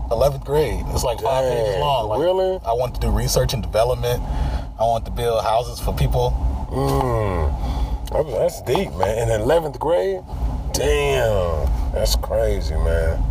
11th 0.08 0.44
grade. 0.44 0.85
It's 0.88 1.04
like 1.04 1.20
five 1.20 1.44
pages 1.44 1.76
long. 1.80 2.08
Like, 2.08 2.20
really? 2.20 2.58
I 2.64 2.73
want 2.73 2.94
to 2.94 3.00
do 3.00 3.11
research 3.11 3.52
and 3.52 3.62
development. 3.62 4.23
I 4.78 4.85
want 4.85 5.04
to 5.04 5.11
build 5.11 5.42
houses 5.44 5.80
for 5.80 5.92
people. 5.94 6.32
Mm, 6.70 7.52
that's 8.32 8.62
deep, 8.62 8.92
man. 8.96 9.28
In 9.28 9.40
eleventh 9.40 9.78
grade, 9.78 10.20
damn, 10.73 11.92
that's 11.92 12.16
crazy, 12.16 12.75
man. 12.75 13.23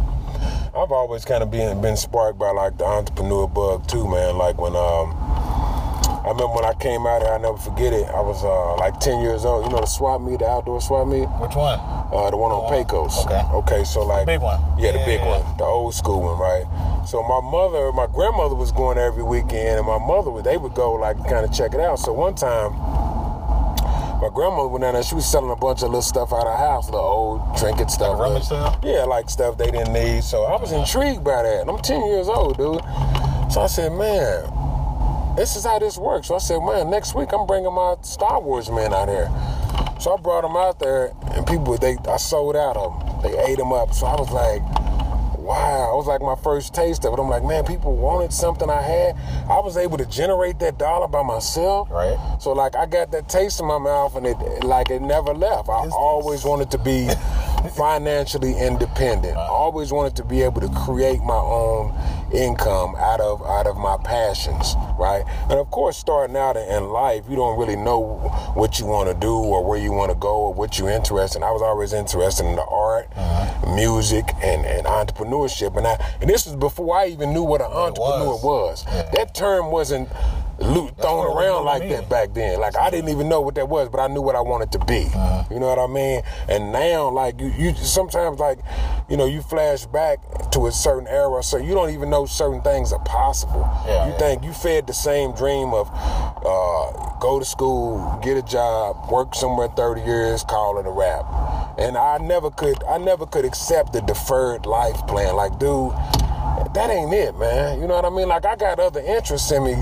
I've 0.77 0.91
always 0.91 1.23
kind 1.23 1.41
of 1.41 1.49
been 1.51 1.81
been 1.81 1.95
sparked 1.95 2.37
by 2.37 2.51
like 2.51 2.77
the 2.77 2.83
entrepreneur 2.85 3.47
bug 3.47 3.87
too, 3.87 4.07
man. 4.09 4.37
Like 4.37 4.59
when 4.59 4.75
um, 4.75 5.13
I 5.15 6.29
remember 6.31 6.47
when 6.53 6.65
I 6.65 6.73
came 6.73 7.07
out 7.07 7.21
here, 7.21 7.31
I 7.31 7.37
never 7.37 7.57
forget 7.57 7.93
it. 7.93 8.05
I 8.09 8.19
was 8.19 8.43
uh, 8.43 8.75
like 8.75 8.99
ten 8.99 9.21
years 9.21 9.45
old. 9.45 9.63
You 9.65 9.71
know 9.71 9.79
the 9.79 9.85
swap 9.85 10.19
meet, 10.21 10.39
the 10.39 10.49
outdoor 10.49 10.81
swap 10.81 11.07
meet, 11.07 11.27
Which 11.39 11.55
one? 11.55 11.79
uh, 11.79 12.29
the 12.29 12.35
one 12.35 12.51
on 12.51 12.67
Pecos. 12.75 13.25
Okay. 13.25 13.41
Okay, 13.53 13.83
so 13.85 14.03
like 14.03 14.25
the 14.25 14.33
big 14.33 14.41
one. 14.41 14.59
Yeah, 14.77 14.91
the 14.91 14.99
Yeah, 14.99 15.05
big 15.05 15.19
yeah, 15.21 15.39
one, 15.47 15.57
the 15.57 15.63
old 15.63 15.93
school 15.93 16.21
one, 16.21 16.37
right? 16.37 16.65
So 17.07 17.23
my 17.23 17.39
mother, 17.39 17.93
my 17.93 18.07
grandmother 18.07 18.55
was 18.55 18.73
going 18.73 18.97
every 18.97 19.23
weekend, 19.23 19.79
and 19.79 19.87
my 19.87 19.97
mother 19.99 20.29
would 20.29 20.43
they 20.43 20.57
would 20.57 20.73
go 20.73 20.91
like 20.93 21.15
kind 21.29 21.45
of 21.45 21.53
check 21.53 21.73
it 21.73 21.79
out. 21.79 21.99
So 21.99 22.11
one 22.11 22.35
time, 22.35 22.73
my 24.25 24.33
grandmother 24.33 24.69
went 24.69 24.81
down 24.81 24.95
there. 24.95 25.03
She 25.03 25.13
was 25.13 25.29
selling 25.29 25.51
a 25.51 25.55
bunch 25.55 25.83
of 25.83 25.89
little 25.89 26.01
stuff 26.01 26.33
out 26.33 26.47
of 26.47 26.57
her 26.57 26.65
house, 26.65 26.85
little 26.85 26.99
old 26.99 27.57
trinket 27.57 27.91
stuff. 27.91 28.17
like- 28.17 28.41
sale? 28.41 28.75
Yeah, 28.81 29.03
like 29.03 29.29
stuff 29.29 29.55
they 29.55 29.69
didn't 29.69 29.93
need. 29.93 30.23
So 30.23 30.45
I 30.45 30.59
was 30.59 30.71
intrigued 30.71 31.23
by 31.23 31.43
that. 31.43 31.61
And 31.61 31.69
I'm 31.69 31.77
10 31.77 32.03
years 32.07 32.27
old, 32.27 32.57
dude. 32.57 32.81
So 33.51 33.61
I 33.61 33.67
said, 33.67 33.91
man, 33.91 35.35
this 35.35 35.55
is 35.55 35.63
how 35.63 35.77
this 35.77 35.99
works. 35.99 36.29
So 36.29 36.35
I 36.35 36.39
said, 36.39 36.59
man, 36.61 36.89
next 36.89 37.13
week 37.13 37.33
I'm 37.33 37.45
bringing 37.45 37.71
my 37.71 37.97
Star 38.01 38.41
Wars 38.41 38.71
men 38.71 38.95
out 38.95 39.09
here. 39.09 39.29
So 39.99 40.15
I 40.15 40.17
brought 40.19 40.41
them 40.41 40.57
out 40.57 40.79
there, 40.79 41.13
and 41.33 41.45
people, 41.45 41.77
they, 41.77 41.95
I 42.09 42.17
sold 42.17 42.55
out 42.55 42.77
of 42.77 42.99
them. 42.99 43.21
They 43.21 43.37
ate 43.45 43.59
them 43.59 43.71
up. 43.71 43.93
So 43.93 44.07
I 44.07 44.15
was 44.19 44.31
like, 44.31 44.61
wow. 45.45 45.93
It 45.93 45.95
was 45.97 46.07
like 46.07 46.21
my 46.21 46.35
first 46.35 46.73
taste 46.73 47.05
of 47.05 47.13
it. 47.13 47.19
I'm 47.19 47.29
like, 47.29 47.43
man, 47.43 47.63
people 47.63 47.95
wanted 47.95 48.33
something 48.33 48.69
I 48.69 48.81
had. 48.81 49.15
I 49.49 49.59
was 49.59 49.77
able 49.77 49.97
to 49.97 50.05
generate 50.05 50.59
that 50.59 50.77
dollar 50.77 51.07
by 51.07 51.23
myself. 51.23 51.89
Right. 51.91 52.17
So 52.39 52.51
like, 52.51 52.75
I 52.75 52.85
got 52.85 53.11
that 53.11 53.29
taste 53.29 53.59
in 53.59 53.65
my 53.67 53.77
mouth, 53.77 54.15
and 54.15 54.25
it 54.25 54.37
like 54.63 54.89
it 54.89 55.01
never 55.01 55.33
left. 55.33 55.69
I 55.69 55.87
always 55.89 56.43
wanted 56.43 56.71
to 56.71 56.77
be 56.77 57.07
financially 57.75 58.57
independent. 58.57 59.37
I 59.37 59.47
always 59.47 59.91
wanted 59.91 60.15
to 60.17 60.23
be 60.23 60.41
able 60.41 60.61
to 60.61 60.69
create 60.69 61.21
my 61.21 61.35
own 61.35 61.93
income 62.33 62.95
out 62.97 63.21
of 63.21 63.41
out 63.43 63.67
of 63.67 63.77
my 63.77 63.97
passions, 64.03 64.75
right? 64.99 65.23
And 65.49 65.53
of 65.53 65.69
course, 65.71 65.97
starting 65.97 66.35
out 66.35 66.57
in- 66.57 66.65
in 66.75 66.89
life, 66.89 67.23
you 67.29 67.35
don't 67.35 67.57
really 67.57 67.75
know 67.75 68.01
what 68.55 68.79
you 68.79 68.85
want 68.85 69.07
to 69.09 69.13
do 69.15 69.33
or 69.35 69.63
where 69.63 69.77
you 69.79 69.91
want 69.91 70.09
to 70.11 70.15
go 70.17 70.35
or 70.35 70.53
what 70.53 70.77
you're 70.79 70.89
interested 70.89 71.37
in. 71.39 71.43
I 71.43 71.51
was 71.51 71.61
always 71.61 71.93
interested 71.93 72.45
in 72.45 72.55
the 72.55 72.65
art, 72.65 73.07
uh-huh. 73.15 73.44
Music, 73.75 74.25
and, 74.41 74.65
and 74.65 74.85
entrepreneurship. 74.85 75.77
And 75.77 75.85
I 75.85 75.93
and 76.21 76.29
this 76.29 76.45
was 76.45 76.55
before 76.55 76.97
I 76.97 77.07
even 77.07 77.33
knew 77.33 77.43
what 77.43 77.61
an 77.61 77.67
entrepreneur 77.67 78.33
was. 78.33 78.43
was. 78.43 78.85
Yeah. 78.87 79.09
That 79.13 79.33
term 79.33 79.71
wasn't 79.71 80.09
lo- 80.59 80.87
thrown 80.87 81.17
what 81.17 81.25
it 81.27 81.35
was 81.35 81.43
around 81.43 81.65
like 81.65 81.83
me. 81.83 81.89
that 81.89 82.09
back 82.09 82.33
then. 82.33 82.59
Like 82.59 82.77
I 82.77 82.89
didn't 82.89 83.09
even 83.09 83.29
know 83.29 83.41
what 83.41 83.55
that 83.55 83.67
was, 83.69 83.89
but 83.89 83.99
I 83.99 84.07
knew 84.07 84.21
what 84.21 84.35
I 84.35 84.41
wanted 84.41 84.71
to 84.73 84.79
be. 84.85 85.05
Uh-huh. 85.13 85.43
You 85.51 85.59
know 85.59 85.67
what 85.67 85.79
I 85.79 85.87
mean? 85.87 86.21
And 86.49 86.71
now, 86.71 87.09
like 87.09 87.39
you, 87.39 87.47
you 87.47 87.75
sometimes 87.75 88.39
like, 88.39 88.59
you 89.09 89.17
know, 89.17 89.25
you 89.25 89.41
flash 89.41 89.85
back 89.85 90.19
to 90.51 90.67
a 90.67 90.71
certain 90.71 91.07
era, 91.07 91.43
so 91.43 91.57
you 91.57 91.73
don't 91.73 91.91
even 91.91 92.09
know 92.09 92.25
certain 92.25 92.61
things 92.61 92.91
are 92.91 93.03
possible. 93.03 93.67
Yeah, 93.85 94.07
you 94.07 94.11
yeah. 94.11 94.17
think 94.17 94.43
you 94.43 94.53
fed 94.53 94.87
the 94.87 94.93
same 94.93 95.33
dream 95.33 95.73
of 95.73 95.89
uh, 95.93 97.17
go 97.19 97.39
to 97.39 97.45
school, 97.45 98.19
get 98.23 98.37
a 98.37 98.41
job, 98.41 99.11
work 99.11 99.35
somewhere 99.35 99.67
thirty 99.67 100.01
years, 100.01 100.43
call 100.43 100.79
it 100.79 100.85
a 100.85 100.91
wrap. 100.91 101.25
And 101.77 101.97
I 101.97 102.17
never 102.19 102.49
could, 102.49 102.83
I 102.85 102.97
never 102.97 103.25
could 103.25 103.45
accept 103.45 103.93
the 103.93 104.01
deferred 104.01 104.65
life 104.65 105.05
plan. 105.07 105.35
Like, 105.35 105.59
dude, 105.59 105.91
that 106.73 106.89
ain't 106.89 107.13
it, 107.13 107.37
man. 107.37 107.81
You 107.81 107.87
know 107.87 107.95
what 107.95 108.05
I 108.05 108.09
mean? 108.09 108.27
Like 108.27 108.45
I 108.45 108.55
got 108.55 108.79
other 108.79 109.01
interests 109.01 109.51
in 109.51 109.63
me. 109.63 109.75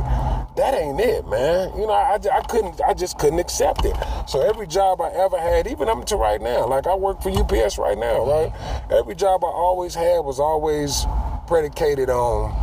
That 0.55 0.75
ain't 0.75 0.99
it, 0.99 1.27
man. 1.27 1.71
You 1.75 1.87
know, 1.87 1.93
I, 1.93 2.19
I 2.31 2.41
couldn't, 2.41 2.79
I 2.87 2.93
just 2.93 3.17
couldn't 3.17 3.39
accept 3.39 3.85
it. 3.85 3.95
So 4.27 4.41
every 4.41 4.67
job 4.67 5.01
I 5.01 5.09
ever 5.09 5.39
had, 5.39 5.65
even 5.65 5.89
up 5.89 6.05
to 6.05 6.15
right 6.15 6.39
now, 6.39 6.67
like 6.67 6.85
I 6.85 6.93
work 6.93 7.23
for 7.23 7.29
UPS 7.29 7.79
right 7.79 7.97
now, 7.97 8.25
right? 8.25 8.51
Every 8.91 9.15
job 9.15 9.43
I 9.43 9.47
always 9.47 9.95
had 9.95 10.19
was 10.19 10.39
always 10.39 11.05
predicated 11.47 12.09
on, 12.11 12.53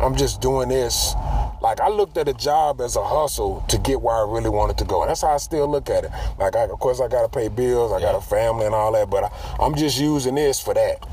I'm 0.00 0.14
just 0.16 0.40
doing 0.40 0.68
this. 0.68 1.14
Like 1.60 1.80
I 1.80 1.88
looked 1.88 2.16
at 2.18 2.28
a 2.28 2.34
job 2.34 2.80
as 2.80 2.94
a 2.94 3.04
hustle 3.04 3.64
to 3.68 3.78
get 3.78 4.00
where 4.00 4.14
I 4.14 4.32
really 4.32 4.48
wanted 4.48 4.78
to 4.78 4.84
go, 4.84 5.02
and 5.02 5.10
that's 5.10 5.22
how 5.22 5.34
I 5.34 5.38
still 5.38 5.68
look 5.68 5.90
at 5.90 6.04
it. 6.04 6.12
Like, 6.38 6.54
I, 6.54 6.62
of 6.62 6.78
course, 6.78 7.00
I 7.00 7.08
got 7.08 7.22
to 7.22 7.28
pay 7.28 7.48
bills, 7.48 7.92
I 7.92 8.00
got 8.00 8.14
a 8.14 8.20
family 8.20 8.64
and 8.64 8.74
all 8.74 8.92
that, 8.92 9.10
but 9.10 9.24
I, 9.24 9.56
I'm 9.58 9.74
just 9.74 9.98
using 9.98 10.36
this 10.36 10.60
for 10.60 10.72
that 10.72 11.04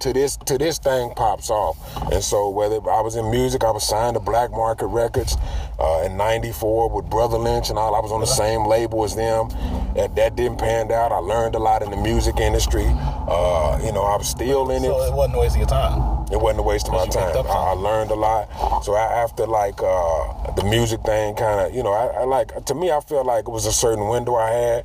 to 0.00 0.12
this 0.12 0.36
to 0.36 0.58
this 0.58 0.78
thing 0.78 1.12
pops 1.14 1.50
off. 1.50 1.76
And 2.12 2.22
so 2.22 2.48
whether 2.50 2.76
I 2.90 3.00
was 3.00 3.16
in 3.16 3.30
music, 3.30 3.64
I 3.64 3.70
was 3.70 3.86
signed 3.86 4.14
to 4.14 4.20
Black 4.20 4.50
Market 4.50 4.86
Records 4.86 5.36
uh, 5.78 6.02
in 6.04 6.16
'94 6.16 6.90
with 6.90 7.10
Brotha 7.10 7.38
Lynch 7.38 7.70
and 7.70 7.78
all. 7.78 7.94
I 7.94 8.00
was 8.00 8.12
on 8.12 8.20
the 8.20 8.26
same 8.26 8.66
label 8.66 9.04
as 9.04 9.14
them. 9.14 9.48
That 9.94 10.14
that 10.16 10.36
didn't 10.36 10.58
pan 10.58 10.90
out. 10.92 11.12
I 11.12 11.18
learned 11.18 11.54
a 11.54 11.58
lot 11.58 11.82
in 11.82 11.90
the 11.90 11.96
music 11.96 12.38
industry. 12.38 12.86
Uh, 12.86 13.80
you 13.84 13.92
know, 13.92 14.02
I 14.02 14.16
was 14.16 14.28
still 14.28 14.70
in 14.70 14.84
it. 14.84 14.88
So 14.88 15.02
it 15.02 15.14
wasn't 15.14 15.36
a 15.36 15.40
waste 15.40 15.54
of 15.54 15.60
your 15.60 15.68
time. 15.68 16.26
It 16.30 16.40
wasn't 16.40 16.60
a 16.60 16.62
waste 16.62 16.88
of 16.88 16.92
my 16.94 17.06
Because 17.06 17.14
you 17.14 17.32
picked 17.32 17.48
time. 17.48 17.68
I, 17.68 17.70
I 17.70 17.72
learned 17.72 18.10
a 18.10 18.14
lot. 18.14 18.84
So 18.84 18.94
I, 18.94 19.04
after 19.22 19.46
like 19.46 19.80
uh, 19.82 20.52
the 20.52 20.64
music 20.64 21.02
thing, 21.02 21.34
kind 21.34 21.60
of, 21.60 21.74
you 21.74 21.82
know, 21.82 21.92
I, 21.92 22.20
I 22.20 22.24
like 22.24 22.64
to 22.66 22.74
me, 22.74 22.90
I 22.90 23.00
felt 23.00 23.26
like 23.26 23.48
it 23.48 23.50
was 23.50 23.66
a 23.66 23.72
certain 23.72 24.08
window 24.08 24.36
I 24.36 24.50
had, 24.50 24.84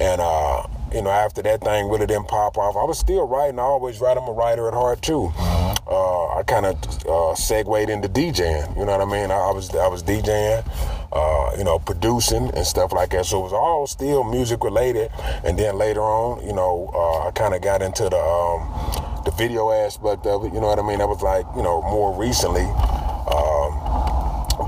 and 0.00 0.20
uh, 0.20 0.66
you 0.94 1.02
know, 1.02 1.10
after 1.10 1.42
that 1.42 1.62
thing 1.62 1.88
really 1.88 2.06
didn't 2.06 2.28
pop 2.28 2.58
off, 2.58 2.76
I 2.76 2.84
was 2.84 2.98
still 2.98 3.26
writing. 3.26 3.58
I 3.58 3.62
always 3.62 4.00
write. 4.00 4.16
I'm 4.16 4.28
a 4.28 4.32
writer 4.32 4.68
at 4.68 4.74
heart 4.74 5.02
too. 5.02 5.32
Uh, 5.36 6.38
I 6.38 6.42
kind 6.46 6.66
of 6.66 6.76
uh, 7.06 7.34
segued 7.34 7.90
into 7.90 8.08
DJing. 8.08 8.76
You 8.78 8.84
know 8.84 8.96
what 8.96 9.00
I 9.00 9.04
mean? 9.04 9.30
I, 9.30 9.36
I 9.36 9.52
was 9.52 9.74
I 9.74 9.88
was 9.88 10.02
DJing, 10.02 10.64
uh, 11.12 11.56
you 11.56 11.64
know, 11.64 11.78
producing 11.78 12.50
and 12.54 12.66
stuff 12.66 12.92
like 12.92 13.10
that. 13.10 13.26
So 13.26 13.40
it 13.40 13.42
was 13.44 13.52
all 13.52 13.86
still 13.86 14.24
music 14.24 14.64
related. 14.64 15.10
And 15.44 15.58
then 15.58 15.76
later 15.76 16.02
on, 16.02 16.46
you 16.46 16.52
know, 16.52 16.90
uh, 16.94 17.28
I 17.28 17.30
kind 17.32 17.54
of 17.54 17.62
got 17.62 17.82
into 17.82 18.08
the 18.08 18.18
um, 18.18 19.22
the 19.24 19.32
video 19.32 19.70
aspect 19.70 20.26
of 20.26 20.44
it. 20.44 20.52
You 20.52 20.60
know 20.60 20.68
what 20.68 20.78
I 20.78 20.82
mean? 20.82 20.98
That 20.98 21.08
was 21.08 21.22
like 21.22 21.46
you 21.56 21.62
know 21.62 21.82
more 21.82 22.18
recently. 22.18 22.66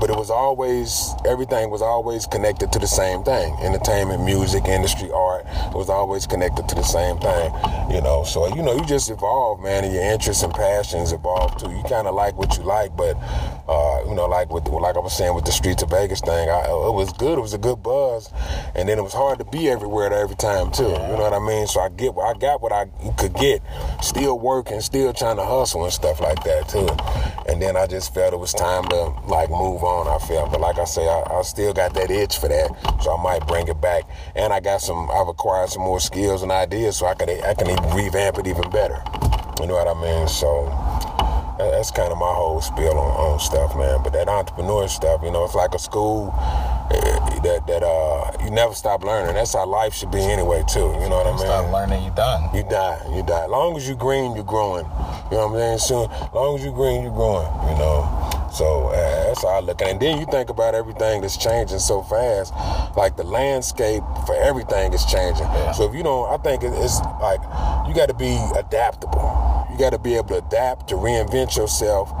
But 0.05 0.13
it 0.13 0.19
was 0.19 0.29
always 0.29 1.15
everything 1.25 1.71
was 1.71 1.81
always 1.81 2.27
connected 2.27 2.71
to 2.73 2.77
the 2.77 2.85
same 2.85 3.23
thing. 3.23 3.57
Entertainment 3.59 4.23
music 4.23 4.65
industry 4.65 5.09
art 5.09 5.47
it 5.47 5.73
was 5.73 5.89
always 5.89 6.27
connected 6.27 6.69
to 6.69 6.75
the 6.75 6.83
same 6.83 7.17
thing 7.17 7.51
you 7.89 8.01
know? 8.01 8.23
So 8.23 8.53
you 8.53 8.61
know 8.61 8.75
you 8.75 8.85
just 8.85 9.09
evolve 9.09 9.61
man 9.61 9.83
and 9.83 9.91
your 9.91 10.03
interests 10.03 10.43
and 10.43 10.53
passions 10.53 11.11
evolve 11.11 11.57
too. 11.57 11.71
You 11.71 11.81
kind 11.89 12.05
of 12.05 12.13
like 12.13 12.37
what 12.37 12.55
you 12.55 12.63
like 12.63 12.95
but 12.95 13.17
uh, 13.67 14.03
you 14.07 14.13
know 14.13 14.27
like 14.27 14.51
with 14.51 14.67
like 14.67 14.95
i 14.95 14.99
was 14.99 15.17
saying 15.17 15.33
with 15.33 15.45
the 15.45 15.51
streets 15.51 15.81
of 15.81 15.89
vegas 15.89 16.21
thing 16.21 16.49
I, 16.49 16.65
it 16.65 16.93
was 16.93 17.11
good 17.13 17.39
it 17.39 17.41
was 17.41 17.55
a 17.55 17.57
good 17.57 17.81
buzz 17.81 18.29
and 18.75 18.87
then 18.87 18.99
it 18.99 19.01
was 19.01 19.13
hard 19.13 19.39
to 19.39 19.45
be 19.45 19.69
everywhere 19.69 20.05
at 20.05 20.13
every 20.13 20.35
time 20.35 20.71
too 20.71 20.83
you 20.83 21.15
know 21.17 21.25
what 21.25 21.33
i 21.33 21.39
mean? 21.39 21.65
So 21.65 21.79
i 21.79 21.89
get 21.89 22.13
i 22.15 22.33
got 22.37 22.61
what 22.61 22.71
i 22.71 22.85
could 23.17 23.33
get 23.33 23.63
still 24.03 24.37
working 24.37 24.81
still 24.81 25.13
trying 25.13 25.37
to 25.37 25.45
hustle 25.45 25.83
and 25.83 25.91
stuff 25.91 26.21
like 26.21 26.43
that 26.43 26.69
too. 26.69 26.87
And 27.51 27.59
then 27.59 27.75
i 27.75 27.87
just 27.87 28.13
felt 28.13 28.33
it 28.33 28.39
was 28.39 28.53
time 28.53 28.83
to 28.89 29.15
like 29.27 29.49
move 29.49 29.83
on, 29.83 29.94
I 30.03 30.19
feel. 30.19 30.47
But 30.47 30.61
like 30.61 30.77
I 30.77 30.85
say, 30.85 31.07
I, 31.07 31.23
I, 31.31 31.41
still 31.43 31.73
got 31.73 31.93
that 31.93 32.11
itch 32.11 32.37
for 32.37 32.47
that, 32.47 32.69
so 33.01 33.17
I 33.17 33.21
might 33.23 33.47
bring 33.47 33.67
it 33.67 33.79
back. 33.79 34.03
And 34.35 34.51
I 34.51 34.59
got 34.59 34.81
some, 34.81 35.09
I've 35.11 35.27
acquired 35.27 35.69
some 35.69 35.83
more 35.83 35.99
skills 35.99 36.43
and 36.43 36.51
ideas, 36.51 36.97
so 36.97 37.05
I 37.07 37.15
can, 37.15 37.29
I 37.29 37.53
can 37.53 37.69
even 37.69 37.95
revamp 37.95 38.37
it 38.37 38.47
even 38.47 38.69
better. 38.69 39.01
You 39.59 39.67
know 39.67 39.75
what 39.75 39.87
I 39.87 39.95
mean? 39.95 40.27
So 40.27 40.65
that's 41.57 41.91
kind 41.91 42.11
of 42.11 42.17
my 42.17 42.33
whole 42.33 42.61
spiel 42.61 42.97
on, 42.97 43.11
on 43.15 43.39
stuff, 43.39 43.75
man. 43.75 44.03
But 44.03 44.13
that 44.13 44.27
entrepreneur 44.27 44.87
stuff, 44.87 45.21
you 45.23 45.31
know, 45.31 45.45
it's 45.45 45.55
like 45.55 45.73
a 45.73 45.79
school 45.79 46.33
that 46.89 47.67
that 47.67 47.83
uh 47.83 48.31
you 48.43 48.51
never 48.51 48.73
stop 48.73 49.03
learning. 49.03 49.33
That's 49.35 49.53
how 49.53 49.65
life 49.65 49.93
should 49.93 50.11
be 50.11 50.19
anyway, 50.19 50.63
too. 50.67 50.79
You 51.01 51.09
know 51.09 51.21
what 51.21 51.27
I 51.27 51.31
mean? 51.31 51.39
Stop 51.39 51.71
learning, 51.71 52.03
you 52.03 52.11
done. 52.11 52.55
You 52.55 52.63
die, 52.63 53.01
you 53.15 53.23
die. 53.23 53.45
As 53.45 53.49
long 53.49 53.77
as 53.77 53.87
you 53.87 53.95
green, 53.95 54.35
you're 54.35 54.43
growing. 54.43 54.85
You 55.31 55.37
know 55.37 55.47
what 55.47 55.61
I'm 55.61 55.79
saying? 55.79 55.79
Soon, 55.79 56.11
as 56.11 56.33
long 56.33 56.55
as 56.57 56.65
you 56.65 56.71
green, 56.71 57.03
you're 57.03 57.13
growing. 57.13 57.47
You 57.69 57.77
know. 57.77 58.31
So 58.53 58.87
uh, 58.87 59.27
that's 59.27 59.41
how 59.41 59.49
I 59.49 59.59
look 59.59 59.81
at 59.81 59.87
it. 59.87 59.91
And 59.91 59.99
then 59.99 60.19
you 60.19 60.25
think 60.27 60.49
about 60.49 60.75
everything 60.75 61.21
that's 61.21 61.35
changing 61.35 61.79
so 61.79 62.01
fast. 62.03 62.53
Like 62.95 63.17
the 63.17 63.25
landscape 63.25 64.01
for 64.25 64.35
everything 64.35 64.93
is 64.93 65.03
changing. 65.05 65.43
Yeah. 65.43 65.73
So 65.73 65.89
if 65.89 65.93
you 65.93 66.03
don't, 66.03 66.31
I 66.31 66.37
think 66.37 66.63
it's 66.63 66.99
like 67.19 67.41
you 67.87 67.93
got 67.93 68.07
to 68.07 68.13
be 68.13 68.39
adaptable. 68.55 69.67
You 69.71 69.77
got 69.77 69.89
to 69.89 69.99
be 69.99 70.15
able 70.15 70.29
to 70.29 70.37
adapt, 70.37 70.87
to 70.87 70.95
reinvent 70.95 71.57
yourself, 71.57 72.13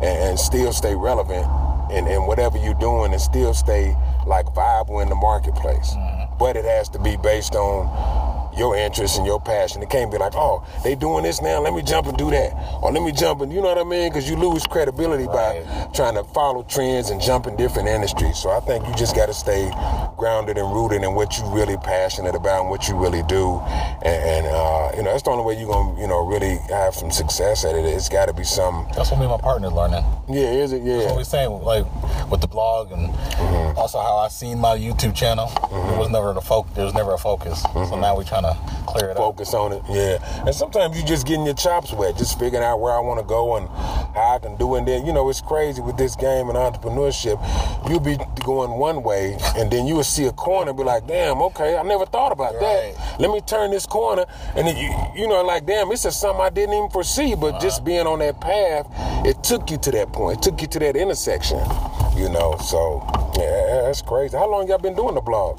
and, 0.00 0.30
and 0.30 0.38
still 0.38 0.72
stay 0.72 0.94
relevant 0.94 1.44
in, 1.90 2.06
in, 2.06 2.26
whatever 2.26 2.56
you're 2.56 2.74
doing 2.74 3.12
and 3.12 3.20
still 3.20 3.52
stay 3.52 3.96
like 4.30 4.54
viable 4.54 5.00
in 5.00 5.08
the 5.08 5.14
marketplace. 5.16 5.92
Mm-hmm. 5.92 6.38
But 6.38 6.56
it 6.56 6.64
has 6.64 6.88
to 6.90 6.98
be 6.98 7.16
based 7.16 7.54
on 7.54 8.29
your 8.56 8.76
interest 8.76 9.16
and 9.18 9.26
your 9.26 9.40
passion. 9.40 9.82
It 9.82 9.90
can't 9.90 10.10
be 10.10 10.18
like, 10.18 10.34
oh, 10.34 10.64
they 10.82 10.94
doing 10.94 11.24
this 11.24 11.40
now, 11.40 11.60
let 11.60 11.74
me 11.74 11.82
jump 11.82 12.06
and 12.06 12.16
do 12.16 12.30
that. 12.30 12.52
Or 12.82 12.92
let 12.92 13.02
me 13.02 13.12
jump 13.12 13.40
and, 13.40 13.52
you 13.52 13.60
know 13.60 13.68
what 13.68 13.78
I 13.78 13.84
mean? 13.84 14.10
Because 14.10 14.28
you 14.28 14.36
lose 14.36 14.66
credibility 14.66 15.26
right. 15.26 15.64
by 15.64 15.90
trying 15.94 16.14
to 16.14 16.24
follow 16.24 16.62
trends 16.62 17.10
and 17.10 17.20
jump 17.20 17.46
in 17.46 17.56
different 17.56 17.88
industries. 17.88 18.38
So 18.38 18.50
I 18.50 18.60
think 18.60 18.86
you 18.86 18.94
just 18.94 19.14
got 19.14 19.26
to 19.26 19.34
stay 19.34 19.70
grounded 20.16 20.58
and 20.58 20.72
rooted 20.72 21.02
in 21.02 21.14
what 21.14 21.38
you're 21.38 21.50
really 21.50 21.76
passionate 21.78 22.34
about 22.34 22.62
and 22.62 22.70
what 22.70 22.88
you 22.88 22.96
really 22.96 23.22
do. 23.24 23.60
And, 24.02 24.22
and 24.22 24.46
uh, 24.46 24.92
you 24.96 25.02
know, 25.02 25.12
that's 25.12 25.22
the 25.22 25.30
only 25.30 25.44
way 25.44 25.58
you're 25.58 25.72
going 25.72 25.96
to, 25.96 26.00
you 26.00 26.08
know, 26.08 26.26
really 26.26 26.58
have 26.68 26.94
some 26.94 27.10
success 27.10 27.64
at 27.64 27.74
it. 27.74 27.84
It's 27.84 28.08
got 28.08 28.26
to 28.26 28.34
be 28.34 28.44
some. 28.44 28.86
That's 28.94 29.10
what 29.10 29.18
me 29.18 29.26
and 29.26 29.32
my 29.32 29.38
partner 29.38 29.68
learning. 29.68 30.04
Yeah, 30.28 30.50
is 30.52 30.72
it? 30.72 30.82
Yeah. 30.82 30.98
That's 30.98 31.06
what 31.06 31.16
we're 31.16 31.24
saying, 31.24 31.50
like 31.50 31.86
with 32.30 32.40
the 32.40 32.48
blog 32.48 32.92
and 32.92 33.08
mm-hmm. 33.08 33.78
also 33.78 34.00
how 34.00 34.18
I 34.18 34.28
seen 34.28 34.58
my 34.58 34.76
YouTube 34.76 35.14
channel. 35.14 35.46
Mm-hmm. 35.46 35.94
It 35.94 35.98
was 35.98 36.10
never 36.10 36.32
the 36.32 36.40
focus. 36.40 36.72
There 36.74 36.84
was 36.84 36.94
never 36.94 37.14
a 37.14 37.18
focus. 37.18 37.62
Mm-hmm. 37.62 37.90
So 37.90 38.00
now 38.00 38.16
we're 38.16 38.24
trying 38.24 38.42
to 38.42 38.49
clear 38.86 39.10
it 39.10 39.16
Focus 39.16 39.54
up. 39.54 39.60
on 39.60 39.72
it, 39.72 39.82
yeah. 39.88 40.44
And 40.46 40.54
sometimes 40.54 41.00
you 41.00 41.06
just 41.06 41.26
getting 41.26 41.44
your 41.44 41.54
chops 41.54 41.92
wet, 41.92 42.16
just 42.16 42.38
figuring 42.38 42.64
out 42.64 42.80
where 42.80 42.92
I 42.92 43.00
want 43.00 43.20
to 43.20 43.26
go 43.26 43.56
and 43.56 43.68
how 43.68 44.36
I 44.36 44.38
can 44.38 44.56
do 44.56 44.74
it. 44.74 44.78
And 44.78 44.88
then, 44.88 45.06
you 45.06 45.12
know, 45.12 45.28
it's 45.28 45.40
crazy 45.40 45.80
with 45.80 45.96
this 45.96 46.16
game 46.16 46.48
and 46.48 46.56
entrepreneurship. 46.56 47.38
You'll 47.88 48.00
be 48.00 48.18
going 48.44 48.72
one 48.78 49.02
way, 49.02 49.36
and 49.56 49.70
then 49.70 49.86
you 49.86 49.94
will 49.96 50.04
see 50.04 50.26
a 50.26 50.32
corner 50.32 50.70
and 50.70 50.78
be 50.78 50.84
like, 50.84 51.06
damn, 51.06 51.40
okay, 51.42 51.76
I 51.76 51.82
never 51.82 52.06
thought 52.06 52.32
about 52.32 52.54
right. 52.54 52.94
that. 52.96 53.20
Let 53.20 53.30
me 53.30 53.40
turn 53.40 53.70
this 53.70 53.86
corner. 53.86 54.26
And 54.56 54.66
then 54.66 54.76
you, 54.76 55.22
you 55.22 55.28
know, 55.28 55.42
like, 55.42 55.66
damn, 55.66 55.88
this 55.88 56.04
is 56.04 56.16
something 56.16 56.42
I 56.42 56.50
didn't 56.50 56.74
even 56.74 56.90
foresee, 56.90 57.34
but 57.34 57.54
uh-huh. 57.54 57.60
just 57.60 57.84
being 57.84 58.06
on 58.06 58.18
that 58.20 58.40
path, 58.40 58.86
it 59.26 59.42
took 59.42 59.70
you 59.70 59.78
to 59.78 59.90
that 59.92 60.12
point. 60.12 60.38
It 60.38 60.42
took 60.42 60.60
you 60.60 60.68
to 60.68 60.78
that 60.80 60.96
intersection, 60.96 61.58
you 62.16 62.28
know. 62.28 62.56
So, 62.60 63.02
yeah, 63.38 63.82
that's 63.82 64.02
crazy. 64.02 64.36
How 64.36 64.50
long 64.50 64.68
y'all 64.68 64.78
been 64.78 64.96
doing 64.96 65.14
the 65.14 65.20
blog? 65.20 65.58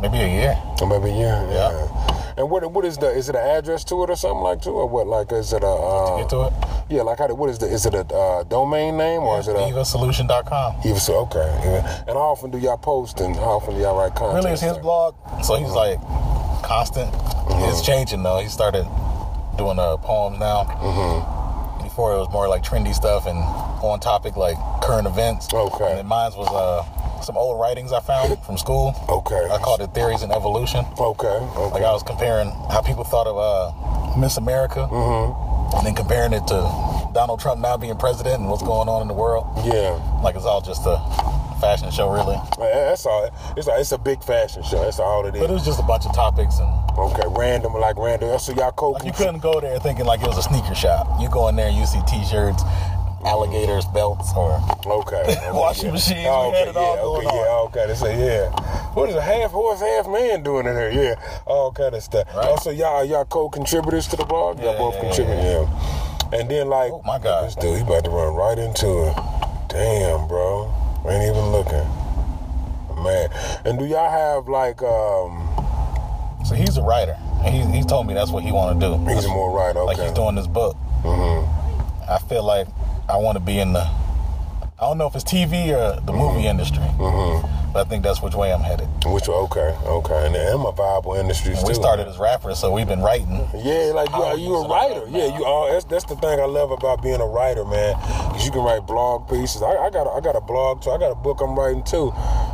Maybe 0.00 0.18
a 0.18 0.28
year. 0.28 0.62
maybe 0.86 1.10
a 1.10 1.16
year. 1.16 1.48
Yeah. 1.50 1.70
yeah. 1.72 2.18
And 2.38 2.48
what 2.48 2.70
what 2.70 2.84
is 2.84 2.96
the 2.98 3.10
is 3.10 3.28
it 3.28 3.34
an 3.34 3.44
address 3.44 3.82
to 3.84 4.04
it 4.04 4.10
or 4.10 4.14
something 4.14 4.42
like 4.42 4.62
to 4.62 4.70
or 4.70 4.88
what 4.88 5.08
like 5.08 5.32
is 5.32 5.52
it 5.52 5.64
a 5.64 5.66
uh, 5.66 6.18
to 6.18 6.22
get 6.22 6.30
to 6.30 6.42
it? 6.46 6.52
Yeah, 6.88 7.02
like 7.02 7.18
how 7.18 7.26
what 7.34 7.50
is 7.50 7.58
the 7.58 7.66
is 7.66 7.84
it 7.84 7.94
a 7.94 8.06
uh, 8.14 8.44
domain 8.44 8.96
name 8.96 9.22
or 9.22 9.34
yeah, 9.34 9.40
is 9.40 9.48
it 9.48 9.56
a 9.56 9.58
evasolution.com? 9.58 10.76
Eva 10.84 11.00
so 11.00 11.16
okay. 11.26 11.50
And 12.06 12.14
how 12.14 12.30
often 12.30 12.52
do 12.52 12.58
y'all 12.58 12.78
post 12.78 13.18
and 13.18 13.34
how 13.34 13.58
often 13.58 13.74
do 13.74 13.80
y'all 13.80 13.98
write 13.98 14.14
content? 14.14 14.44
Really, 14.44 14.52
it's 14.52 14.62
his 14.62 14.78
blog, 14.78 15.16
so 15.42 15.56
he's 15.56 15.72
like 15.72 15.98
constant. 16.62 17.12
Mm-hmm. 17.12 17.70
It's 17.70 17.84
changing 17.84 18.22
though. 18.22 18.38
He 18.38 18.48
started 18.48 18.86
doing 19.56 19.80
uh, 19.80 19.96
poems 19.96 20.38
now. 20.38 20.62
Mm-hmm. 20.62 21.82
Before 21.82 22.14
it 22.14 22.18
was 22.18 22.30
more 22.30 22.46
like 22.46 22.62
trendy 22.62 22.94
stuff 22.94 23.26
and 23.26 23.38
on 23.82 23.98
topic 23.98 24.36
like 24.36 24.56
current 24.80 25.08
events. 25.08 25.52
Okay. 25.52 25.88
And 25.88 25.98
then 25.98 26.06
mine 26.06 26.30
was 26.36 26.46
uh 26.46 26.86
some 27.22 27.36
old 27.36 27.60
writings 27.60 27.92
I 27.92 28.00
found 28.00 28.38
from 28.44 28.58
school. 28.58 28.94
Okay. 29.08 29.48
I 29.50 29.58
called 29.58 29.80
it 29.80 29.94
Theories 29.94 30.22
in 30.22 30.30
Evolution. 30.30 30.84
Okay. 30.98 31.26
okay. 31.26 31.74
Like 31.74 31.82
I 31.82 31.92
was 31.92 32.02
comparing 32.02 32.50
how 32.70 32.82
people 32.82 33.04
thought 33.04 33.26
of 33.26 33.36
uh, 33.36 34.18
Miss 34.18 34.36
America, 34.36 34.88
mm-hmm. 34.90 35.76
and 35.76 35.86
then 35.86 35.94
comparing 35.94 36.32
it 36.32 36.46
to 36.48 36.58
Donald 37.14 37.40
Trump 37.40 37.60
now 37.60 37.76
being 37.76 37.96
president 37.96 38.40
and 38.40 38.48
what's 38.48 38.62
going 38.62 38.88
on 38.88 39.02
in 39.02 39.08
the 39.08 39.14
world. 39.14 39.46
Yeah. 39.64 39.98
Like 40.22 40.36
it's 40.36 40.44
all 40.44 40.60
just 40.60 40.82
a 40.86 40.98
fashion 41.60 41.90
show, 41.90 42.10
really. 42.12 42.38
That's 42.58 43.06
all. 43.06 43.30
It's 43.56 43.66
a, 43.66 43.78
it's 43.78 43.92
a 43.92 43.98
big 43.98 44.22
fashion 44.22 44.62
show. 44.62 44.82
That's 44.82 44.98
all 44.98 45.26
it 45.26 45.34
is. 45.34 45.40
But 45.40 45.50
it 45.50 45.54
was 45.54 45.64
just 45.64 45.80
a 45.80 45.84
bunch 45.84 46.06
of 46.06 46.14
topics 46.14 46.58
and. 46.58 46.88
Okay, 46.98 47.22
random 47.28 47.74
like 47.74 47.96
random. 47.96 48.36
So 48.40 48.52
y'all 48.54 48.72
co. 48.72 48.90
Like 48.90 49.04
you 49.04 49.12
couldn't 49.12 49.38
go 49.38 49.60
there 49.60 49.78
thinking 49.78 50.04
like 50.04 50.20
it 50.20 50.26
was 50.26 50.36
a 50.36 50.42
sneaker 50.42 50.74
shop. 50.74 51.06
You 51.20 51.30
go 51.30 51.46
in 51.46 51.54
there 51.54 51.68
and 51.68 51.76
you 51.76 51.86
see 51.86 52.00
T-shirts 52.08 52.64
alligators 53.24 53.84
belts 53.86 54.32
or 54.36 54.54
okay, 54.86 55.16
okay 55.22 55.50
washing 55.52 55.86
yeah. 55.86 55.92
machines. 55.92 56.26
Oh, 56.28 56.48
okay, 56.48 56.72
yeah, 56.74 57.02
okay, 57.02 57.36
yeah, 57.36 57.58
okay. 57.66 57.86
They 57.86 57.94
say 57.94 58.26
yeah. 58.26 58.50
What 58.94 59.10
is 59.10 59.16
a 59.16 59.22
half 59.22 59.50
horse, 59.50 59.80
half 59.80 60.08
man 60.08 60.42
doing 60.42 60.66
in 60.66 60.74
there? 60.74 60.90
Yeah, 60.90 61.14
all 61.46 61.72
kind 61.72 61.94
of 61.94 62.02
stuff. 62.02 62.26
Right. 62.34 62.46
Also, 62.46 62.70
y'all 62.70 63.04
y'all 63.04 63.24
co-contributors 63.24 64.06
to 64.08 64.16
the 64.16 64.24
blog. 64.24 64.60
Y'all 64.60 64.76
both 64.76 65.00
contributing. 65.00 65.44
Yeah. 65.44 66.08
And 66.32 66.50
then 66.50 66.68
like, 66.68 66.92
oh 66.92 67.02
my 67.06 67.18
God, 67.18 67.46
this 67.46 67.54
dude, 67.54 67.76
he 67.76 67.82
about 67.82 68.04
to 68.04 68.10
run 68.10 68.34
right 68.34 68.58
into 68.58 69.08
it. 69.08 69.16
Damn, 69.68 70.28
bro, 70.28 70.72
ain't 71.08 71.24
even 71.24 71.50
looking. 71.50 71.86
Man, 73.02 73.30
and 73.64 73.78
do 73.78 73.86
y'all 73.86 74.10
have 74.10 74.48
like 74.48 74.82
um? 74.82 75.48
So 76.44 76.54
he's 76.54 76.76
a 76.76 76.82
writer. 76.82 77.16
He 77.44 77.60
he 77.76 77.82
told 77.82 78.06
me 78.06 78.14
that's 78.14 78.30
what 78.30 78.42
he 78.42 78.52
want 78.52 78.80
to 78.80 78.86
do. 78.86 79.14
He's 79.14 79.26
more 79.26 79.56
writer. 79.56 79.80
Okay. 79.80 79.86
Like 79.86 79.98
he's 79.98 80.12
doing 80.12 80.34
this 80.34 80.46
book. 80.46 80.76
Mm-hmm. 81.02 82.10
I 82.10 82.18
feel 82.18 82.42
like 82.42 82.66
I 83.08 83.16
want 83.16 83.38
to 83.38 83.40
be 83.40 83.58
in 83.58 83.72
the. 83.72 83.80
I 83.80 84.82
don't 84.82 84.98
know 84.98 85.06
if 85.06 85.14
it's 85.14 85.24
TV 85.24 85.72
or 85.72 85.98
the 86.00 86.12
movie 86.12 86.40
mm-hmm. 86.40 86.54
industry, 86.54 86.84
mm-hmm. 87.00 87.72
but 87.72 87.86
I 87.86 87.88
think 87.88 88.04
that's 88.04 88.20
which 88.20 88.34
way 88.34 88.52
I'm 88.52 88.60
headed. 88.60 88.86
Which 89.06 89.26
way 89.26 89.34
okay, 89.48 89.74
okay, 89.82 90.26
and 90.26 90.36
I'm 90.36 90.66
a 90.66 90.72
viable 90.72 91.14
industry 91.14 91.56
We 91.66 91.72
started 91.72 92.06
as 92.06 92.18
rappers, 92.18 92.60
so 92.60 92.70
we've 92.70 92.86
been 92.86 93.00
writing. 93.00 93.48
Yeah, 93.56 93.90
like 93.94 94.10
you, 94.10 94.22
are 94.22 94.36
you 94.36 94.54
a 94.54 94.68
writer? 94.68 95.08
Yeah, 95.08 95.36
you 95.36 95.44
are. 95.44 95.72
That's, 95.72 95.86
that's 95.86 96.04
the 96.04 96.16
thing 96.16 96.38
I 96.38 96.44
love 96.44 96.70
about 96.70 97.02
being 97.02 97.20
a 97.20 97.26
writer, 97.26 97.64
man. 97.64 97.94
Cause 97.94 98.44
you 98.44 98.52
can 98.52 98.62
write 98.62 98.86
blog 98.86 99.26
pieces. 99.28 99.62
I, 99.62 99.72
I 99.72 99.90
got 99.90 100.06
a, 100.06 100.10
I 100.10 100.20
got 100.20 100.36
a 100.36 100.40
blog 100.42 100.82
too. 100.82 100.90
I 100.90 100.98
got 100.98 101.10
a 101.10 101.16
book 101.16 101.40
I'm 101.40 101.58
writing 101.58 101.82
too, 101.82 102.12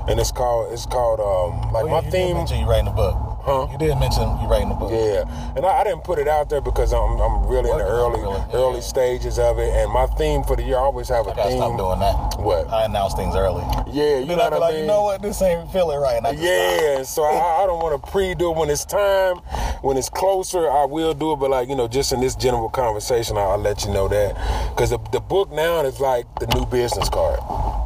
and 0.09 0.21
it's 0.21 0.31
called 0.31 0.73
it's 0.73 0.87
called 0.87 1.19
um 1.19 1.73
like 1.73 1.85
oh, 1.85 1.87
yeah, 1.89 1.93
my 1.93 2.05
you 2.07 2.11
theme. 2.11 2.61
You 2.61 2.67
writing 2.67 2.89
a 2.89 2.95
book? 2.95 3.34
Huh? 3.45 3.69
You 3.71 3.77
did 3.77 3.99
mention 3.99 4.23
you 4.41 4.49
writing 4.49 4.71
a 4.71 4.75
book. 4.75 4.91
Yeah, 4.91 5.29
and 5.55 5.67
I, 5.67 5.81
I, 5.81 5.85
didn't 5.85 6.03
put 6.03 6.19
it 6.19 6.27
out 6.27 6.49
there 6.49 6.63
because 6.63 6.95
I'm, 6.95 7.21
I'm 7.21 7.47
really 7.47 7.71
in 7.71 7.77
the 7.77 7.85
early 7.85 8.21
really. 8.23 8.41
early 8.55 8.75
yeah. 8.77 8.81
stages 8.81 9.39
of 9.39 9.59
it. 9.59 9.69
And 9.69 9.93
my 9.93 10.07
theme 10.17 10.45
for 10.45 10.57
the 10.57 10.63
year 10.63 10.77
I 10.77 10.81
always 10.81 11.11
have 11.11 11.27
a 11.27 11.33
I 11.33 11.37
gotta 11.37 11.51
theme. 11.51 11.59
Stop 11.59 11.77
doing 11.77 12.01
that. 12.01 12.41
What? 12.41 12.73
I 12.73 12.87
announce 12.87 13.13
things 13.13 13.37
early. 13.37 13.61
Yeah, 13.93 14.21
you 14.21 14.27
then 14.27 14.39
know 14.39 14.45
I 14.45 14.49
what 14.49 14.53
I 14.55 14.59
like, 14.59 14.73
mean. 14.73 14.81
You 14.83 14.87
know 14.89 15.03
what? 15.03 15.21
This 15.21 15.43
ain't 15.43 15.71
feeling 15.73 16.01
right. 16.01 16.23
yeah, 16.39 17.03
so 17.03 17.23
I, 17.23 17.65
I 17.65 17.67
don't 17.67 17.83
want 17.83 18.03
to 18.03 18.11
pre-do 18.11 18.51
it 18.51 18.57
when 18.57 18.71
it's 18.71 18.87
time. 18.87 19.37
When 19.83 19.99
it's 19.99 20.09
closer, 20.09 20.71
I 20.71 20.87
will 20.87 21.13
do 21.13 21.33
it. 21.33 21.37
But 21.37 21.51
like 21.51 21.69
you 21.69 21.77
know, 21.77 21.87
just 21.87 22.13
in 22.13 22.21
this 22.23 22.35
general 22.35 22.71
conversation, 22.71 23.37
I'll, 23.37 23.51
I'll 23.51 23.59
let 23.59 23.85
you 23.85 23.93
know 23.93 24.09
that 24.09 24.35
because 24.75 24.89
the, 24.89 24.99
the 25.13 25.21
book 25.21 25.53
now 25.53 25.85
is 25.85 26.01
like 26.01 26.25
the 26.41 26.47
new 26.57 26.65
business 26.65 27.11
card. 27.11 27.41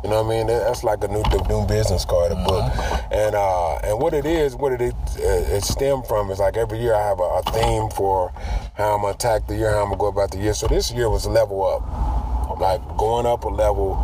You 0.04 0.10
know 0.10 0.22
what 0.22 0.32
I 0.32 0.38
mean? 0.38 0.46
That- 0.46 0.68
That's 0.68 0.84
like 0.84 1.02
a 1.02 1.08
new 1.08 1.22
the 1.24 1.42
new 1.48 1.66
business 1.66 2.04
card, 2.04 2.30
a 2.30 2.36
book. 2.36 2.62
And 3.10 3.34
uh, 3.34 3.57
and 3.82 3.98
what 3.98 4.14
it 4.14 4.26
is, 4.26 4.54
what 4.54 4.72
it 4.72 4.80
uh, 4.80 5.56
it 5.56 5.64
stemmed 5.64 6.06
from 6.06 6.30
is 6.30 6.38
like 6.38 6.56
every 6.56 6.78
year 6.78 6.94
I 6.94 7.06
have 7.06 7.20
a, 7.20 7.22
a 7.22 7.42
theme 7.52 7.90
for 7.90 8.30
how 8.74 8.94
I'm 8.94 9.02
gonna 9.02 9.14
attack 9.14 9.46
the 9.46 9.56
year, 9.56 9.70
how 9.70 9.82
I'm 9.82 9.88
gonna 9.88 9.98
go 9.98 10.06
about 10.06 10.30
the 10.30 10.38
year. 10.38 10.54
So 10.54 10.66
this 10.66 10.92
year 10.92 11.08
was 11.10 11.26
level 11.26 11.64
up, 11.64 12.58
like 12.60 12.80
going 12.96 13.26
up 13.26 13.44
a 13.44 13.48
level, 13.48 13.96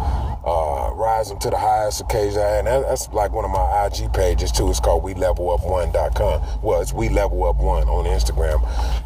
uh, 0.45 0.93
rising 0.95 1.39
to 1.39 1.51
the 1.51 1.57
highest 1.57 2.01
occasion. 2.01 2.41
And 2.41 2.67
that, 2.67 2.83
that's 2.83 3.09
like 3.13 3.33
one 3.33 3.45
of 3.45 3.51
my 3.51 3.87
IG 3.87 4.13
pages 4.13 4.53
too. 4.53 4.69
It's 4.71 4.81
called 4.81 5.03
We 5.03 5.15
Level 5.15 5.51
Up 5.51 5.65
One.com. 5.65 6.43
Well, 6.63 6.81
it's 6.81 6.93
We 6.93 7.09
Level 7.09 7.45
Up 7.45 7.57
One 7.57 7.89
on 7.89 8.05
Instagram, 8.05 8.61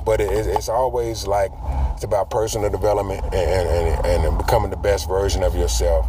but 0.04 0.20
it, 0.20 0.30
it's 0.46 0.68
always 0.68 1.26
like 1.26 1.52
it's 1.94 2.04
about 2.04 2.30
personal 2.30 2.70
development 2.70 3.24
and, 3.24 3.34
and, 3.34 4.06
and, 4.06 4.24
and 4.24 4.38
becoming 4.38 4.70
the 4.70 4.76
best 4.76 5.08
version 5.08 5.42
of 5.42 5.54
yourself, 5.54 6.06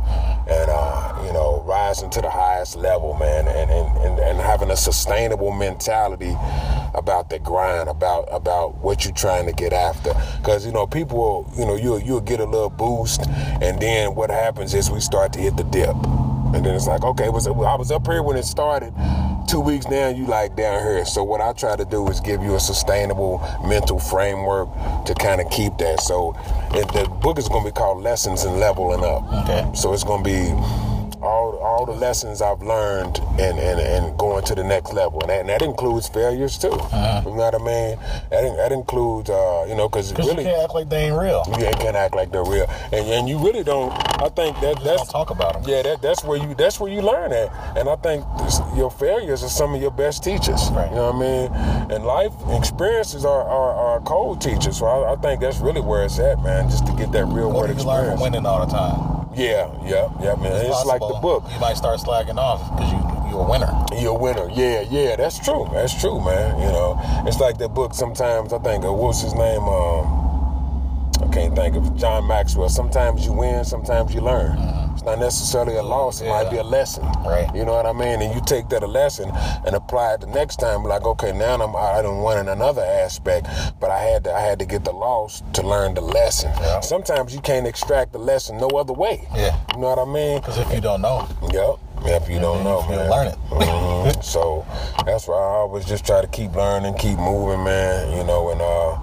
and 0.49 0.69
uh, 0.69 1.23
you 1.25 1.33
know, 1.33 1.58
rising 1.59 2.09
to 2.11 2.21
the 2.21 2.29
highest 2.29 2.75
level, 2.75 3.13
man, 3.13 3.47
and, 3.47 3.69
and, 3.69 3.97
and, 3.97 4.19
and 4.19 4.39
having 4.39 4.71
a 4.71 4.77
sustainable 4.77 5.51
mentality 5.51 6.35
about 6.93 7.29
the 7.29 7.39
grind, 7.39 7.89
about 7.89 8.27
about 8.31 8.75
what 8.77 9.05
you're 9.05 9.13
trying 9.13 9.45
to 9.45 9.53
get 9.53 9.73
after. 9.73 10.13
Because 10.37 10.65
you 10.65 10.71
know, 10.71 10.87
people, 10.87 11.51
you 11.57 11.65
know, 11.65 11.75
you 11.75 11.97
you'll 11.99 12.21
get 12.21 12.39
a 12.39 12.45
little 12.45 12.69
boost, 12.69 13.27
and 13.61 13.79
then 13.79 14.15
what 14.15 14.29
happens 14.29 14.73
is 14.73 14.89
we 14.89 14.99
start 14.99 15.33
to 15.33 15.39
hit 15.39 15.57
the 15.57 15.63
dip, 15.63 15.95
and 16.53 16.65
then 16.65 16.75
it's 16.75 16.87
like, 16.87 17.03
okay, 17.03 17.29
was 17.29 17.47
I 17.47 17.51
was 17.51 17.91
up 17.91 18.07
here 18.07 18.23
when 18.23 18.37
it 18.37 18.45
started. 18.45 18.93
Two 19.47 19.59
weeks 19.59 19.87
now, 19.87 20.09
you 20.09 20.27
like 20.27 20.55
down 20.55 20.79
here. 20.83 21.03
So 21.05 21.23
what 21.23 21.41
I 21.41 21.53
try 21.53 21.75
to 21.75 21.83
do 21.83 22.07
is 22.09 22.19
give 22.19 22.43
you 22.43 22.53
a 22.53 22.59
sustainable 22.59 23.41
mental 23.65 23.97
framework 23.97 24.69
to 25.05 25.15
kind 25.15 25.41
of 25.41 25.49
keep 25.49 25.75
that. 25.79 26.01
So 26.01 26.35
it, 26.71 26.87
the 26.93 27.09
book 27.09 27.39
is 27.39 27.49
going 27.49 27.63
to 27.63 27.71
be 27.71 27.73
called 27.73 28.03
Lessons 28.03 28.45
in 28.45 28.59
Leveling 28.59 29.03
Up. 29.03 29.23
Okay. 29.45 29.67
So 29.73 29.91
it's 29.91 30.03
going 30.03 30.23
to 30.23 30.29
be 30.29 30.88
all 31.59 31.85
the 31.85 31.91
lessons 31.93 32.41
I've 32.41 32.61
learned 32.61 33.19
and, 33.39 33.59
and, 33.59 33.79
and 33.79 34.17
going 34.17 34.43
to 34.45 34.55
the 34.55 34.63
next 34.63 34.93
level, 34.93 35.21
and 35.21 35.29
that, 35.29 35.39
and 35.41 35.49
that 35.49 35.61
includes 35.61 36.07
failures 36.07 36.57
too. 36.57 36.69
Uh-huh. 36.69 37.21
You 37.25 37.31
know 37.31 37.37
what 37.37 37.55
I 37.55 37.57
mean? 37.59 37.97
That, 38.31 38.55
that 38.57 38.71
includes 38.71 39.29
uh, 39.29 39.65
you 39.67 39.75
know 39.75 39.87
because 39.89 40.13
really 40.13 40.43
you 40.43 40.49
can't 40.49 40.63
act 40.63 40.73
like 40.73 40.89
they 40.89 41.05
ain't 41.07 41.19
real. 41.21 41.43
you 41.47 41.65
ain't- 41.65 41.79
can't 41.79 41.95
act 41.95 42.15
like 42.15 42.31
they're 42.31 42.43
real, 42.43 42.67
and 42.91 43.05
and 43.07 43.29
you 43.29 43.37
really 43.39 43.63
don't. 43.63 43.91
I 44.21 44.29
think 44.29 44.55
that 44.61 44.75
Don't 44.75 44.83
that's 44.83 45.11
talk 45.11 45.29
about 45.29 45.53
them. 45.53 45.63
yeah, 45.67 45.81
that, 45.83 46.01
that's 46.01 46.23
where 46.23 46.37
you 46.37 46.53
that's 46.55 46.79
where 46.79 46.91
you 46.91 47.01
learn 47.01 47.31
at. 47.31 47.49
And 47.77 47.87
I 47.89 47.95
think 47.97 48.25
this, 48.39 48.59
your 48.75 48.91
failures 48.91 49.43
are 49.43 49.49
some 49.49 49.73
of 49.75 49.81
your 49.81 49.91
best 49.91 50.23
teachers. 50.23 50.69
Right. 50.71 50.89
You 50.89 50.95
know 50.95 51.11
what 51.11 51.15
I 51.15 51.19
mean? 51.19 51.91
And 51.91 52.05
life 52.05 52.33
experiences 52.49 53.23
are, 53.25 53.43
are, 53.43 53.73
are 53.73 53.99
cold 54.01 54.41
teachers. 54.41 54.77
So 54.79 54.85
I, 54.85 55.13
I 55.13 55.15
think 55.17 55.39
that's 55.41 55.59
really 55.59 55.81
where 55.81 56.03
it's 56.03 56.19
at, 56.19 56.41
man. 56.43 56.69
Just 56.69 56.85
to 56.87 56.93
get 56.93 57.11
that 57.13 57.25
real 57.25 57.47
What 57.51 57.67
world 57.69 57.79
you 57.79 57.85
learn 57.85 58.05
experience. 58.05 58.21
from 58.21 58.31
winning 58.31 58.45
all 58.45 58.65
the 58.65 58.71
time? 58.71 59.18
Yeah, 59.35 59.71
yeah, 59.85 60.09
yeah, 60.21 60.35
man. 60.35 60.65
It's, 60.65 60.85
like 60.85 60.99
the 60.99 61.19
book. 61.21 61.43
You 61.53 61.59
might 61.59 61.77
start 61.77 61.99
slacking 61.99 62.37
off 62.37 62.59
because 62.71 62.91
you 62.91 62.99
you're 63.29 63.45
a 63.45 63.49
winner. 63.49 63.85
You're 63.95 64.15
a 64.15 64.19
winner. 64.19 64.49
Yeah, 64.53 64.81
yeah, 64.89 65.15
that's 65.15 65.37
true. 65.39 65.69
That's 65.71 65.99
true, 65.99 66.19
man. 66.19 66.59
You 66.59 66.67
know, 66.67 66.99
it's 67.27 67.39
like 67.39 67.57
that 67.59 67.69
book. 67.69 67.93
Sometimes 67.93 68.53
I 68.53 68.59
think, 68.59 68.83
uh, 68.83 68.91
what's 68.91 69.21
his 69.21 69.35
name? 69.35 69.61
Um, 69.61 71.11
I 71.21 71.27
can't 71.31 71.55
think 71.55 71.75
of 71.75 71.95
John 71.95 72.27
Maxwell. 72.27 72.69
Sometimes 72.69 73.25
you 73.25 73.33
win, 73.33 73.63
sometimes 73.65 74.13
you 74.15 74.21
learn. 74.21 74.57
It's 74.99 75.05
not 75.05 75.17
necessarily 75.19 75.77
a 75.77 75.81
loss. 75.81 76.19
It 76.19 76.27
might 76.27 76.51
be 76.51 76.57
a 76.57 76.63
lesson. 76.63 77.05
Right. 77.25 77.49
You 77.55 77.63
know 77.63 77.71
what 77.71 77.85
I 77.85 77.93
mean? 77.93 78.21
And 78.21 78.35
you 78.35 78.41
take 78.45 78.67
that 78.67 78.83
a 78.83 78.85
lesson 78.85 79.31
and 79.65 79.73
apply 79.73 80.15
it 80.15 80.19
the 80.19 80.27
next 80.27 80.57
time. 80.57 80.83
Like, 80.83 81.03
okay, 81.05 81.31
now 81.31 81.53
I'm 81.55 81.73
I 81.73 82.01
done 82.01 82.17
won 82.17 82.37
in 82.37 82.49
another 82.49 82.81
aspect, 82.83 83.47
but 83.79 83.91
I 83.91 83.99
had 83.99 84.25
to 84.25 84.33
I 84.33 84.41
had 84.41 84.59
to 84.59 84.65
get 84.65 84.83
the 84.83 84.91
loss 84.91 85.41
to 85.53 85.61
learn 85.65 85.93
the 85.93 86.01
lesson. 86.01 86.51
Yeah. 86.59 86.81
Sometimes 86.81 87.33
you 87.33 87.39
can't 87.39 87.65
extract 87.65 88.11
the 88.11 88.17
lesson 88.19 88.57
no 88.57 88.67
other 88.71 88.91
way. 88.91 89.25
Yeah. 89.33 89.57
You 89.73 89.79
know 89.79 89.87
what 89.95 89.99
I 89.99 90.03
mean? 90.03 90.41
Because 90.41 90.57
if 90.57 90.69
you 90.73 90.81
don't 90.81 91.01
know, 91.01 91.25
Yep. 91.49 91.75
If 92.01 92.29
you 92.29 92.39
don't 92.41 92.65
know, 92.65 92.81
you'll 92.89 92.97
man. 92.97 93.09
learn 93.09 93.27
it. 93.27 93.37
Mhm. 93.51 94.21
So 94.23 94.65
that's 95.05 95.29
why 95.29 95.35
I 95.35 95.63
always 95.63 95.85
just 95.85 96.05
try 96.05 96.19
to 96.19 96.27
keep 96.27 96.55
learning, 96.55 96.95
keep 96.95 97.17
moving, 97.19 97.63
man. 97.63 98.17
You 98.17 98.25
know, 98.25 98.49
and 98.49 98.61
uh, 98.61 98.95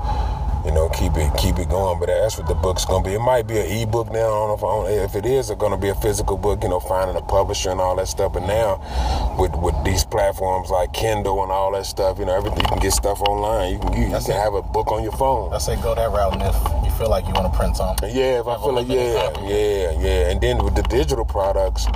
you 0.66 0.72
know, 0.72 0.88
keep 0.90 1.12
it 1.16 1.30
keep 1.38 1.58
it 1.58 1.70
going. 1.70 1.98
But 2.00 2.06
that's 2.06 2.36
what 2.36 2.48
the 2.48 2.54
book's 2.54 2.84
gonna 2.84 3.04
be. 3.04 3.14
It 3.14 3.20
might 3.20 3.46
be 3.46 3.58
an 3.58 3.66
ebook 3.66 4.10
now. 4.12 4.26
I 4.26 4.46
don't 4.48 4.60
know 4.60 4.86
if, 4.88 5.14
if 5.14 5.24
it 5.24 5.26
is 5.26 5.50
gonna 5.52 5.78
be 5.78 5.88
a 5.88 5.94
physical 5.94 6.36
book. 6.36 6.62
You 6.62 6.68
know, 6.68 6.80
finding 6.80 7.16
a 7.16 7.22
publisher 7.22 7.70
and 7.70 7.80
all 7.80 7.96
that 7.96 8.08
stuff. 8.08 8.32
But 8.34 8.42
now, 8.42 8.82
with 9.38 9.54
with 9.54 9.76
these 9.84 10.04
platforms 10.04 10.68
like 10.68 10.92
Kindle 10.92 11.42
and 11.42 11.52
all 11.52 11.72
that 11.72 11.86
stuff, 11.86 12.18
you 12.18 12.26
know, 12.26 12.34
everything 12.34 12.58
you 12.60 12.68
can 12.68 12.80
get 12.80 12.92
stuff 12.92 13.22
online. 13.22 13.74
You 13.74 13.78
can 13.78 13.92
you, 13.94 14.00
you 14.02 14.10
can 14.10 14.32
it. 14.32 14.42
have 14.42 14.54
a 14.54 14.62
book 14.62 14.90
on 14.90 15.02
your 15.02 15.12
phone. 15.12 15.52
I 15.54 15.58
say 15.58 15.76
go 15.80 15.94
that 15.94 16.10
route, 16.10 16.34
and 16.34 16.42
if 16.42 16.84
you 16.84 16.90
feel 16.98 17.08
like 17.08 17.26
you 17.26 17.32
want 17.32 17.52
to 17.52 17.56
print 17.56 17.76
something, 17.76 18.14
Yeah, 18.14 18.40
if 18.40 18.46
I 18.46 18.56
feel 18.56 18.74
like 18.74 18.88
yeah, 18.88 19.30
yeah, 19.46 19.92
yeah, 20.00 20.30
and 20.30 20.40
then 20.40 20.62
with 20.64 20.74
the 20.74 20.82
digital 20.82 21.24
products, 21.24 21.86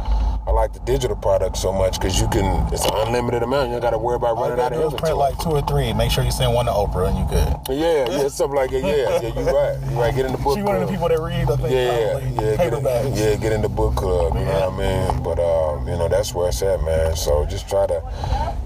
I 0.50 0.52
like 0.52 0.72
the 0.72 0.80
digital 0.80 1.14
product 1.14 1.56
so 1.56 1.72
much 1.72 2.00
because 2.00 2.20
you 2.20 2.26
can. 2.26 2.66
It's 2.72 2.84
an 2.84 2.90
unlimited 3.06 3.44
amount. 3.44 3.68
You 3.68 3.74
don't 3.74 3.82
got 3.82 3.90
to 3.90 3.98
worry 3.98 4.16
about 4.16 4.36
running 4.36 4.58
out 4.58 4.72
of 4.72 4.92
is 4.92 4.98
print 4.98 5.16
like 5.16 5.38
two 5.38 5.50
or 5.50 5.62
three. 5.62 5.92
Make 5.92 6.10
sure 6.10 6.24
you 6.24 6.32
send 6.32 6.52
one 6.52 6.66
to 6.66 6.72
Oprah, 6.72 7.06
and 7.06 7.18
you 7.18 7.24
good. 7.30 7.78
yeah, 7.78 8.10
yeah, 8.10 8.26
something 8.26 8.56
like 8.56 8.70
that. 8.72 8.82
Yeah, 8.82 9.22
yeah, 9.22 9.28
you 9.28 9.46
right. 9.46 9.78
You 9.88 10.00
right. 10.00 10.12
Get 10.12 10.26
in 10.26 10.32
the 10.32 10.38
book. 10.38 10.58
She 10.58 10.62
one 10.64 10.74
of 10.74 10.82
the 10.82 10.92
people 10.92 11.08
that 11.08 11.20
read, 11.20 11.48
I 11.48 11.54
think, 11.54 11.70
Yeah, 11.70 12.18
yeah, 12.18 12.56
get 12.56 12.74
in, 12.74 13.14
yeah, 13.14 13.36
get 13.36 13.52
in 13.52 13.62
the 13.62 13.68
book 13.68 13.94
club. 13.94 14.34
You 14.34 14.44
know 14.44 14.70
what 14.70 14.82
I 14.82 15.12
mean? 15.12 15.22
But 15.22 15.38
um, 15.38 15.86
you 15.86 15.94
know, 15.94 16.08
that's 16.08 16.34
where 16.34 16.48
it's 16.48 16.60
at, 16.62 16.82
man. 16.82 17.14
So 17.14 17.46
just 17.46 17.68
try 17.68 17.86
to 17.86 18.02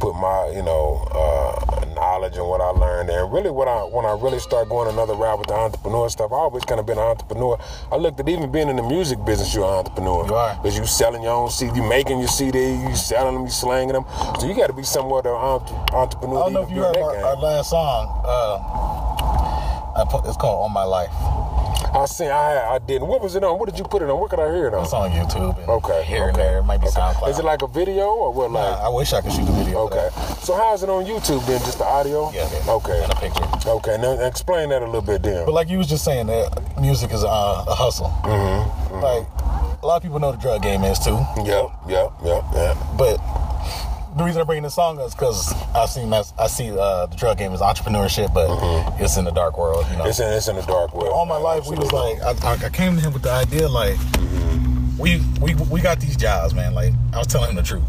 put 0.00 0.14
my, 0.14 0.52
you 0.56 0.62
know, 0.62 1.06
uh, 1.12 1.84
knowledge 1.94 2.36
and 2.38 2.48
what 2.48 2.62
I 2.62 2.70
learned, 2.70 3.10
and 3.10 3.30
really 3.30 3.50
what 3.50 3.68
I 3.68 3.82
when 3.84 4.06
I 4.06 4.12
really 4.12 4.38
start 4.38 4.70
going 4.70 4.88
another 4.88 5.12
route 5.14 5.38
with 5.38 5.48
the 5.48 5.54
entrepreneur 5.54 6.08
stuff. 6.08 6.32
I 6.32 6.36
always 6.36 6.64
kind 6.64 6.80
of 6.80 6.86
been 6.86 6.96
an 6.96 7.04
entrepreneur. 7.04 7.58
I 7.92 7.96
looked 7.96 8.20
at 8.20 8.28
even 8.28 8.50
being 8.50 8.70
in 8.70 8.76
the 8.76 8.82
music 8.82 9.22
business, 9.26 9.54
you're 9.54 9.64
an 9.64 9.84
entrepreneur. 9.84 10.26
You 10.26 10.34
are. 10.34 10.56
because 10.56 10.78
you 10.78 10.86
selling 10.86 11.22
your 11.22 11.32
own 11.32 11.50
CD, 11.50 11.73
you 11.74 11.82
making 11.88 12.18
your 12.18 12.28
CD, 12.28 12.74
you 12.74 12.94
selling 12.96 13.34
them, 13.34 13.44
you 13.44 13.50
slanging 13.50 13.94
them. 13.94 14.04
So 14.40 14.46
you 14.46 14.54
got 14.54 14.68
to 14.68 14.72
be 14.72 14.82
somewhat 14.84 15.26
of 15.26 15.34
an 15.62 15.94
entrepreneur. 15.94 16.38
I 16.38 16.42
don't 16.44 16.52
know 16.54 16.62
if 16.62 16.70
you 16.70 16.76
heard 16.82 16.96
our, 16.96 17.16
our 17.16 17.36
last 17.36 17.70
song. 17.70 18.22
Uh, 18.24 20.00
I 20.00 20.04
put 20.10 20.24
it's 20.26 20.36
called 20.36 20.64
"On 20.64 20.72
My 20.72 20.84
Life." 20.84 21.10
I 21.94 22.06
seen, 22.06 22.26
I, 22.28 22.74
I 22.74 22.78
didn't. 22.80 23.06
What 23.06 23.22
was 23.22 23.36
it 23.36 23.44
on? 23.44 23.56
What 23.56 23.68
did 23.70 23.78
you 23.78 23.84
put 23.84 24.02
it 24.02 24.10
on? 24.10 24.18
What 24.18 24.28
could 24.28 24.40
I 24.40 24.52
hear 24.52 24.66
it 24.66 24.74
on? 24.74 24.82
It's 24.82 24.92
on 24.92 25.12
YouTube. 25.12 25.56
And 25.60 25.68
Okay. 25.68 26.02
Here 26.02 26.26
and 26.26 26.34
there, 26.36 26.58
it 26.58 26.64
might 26.64 26.80
be 26.80 26.88
okay. 26.88 26.98
SoundCloud. 26.98 27.28
Is 27.30 27.38
it 27.38 27.44
like 27.44 27.62
a 27.62 27.68
video 27.68 28.06
or 28.10 28.32
what? 28.32 28.50
Like 28.50 28.64
Nah, 28.80 28.86
I 28.86 28.88
wish 28.88 29.12
I 29.12 29.20
could 29.20 29.30
shoot 29.30 29.44
the 29.46 29.52
video. 29.52 29.78
okay. 29.86 30.08
So 30.42 30.56
how 30.56 30.74
is 30.74 30.82
it 30.82 30.88
on 30.88 31.04
YouTube 31.04 31.46
then? 31.46 31.60
Just 31.60 31.78
the 31.78 31.84
audio? 31.84 32.32
Yeah. 32.32 32.50
yeah. 32.52 32.72
Okay. 32.72 33.00
And 33.00 33.12
a 33.12 33.14
picture. 33.14 33.46
Okay. 33.64 33.96
Now 33.98 34.18
explain 34.26 34.70
that 34.70 34.82
a 34.82 34.86
little 34.86 35.02
bit 35.02 35.22
then. 35.22 35.44
But 35.46 35.52
like 35.54 35.68
you 35.68 35.78
was 35.78 35.86
just 35.86 36.04
saying, 36.04 36.26
that 36.26 36.80
music 36.80 37.12
is 37.12 37.22
uh, 37.22 37.64
a 37.68 37.74
hustle. 37.76 38.08
Mm-hmm, 38.24 38.94
Like 38.98 39.26
a 39.84 39.86
lot 39.86 39.96
of 39.96 40.02
people 40.02 40.18
know 40.18 40.32
the 40.32 40.38
drug 40.38 40.62
game 40.62 40.82
is 40.84 40.98
too. 40.98 41.18
Yep. 41.44 41.66
Yep. 41.88 42.12
Yep. 42.24 42.44
Yep. 42.54 42.76
But 42.96 43.16
the 44.16 44.24
reason 44.24 44.40
I 44.40 44.44
bring 44.44 44.62
this 44.62 44.74
song 44.74 44.98
is 45.00 45.14
because 45.14 45.52
I 45.74 45.84
seen 45.86 46.08
that 46.10 46.32
I 46.38 46.46
see 46.46 46.70
uh, 46.70 47.06
the 47.06 47.16
drug 47.16 47.36
game 47.36 47.52
is 47.52 47.60
entrepreneurship, 47.60 48.32
but 48.32 48.48
it's 49.00 49.16
in 49.18 49.24
the 49.24 49.30
dark 49.30 49.58
world. 49.58 49.84
You 49.90 49.98
know, 49.98 50.06
It's 50.06 50.20
in 50.20 50.32
it's 50.32 50.48
in 50.48 50.56
the 50.56 50.62
dark 50.62 50.94
world. 50.94 51.12
all 51.12 51.26
my 51.26 51.36
life 51.36 51.66
we 51.68 51.76
was 51.76 51.92
like 51.92 52.20
I, 52.22 52.66
I- 52.66 52.70
came 52.70 52.96
to 52.96 53.02
him 53.02 53.12
with 53.12 53.22
the 53.22 53.30
idea 53.32 53.68
like 53.68 53.98
we 54.98 55.20
we 55.40 55.54
we 55.70 55.80
got 55.80 56.00
these 56.00 56.16
jobs, 56.16 56.54
man. 56.54 56.74
Like 56.74 56.92
I 57.12 57.18
was 57.18 57.26
telling 57.26 57.50
him 57.50 57.56
the 57.56 57.62
truth. 57.62 57.82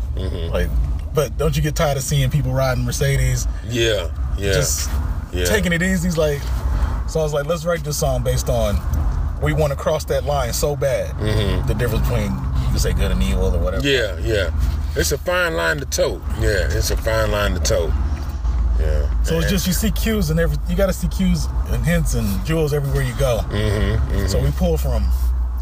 Like, 0.52 0.70
but 1.14 1.38
don't 1.38 1.56
you 1.56 1.62
get 1.62 1.76
tired 1.76 1.96
of 1.98 2.04
seeing 2.04 2.30
people 2.30 2.52
riding 2.52 2.84
Mercedes, 2.84 3.48
Yeah. 3.70 4.10
Yeah. 4.38 4.52
just 4.54 4.90
yeah. 5.32 5.46
taking 5.46 5.72
it 5.72 5.82
easy? 5.82 6.10
Like, 6.12 6.42
so 7.08 7.20
I 7.22 7.24
was 7.24 7.32
like, 7.34 7.46
let's 7.46 7.64
write 7.64 7.84
this 7.86 7.98
song 7.98 8.22
based 8.24 8.50
on 8.50 8.76
we 9.42 9.54
want 9.54 9.72
to 9.72 9.78
cross 9.78 10.06
that 10.06 10.24
line 10.26 10.54
so 10.54 10.76
bad. 10.76 11.18
The 11.68 11.74
difference 11.74 12.08
between 12.08 12.32
you 12.32 12.68
can 12.70 12.80
say 12.80 12.94
good 12.94 13.12
and 13.12 13.22
evil 13.24 13.56
or 13.56 13.60
whatever. 13.60 13.88
Yeah. 13.88 14.18
Yeah. 14.20 14.52
It's 14.96 15.12
a 15.12 15.18
fine 15.18 15.56
line 15.56 15.78
to 15.78 15.86
toe. 15.86 16.22
Yeah. 16.40 16.68
It's 16.72 16.90
a 16.92 16.98
fine 16.98 17.32
line 17.32 17.54
to 17.54 17.60
toe. 17.60 17.94
Yeah. 18.80 19.24
So 19.24 19.40
it's 19.40 19.50
just 19.50 19.68
you 19.68 19.74
see 19.74 19.92
cues 19.92 20.30
and 20.30 20.40
every 20.40 20.58
you 20.70 20.76
got 20.76 20.88
to 20.88 20.94
see 20.94 21.08
cues 21.08 21.48
and 21.68 21.86
hints 21.86 22.14
and 22.14 22.46
jewels 22.46 22.74
everywhere 22.74 23.04
you 23.04 23.14
go. 23.16 23.40
Mm-hmm, 23.50 24.28
So 24.28 24.42
we 24.42 24.52
pull 24.52 24.78
from 24.78 25.04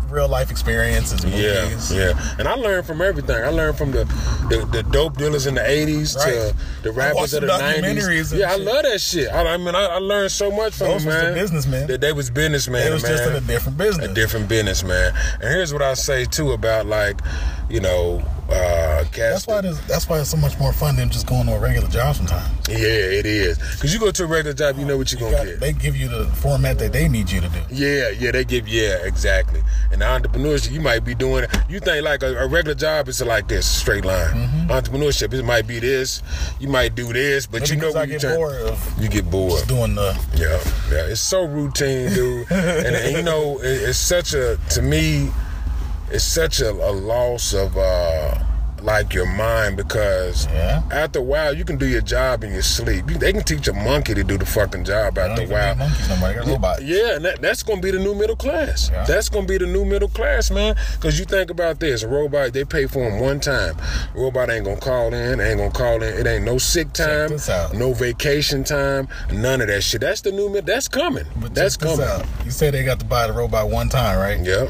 real 0.09 0.27
life 0.27 0.51
experiences, 0.51 1.23
Yeah, 1.25 1.63
movies. 1.65 1.91
yeah, 1.93 2.35
and 2.39 2.47
I 2.47 2.53
learned 2.55 2.85
from 2.85 3.01
everything. 3.01 3.35
I 3.43 3.49
learned 3.49 3.77
from 3.77 3.91
the 3.91 4.05
the, 4.49 4.67
the 4.71 4.83
dope 4.83 5.17
dealers 5.17 5.45
in 5.47 5.55
the 5.55 5.61
'80s 5.61 6.15
Right. 6.17 6.33
to 6.33 6.55
the 6.83 6.91
rappers 6.91 7.33
of 7.33 7.41
the 7.41 7.47
some 7.49 7.61
'90s. 7.61 7.81
documentaries 7.81 8.31
and 8.31 8.39
Yeah, 8.41 8.51
I 8.51 8.55
love 8.57 8.83
that 8.83 8.99
shit. 9.01 9.29
I, 9.29 9.53
I 9.53 9.57
mean, 9.57 9.75
I, 9.75 9.85
I 9.85 9.97
learned 9.97 10.31
so 10.31 10.51
much 10.51 10.73
from 10.75 10.87
Those 10.87 11.03
them, 11.03 11.07
was 11.13 11.15
the 11.17 11.23
man. 11.23 11.33
businessmen. 11.33 11.87
That 11.87 12.01
they 12.01 12.13
was 12.13 12.29
businessmen. 12.29 12.87
It 12.87 12.91
was 12.93 13.03
man. 13.03 13.11
just 13.11 13.29
in 13.29 13.35
a 13.35 13.41
different 13.41 13.77
business. 13.77 14.07
A 14.09 14.13
different 14.13 14.47
business, 14.49 14.83
man. 14.83 15.13
And 15.41 15.43
here's 15.43 15.71
what 15.73 15.81
I 15.81 15.93
say 15.93 16.25
too 16.25 16.51
about 16.51 16.85
like, 16.85 17.19
you 17.69 17.79
know, 17.79 18.23
uh. 18.49 18.89
That's 19.15 19.45
why 19.45 19.59
it 19.59 19.65
is, 19.65 19.79
that's 19.87 20.09
why 20.09 20.19
it's 20.19 20.29
so 20.29 20.37
much 20.37 20.57
more 20.59 20.73
fun 20.73 20.95
than 20.95 21.09
just 21.09 21.27
going 21.27 21.45
to 21.45 21.53
a 21.55 21.59
regular 21.59 21.87
job 21.87 22.15
sometimes. 22.15 22.47
Yeah, 22.67 22.77
it 22.77 23.25
is. 23.25 23.57
Cause 23.79 23.93
you 23.93 23.99
go 23.99 24.09
to 24.11 24.23
a 24.23 24.27
regular 24.27 24.53
job, 24.53 24.77
you 24.79 24.85
know 24.85 24.97
what 24.97 25.11
you're 25.11 25.19
You 25.21 25.25
gonna 25.35 25.37
got- 25.37 25.45
get. 25.51 25.59
they 25.59 25.73
give 25.73 25.95
you 25.95 26.07
the 26.07 26.25
format 26.37 26.79
that 26.79 26.93
they 26.93 27.07
need 27.07 27.29
you 27.29 27.41
to 27.41 27.49
do. 27.49 27.59
Yeah, 27.69 28.09
yeah, 28.09 28.31
they 28.31 28.43
give 28.43 28.67
yeah, 28.67 28.97
exactly. 29.03 29.61
And 29.91 30.01
the 30.01 30.05
entrepreneurship, 30.05 30.71
you 30.71 30.81
might 30.81 31.01
be 31.05 31.13
doing. 31.13 31.45
You 31.69 31.79
think 31.79 32.03
like 32.03 32.23
a, 32.23 32.35
a 32.37 32.47
regular 32.47 32.75
job 32.75 33.07
is 33.07 33.21
like 33.21 33.47
this, 33.47 33.67
straight 33.67 34.05
line. 34.05 34.33
Mm-hmm. 34.33 34.71
Entrepreneurship, 34.71 35.33
it 35.33 35.43
might 35.43 35.67
be 35.67 35.79
this. 35.79 36.23
You 36.59 36.69
might 36.69 36.95
do 36.95 37.11
this, 37.13 37.45
but 37.45 37.69
you 37.69 37.75
know 37.75 37.91
when 37.91 38.07
you 38.07 38.13
get 38.13 38.21
turn, 38.21 38.37
bored 38.37 38.55
of 38.61 39.01
you 39.01 39.09
get 39.09 39.29
bored. 39.29 39.51
just 39.51 39.67
doing 39.67 39.95
the 39.95 40.17
Yeah, 40.35 40.59
yeah, 40.91 41.05
it's 41.11 41.21
so 41.21 41.45
routine, 41.45 42.11
dude. 42.13 42.47
and, 42.51 42.95
and 42.95 43.15
you 43.17 43.21
know, 43.23 43.59
it, 43.59 43.89
it's 43.89 43.99
such 43.99 44.33
a 44.33 44.57
to 44.71 44.81
me. 44.81 45.29
It's 46.13 46.23
such 46.23 46.61
a, 46.61 46.69
a 46.71 46.91
loss 46.91 47.53
of 47.53 47.75
uh, 47.77 48.35
like 48.81 49.13
your 49.13 49.25
mind 49.25 49.77
because 49.77 50.45
Yeah. 50.47 50.83
after 50.91 51.19
a 51.19 51.21
while 51.21 51.53
you 51.55 51.63
can 51.63 51.77
do 51.77 51.85
your 51.87 52.01
job 52.01 52.43
in 52.43 52.51
your 52.51 52.61
sleep. 52.61 53.09
You, 53.09 53.17
they 53.17 53.31
can 53.31 53.41
teach 53.43 53.65
a 53.69 53.73
monkey 53.73 54.13
to 54.13 54.25
do 54.25 54.37
the 54.37 54.45
fucking 54.45 54.83
job 54.83 55.17
after 55.17 55.43
a 55.43 55.47
while. 55.47 55.73
need 55.75 55.79
monkeys 55.79 56.09
no 56.09 56.15
more. 56.17 56.29
They 56.29 56.35
got 56.35 56.47
robots. 56.47 56.81
Yeah, 56.83 57.15
and 57.15 57.23
that, 57.25 57.41
that's 57.41 57.63
gonna 57.63 57.79
be 57.79 57.91
the 57.91 57.99
new 57.99 58.13
middle 58.13 58.35
class. 58.35 58.89
Yeah. 58.91 59.05
That's 59.05 59.29
gonna 59.29 59.47
be 59.47 59.57
the 59.57 59.65
new 59.67 59.85
middle 59.85 60.09
class, 60.09 60.51
man. 60.51 60.75
Cause 60.99 61.17
you 61.17 61.23
think 61.23 61.49
about 61.49 61.79
this: 61.79 62.03
a 62.03 62.09
robot, 62.09 62.51
they 62.51 62.65
pay 62.65 62.85
for 62.87 63.09
him 63.09 63.21
one 63.21 63.39
time. 63.39 63.75
robot 64.13 64.49
ain't 64.49 64.65
gonna 64.65 64.81
call 64.81 65.13
in, 65.13 65.39
ain't 65.39 65.59
gonna 65.59 65.71
call 65.71 66.03
in. 66.03 66.13
It 66.19 66.27
ain't 66.27 66.43
no 66.43 66.57
sick 66.57 66.91
time, 66.91 67.37
no 67.73 67.93
vacation 67.93 68.65
time, 68.65 69.07
none 69.31 69.61
of 69.61 69.67
that 69.67 69.81
shit. 69.81 70.01
That's 70.01 70.19
the 70.21 70.33
new 70.33 70.49
mid. 70.49 70.65
That's 70.65 70.89
coming. 70.89 71.25
But 71.37 71.55
that's 71.55 71.77
coming. 71.77 72.05
out. 72.05 72.25
You 72.43 72.51
say 72.51 72.69
they 72.69 72.83
got 72.83 72.99
to 72.99 73.05
buy 73.05 73.27
the 73.27 73.33
robot 73.33 73.69
one 73.69 73.87
time, 73.87 74.19
right? 74.19 74.39
Yep. 74.45 74.69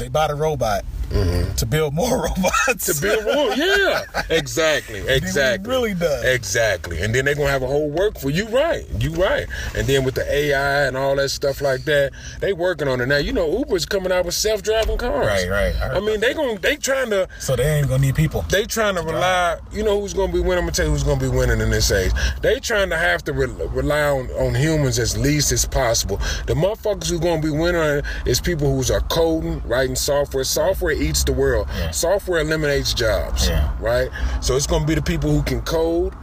They 0.00 0.08
bought 0.08 0.30
a 0.30 0.34
robot 0.34 0.86
to 1.10 1.66
build 1.66 1.94
more 1.94 2.22
robots. 2.24 2.54
Mm-hmm. 2.68 2.92
To 2.92 3.00
build 3.02 3.24
room, 3.24 3.58
yeah, 3.58 4.04
exactly, 4.30 5.00
exactly, 5.08 5.68
really 5.70 5.94
does. 5.94 6.24
exactly. 6.24 7.00
And 7.02 7.14
then 7.14 7.24
they're 7.24 7.34
gonna 7.34 7.48
have 7.50 7.62
a 7.62 7.66
whole 7.66 7.90
work 7.90 8.18
for 8.18 8.30
you, 8.30 8.46
right? 8.48 8.86
You 8.98 9.10
right. 9.12 9.46
And 9.74 9.86
then 9.86 10.04
with 10.04 10.14
the 10.14 10.32
AI 10.32 10.86
and 10.86 10.96
all 10.96 11.16
that 11.16 11.30
stuff 11.30 11.60
like 11.60 11.84
that, 11.84 12.12
they 12.40 12.52
working 12.52 12.88
on 12.88 13.00
it 13.00 13.06
now. 13.06 13.16
You 13.16 13.32
know, 13.32 13.58
Uber's 13.58 13.86
coming 13.86 14.12
out 14.12 14.24
with 14.24 14.34
self-driving 14.34 14.98
cars. 14.98 15.26
Right, 15.26 15.48
right. 15.50 15.74
I 15.76 15.96
I 15.96 16.00
mean, 16.00 16.20
they 16.20 16.32
gonna 16.34 16.58
they 16.58 16.76
trying 16.76 17.10
to 17.10 17.28
so 17.38 17.56
they 17.56 17.78
ain't 17.78 17.88
gonna 17.88 18.02
need 18.02 18.14
people. 18.14 18.42
they 18.42 18.64
trying 18.64 18.94
to 18.94 19.02
rely. 19.02 19.58
You 19.72 19.82
know 19.82 20.00
who's 20.00 20.14
gonna 20.14 20.32
be 20.32 20.40
winning? 20.40 20.58
I'm 20.58 20.60
gonna 20.64 20.72
tell 20.72 20.86
you 20.86 20.92
who's 20.92 21.02
gonna 21.04 21.20
be 21.20 21.28
winning 21.28 21.60
in 21.60 21.70
this 21.70 21.90
age. 21.90 22.12
They 22.42 22.60
trying 22.60 22.90
to 22.90 22.96
have 22.96 23.24
to 23.24 23.32
re- 23.32 23.66
rely 23.68 24.02
on, 24.02 24.30
on 24.32 24.54
humans 24.54 24.98
as 24.98 25.16
least 25.18 25.52
as 25.52 25.64
possible. 25.64 26.18
The 26.46 26.54
motherfuckers 26.54 27.10
who 27.10 27.18
gonna 27.18 27.42
be 27.42 27.50
winning 27.50 28.02
is 28.26 28.40
people 28.40 28.74
who's 28.74 28.90
are 28.90 29.00
coding, 29.02 29.60
writing 29.66 29.96
software. 29.96 30.44
Software 30.44 30.92
eats 31.00 31.24
the 31.24 31.32
world. 31.32 31.68
Yeah. 31.74 31.90
Software 31.90 32.40
eliminates 32.40 32.94
jobs. 32.94 33.48
Yeah. 33.48 33.70
Right. 33.80 34.10
So 34.40 34.56
it's 34.56 34.66
gonna 34.66 34.86
be 34.86 34.94
the 34.94 35.02
people 35.02 35.30
who 35.30 35.42
can 35.42 35.62
code. 35.62 36.14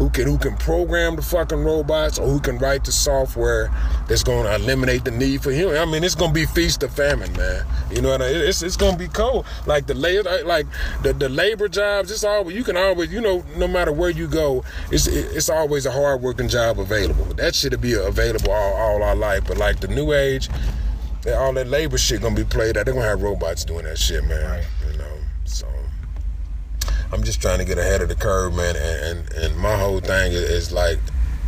Who 0.00 0.08
can 0.08 0.26
who 0.26 0.38
can 0.38 0.56
program 0.56 1.16
the 1.16 1.20
fucking 1.20 1.62
robots 1.62 2.18
or 2.18 2.26
who 2.26 2.40
can 2.40 2.56
write 2.56 2.86
the 2.86 2.90
software 2.90 3.70
that's 4.08 4.22
going 4.22 4.46
to 4.46 4.54
eliminate 4.54 5.04
the 5.04 5.10
need 5.10 5.42
for 5.42 5.50
human? 5.50 5.76
I 5.76 5.84
mean, 5.84 6.02
it's 6.02 6.14
going 6.14 6.30
to 6.30 6.34
be 6.34 6.46
feast 6.46 6.82
or 6.82 6.88
famine, 6.88 7.30
man. 7.34 7.66
You 7.90 8.00
know 8.00 8.08
what 8.08 8.22
I 8.22 8.32
mean? 8.32 8.36
It's 8.40 8.62
it's 8.62 8.78
going 8.78 8.94
to 8.94 8.98
be 8.98 9.08
cold. 9.08 9.44
Like 9.66 9.86
the 9.88 9.92
labor, 9.92 10.42
like 10.46 10.66
the, 11.02 11.12
the 11.12 11.28
labor 11.28 11.68
jobs. 11.68 12.10
It's 12.10 12.24
always 12.24 12.56
you 12.56 12.64
can 12.64 12.78
always 12.78 13.12
you 13.12 13.20
know 13.20 13.44
no 13.58 13.68
matter 13.68 13.92
where 13.92 14.08
you 14.08 14.26
go, 14.26 14.64
it's 14.90 15.06
it's 15.06 15.50
always 15.50 15.84
a 15.84 15.90
hard 15.90 16.22
working 16.22 16.48
job 16.48 16.80
available. 16.80 17.26
That 17.34 17.54
should 17.54 17.78
be 17.82 17.92
available 17.92 18.52
all, 18.52 18.72
all 18.72 19.02
our 19.02 19.14
life. 19.14 19.44
But 19.46 19.58
like 19.58 19.80
the 19.80 19.88
new 19.88 20.14
age, 20.14 20.48
all 21.26 21.52
that 21.52 21.68
labor 21.68 21.98
shit 21.98 22.22
gonna 22.22 22.34
be 22.34 22.44
played 22.44 22.76
out. 22.76 22.86
They're 22.86 22.94
gonna 22.94 23.06
have 23.06 23.22
robots 23.22 23.64
doing 23.64 23.84
that 23.84 23.98
shit, 23.98 24.24
man. 24.24 24.50
Right. 24.50 24.66
You 24.90 24.98
know, 24.98 25.16
so. 25.44 25.66
I'm 27.12 27.24
just 27.24 27.42
trying 27.42 27.58
to 27.58 27.64
get 27.64 27.76
ahead 27.76 28.02
of 28.02 28.08
the 28.08 28.14
curve, 28.14 28.54
man. 28.54 28.76
And 28.76 29.18
and, 29.18 29.32
and 29.32 29.56
my 29.56 29.76
whole 29.76 30.00
thing 30.00 30.32
is, 30.32 30.42
is 30.42 30.72
like 30.72 30.98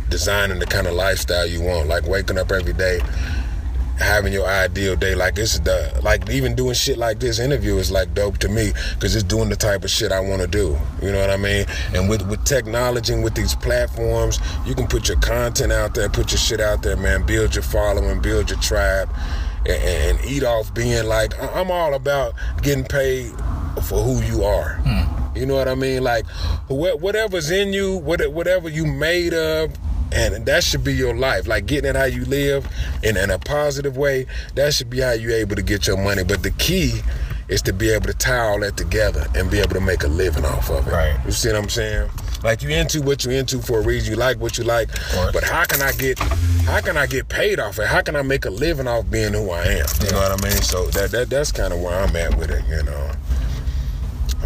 designing 0.09 0.59
the 0.59 0.65
kind 0.65 0.87
of 0.87 0.93
lifestyle 0.93 1.45
you 1.45 1.61
want, 1.61 1.87
like 1.87 2.05
waking 2.05 2.37
up 2.37 2.51
every 2.51 2.73
day, 2.73 2.99
having 3.97 4.33
your 4.33 4.45
ideal 4.45 4.95
day. 4.95 5.15
Like 5.15 5.35
this 5.35 5.53
is 5.53 5.61
the 5.61 5.99
like 6.03 6.29
even 6.29 6.55
doing 6.55 6.73
shit 6.73 6.97
like 6.97 7.19
this 7.19 7.39
interview 7.39 7.77
is 7.77 7.91
like 7.91 8.13
dope 8.13 8.37
to 8.39 8.49
me 8.49 8.73
because 8.93 9.15
it's 9.15 9.23
doing 9.23 9.49
the 9.49 9.55
type 9.55 9.83
of 9.83 9.89
shit 9.89 10.11
I 10.11 10.19
want 10.19 10.41
to 10.41 10.47
do. 10.47 10.77
You 11.01 11.11
know 11.11 11.19
what 11.19 11.29
I 11.29 11.37
mean? 11.37 11.65
And 11.95 12.09
with 12.09 12.27
with 12.27 12.43
technology 12.43 13.13
and 13.13 13.23
with 13.23 13.35
these 13.35 13.55
platforms, 13.55 14.39
you 14.65 14.75
can 14.75 14.87
put 14.87 15.07
your 15.07 15.19
content 15.19 15.71
out 15.71 15.93
there, 15.93 16.09
put 16.09 16.31
your 16.31 16.39
shit 16.39 16.59
out 16.59 16.83
there, 16.83 16.97
man. 16.97 17.25
Build 17.25 17.55
your 17.55 17.63
following, 17.63 18.21
build 18.21 18.49
your 18.49 18.59
tribe. 18.59 19.09
And, 19.65 20.19
and 20.19 20.25
eat 20.25 20.43
off 20.43 20.73
being 20.73 21.05
like 21.05 21.33
I'm 21.41 21.71
all 21.71 21.93
about 21.93 22.33
getting 22.61 22.83
paid 22.83 23.31
for 23.83 24.03
who 24.03 24.21
you 24.21 24.43
are. 24.43 24.75
Hmm. 24.83 25.37
You 25.37 25.45
know 25.45 25.55
what 25.55 25.67
I 25.67 25.75
mean? 25.75 26.03
Like 26.03 26.25
whatever's 26.67 27.49
in 27.49 27.73
you, 27.73 27.97
whatever 27.97 28.69
you 28.69 28.85
made 28.85 29.33
of, 29.33 29.73
and 30.11 30.45
that 30.45 30.63
should 30.63 30.83
be 30.83 30.93
your 30.93 31.15
life. 31.15 31.47
Like 31.47 31.65
getting 31.65 31.89
it 31.89 31.95
how 31.95 32.03
you 32.03 32.23
live 32.25 32.67
in, 33.01 33.17
in 33.17 33.31
a 33.31 33.39
positive 33.39 33.97
way. 33.97 34.27
That 34.55 34.73
should 34.73 34.89
be 34.89 34.99
how 34.99 35.11
you 35.11 35.33
able 35.33 35.55
to 35.55 35.63
get 35.63 35.87
your 35.87 35.97
money. 35.97 36.23
But 36.23 36.43
the 36.43 36.51
key 36.51 37.01
is 37.49 37.61
to 37.63 37.73
be 37.73 37.89
able 37.91 38.07
to 38.07 38.13
tie 38.13 38.37
all 38.39 38.59
that 38.61 38.77
together 38.77 39.25
and 39.35 39.51
be 39.51 39.59
able 39.59 39.73
to 39.73 39.81
make 39.81 40.03
a 40.03 40.07
living 40.07 40.45
off 40.45 40.69
of 40.69 40.87
it. 40.87 40.91
Right. 40.91 41.17
You 41.25 41.31
see 41.31 41.49
what 41.49 41.57
I'm 41.57 41.69
saying? 41.69 42.09
Like 42.43 42.61
you 42.61 42.69
into 42.69 43.01
what 43.01 43.23
you 43.25 43.31
into 43.31 43.59
for 43.61 43.79
a 43.79 43.81
reason. 43.81 44.11
You 44.13 44.17
like 44.19 44.37
what 44.39 44.57
you 44.57 44.63
like. 44.63 44.89
But 45.31 45.43
how 45.43 45.63
can 45.65 45.81
I 45.81 45.91
get 45.93 46.19
how 46.19 46.81
can 46.81 46.97
I 46.97 47.05
get 47.07 47.29
paid 47.29 47.59
off 47.59 47.79
it? 47.79 47.87
How 47.87 48.01
can 48.01 48.15
I 48.15 48.21
make 48.21 48.45
a 48.45 48.49
living 48.49 48.87
off 48.87 49.09
being 49.09 49.33
who 49.33 49.49
I 49.51 49.63
am? 49.63 49.85
You 50.03 50.11
know 50.11 50.19
what 50.19 50.43
I 50.43 50.49
mean? 50.49 50.61
So 50.61 50.85
that 50.91 51.11
that 51.11 51.29
that's 51.29 51.51
kind 51.51 51.71
of 51.73 51.81
where 51.81 51.97
I'm 51.97 52.15
at 52.15 52.37
with 52.37 52.49
it, 52.51 52.63
you 52.67 52.83
know. 52.83 53.11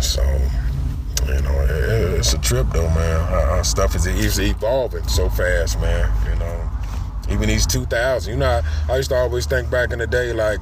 So, 0.01 0.21
you 1.27 1.41
know, 1.41 1.59
it, 1.61 1.69
it- 1.71 2.19
it's 2.19 2.33
a 2.33 2.37
trip 2.39 2.67
though, 2.73 2.89
man. 2.89 3.19
How 3.27 3.61
stuff 3.63 3.95
is 3.95 4.05
is 4.05 4.39
evolving 4.39 5.07
so 5.07 5.29
fast, 5.29 5.79
man. 5.79 6.11
You 6.31 6.35
know, 6.39 6.69
even 7.29 7.47
these 7.49 7.65
2000. 7.67 8.31
You 8.33 8.39
know, 8.39 8.61
I, 8.89 8.93
I 8.93 8.97
used 8.97 9.09
to 9.09 9.15
always 9.15 9.45
think 9.45 9.69
back 9.69 9.91
in 9.91 9.99
the 9.99 10.07
day, 10.07 10.33
like, 10.33 10.59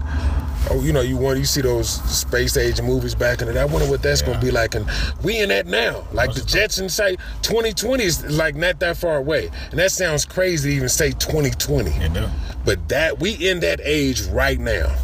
oh, 0.72 0.82
you 0.82 0.94
know, 0.94 1.02
you 1.02 1.18
want 1.18 1.40
you 1.40 1.46
see 1.46 1.62
those 1.62 1.90
space 1.90 2.58
age 2.58 2.82
movies 2.82 3.16
back 3.16 3.42
in 3.42 3.48
the 3.48 3.54
day. 3.54 3.62
I 3.62 3.66
wonder 3.66 3.90
what 3.90 4.02
that's 4.02 4.22
gonna 4.22 4.40
be 4.40 4.52
like, 4.52 4.76
and 4.76 4.90
we 5.24 5.40
in 5.40 5.50
that 5.50 5.68
now. 5.68 6.04
Like 6.12 6.34
the 6.34 6.42
Jetsons 6.42 6.92
say, 6.92 7.16
2020 7.42 8.04
is 8.04 8.38
like 8.38 8.56
not 8.56 8.80
that 8.80 8.98
far 8.98 9.18
away, 9.18 9.50
and 9.72 9.80
that 9.80 9.92
sounds 9.92 10.26
crazy 10.26 10.72
to 10.72 10.76
even 10.76 10.90
say 10.90 11.12
2020. 11.12 11.92
You 11.92 12.10
do. 12.10 12.28
But 12.66 12.90
that 12.90 13.20
we 13.20 13.34
in 13.34 13.60
that 13.62 13.80
age 13.84 14.24
right 14.28 14.60
now. 14.60 14.96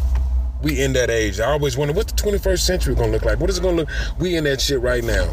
We 0.62 0.80
in 0.80 0.92
that 0.92 1.10
age. 1.10 1.40
I 1.40 1.50
always 1.50 1.76
wonder 1.76 1.92
what's 1.92 2.12
the 2.12 2.22
21st 2.22 2.60
century 2.60 2.94
gonna 2.94 3.10
look 3.10 3.24
like. 3.24 3.40
What 3.40 3.50
is 3.50 3.58
it 3.58 3.62
gonna 3.62 3.78
look? 3.78 3.88
We 4.18 4.36
in 4.36 4.44
that 4.44 4.60
shit 4.60 4.80
right 4.80 5.02
now. 5.02 5.28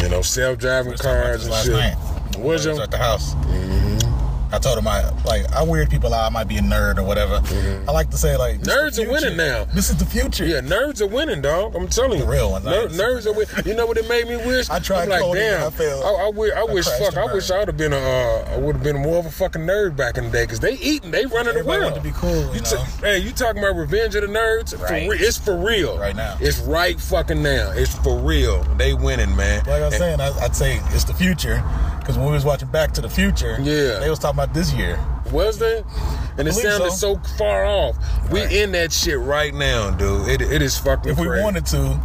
You 0.00 0.08
know, 0.08 0.22
self-driving 0.22 0.96
cars 0.98 1.46
and 1.46 1.54
shit. 1.56 1.72
night. 1.72 1.96
Was 2.38 2.64
your? 2.64 2.80
at 2.80 2.90
the 2.90 2.98
house. 2.98 3.34
Mm-hmm. 3.34 4.11
I 4.52 4.58
told 4.58 4.78
him 4.78 4.86
I 4.86 5.08
like 5.24 5.50
I 5.52 5.62
weird 5.62 5.88
people 5.90 6.12
out. 6.12 6.26
I 6.26 6.28
might 6.28 6.48
be 6.48 6.58
a 6.58 6.60
nerd 6.60 6.98
or 6.98 7.02
whatever. 7.04 7.40
I 7.88 7.92
like 7.92 8.10
to 8.10 8.18
say 8.18 8.36
like 8.36 8.60
Nerds 8.60 9.02
are 9.02 9.10
winning 9.10 9.36
now. 9.36 9.64
This 9.64 9.88
is 9.90 9.96
the 9.96 10.04
future. 10.04 10.44
Yeah, 10.46 10.60
nerds 10.60 11.00
are 11.00 11.06
winning, 11.06 11.40
dog. 11.42 11.74
I'm 11.74 11.88
telling 11.88 12.18
you. 12.18 12.24
The 12.26 12.30
real 12.30 12.50
ones, 12.50 12.64
Ner- 12.64 12.88
nerds 12.88 13.26
are 13.26 13.32
winning. 13.32 13.48
You 13.66 13.74
know 13.74 13.86
what 13.86 13.96
it 13.96 14.08
made 14.08 14.28
me 14.28 14.36
wish? 14.36 14.68
I 14.70 14.78
tried 14.78 15.04
I'm 15.04 15.08
like, 15.08 15.20
coding 15.22 15.42
and 15.42 15.58
damn. 15.60 15.66
I 15.68 15.70
failed. 15.70 16.04
I, 16.04 16.08
I, 16.26 16.28
wish, 16.30 16.52
I, 16.52 16.64
wish 16.64 16.84
fuck. 16.86 17.16
I 17.16 17.32
wish. 17.32 17.50
I 17.50 17.58
would 17.60 17.68
have 17.68 17.76
been 17.76 17.92
a. 17.92 17.96
Uh, 17.98 18.44
I 18.52 18.56
would 18.58 18.76
have 18.76 18.84
been 18.84 19.00
more 19.00 19.18
of 19.18 19.26
a 19.26 19.30
fucking 19.30 19.62
nerd 19.62 19.96
back 19.96 20.18
in 20.18 20.24
the 20.24 20.30
day 20.30 20.44
because 20.44 20.60
they 20.60 20.74
eating, 20.74 21.10
they 21.10 21.24
running 21.26 21.54
the 21.54 21.60
Everybody 21.60 21.66
world. 21.80 21.92
want 21.92 21.94
to 21.96 22.02
be 22.02 22.12
cool, 22.12 22.54
you 22.54 22.60
ta- 22.60 22.76
know? 22.76 22.82
hey, 23.00 23.18
you 23.18 23.32
talking 23.32 23.62
about 23.62 23.76
Revenge 23.76 24.14
of 24.16 24.22
the 24.22 24.28
Nerds? 24.28 24.76
For 24.76 24.84
Right. 24.84 25.08
re- 25.08 25.18
it's 25.18 25.38
for 25.38 25.56
real. 25.56 25.98
Right 25.98 26.14
now. 26.16 26.36
It's 26.40 26.58
right 26.60 27.00
fucking 27.00 27.42
now. 27.42 27.72
It's 27.74 27.94
for 27.98 28.18
real. 28.18 28.62
They 28.76 28.92
winning, 28.94 29.34
man. 29.34 29.60
Like 29.60 29.68
I 29.82 29.86
was 29.86 29.94
And- 29.94 30.00
saying, 30.00 30.20
I, 30.20 30.28
I'd 30.44 30.54
say 30.54 30.80
it's 30.90 31.04
the 31.04 31.14
future 31.14 31.62
because 32.02 32.18
when 32.18 32.26
we 32.26 32.32
was 32.32 32.44
watching 32.44 32.68
Back 32.68 32.92
to 32.92 33.00
the 33.00 33.08
Future, 33.08 33.56
Yeah. 33.60 33.98
they 34.00 34.10
was 34.10 34.18
talking 34.18 34.38
about 34.38 34.52
this 34.54 34.72
year. 34.72 34.98
Was 35.30 35.58
there? 35.58 35.82
And 36.36 36.46
it 36.48 36.52
sounded 36.52 36.90
so. 36.92 37.14
so. 37.22 37.36
far 37.38 37.64
off. 37.64 37.96
We 38.30 38.40
Right. 38.42 38.52
in 38.52 38.72
that 38.72 38.92
shit 38.92 39.18
right 39.18 39.54
now, 39.54 39.90
dude. 39.90 40.28
It, 40.28 40.40
it 40.42 40.62
is 40.62 40.76
fucking 40.78 41.12
If 41.12 41.18
we 41.18 41.26
crazy. 41.26 41.42
wanted 41.44 41.66
to, 41.66 42.00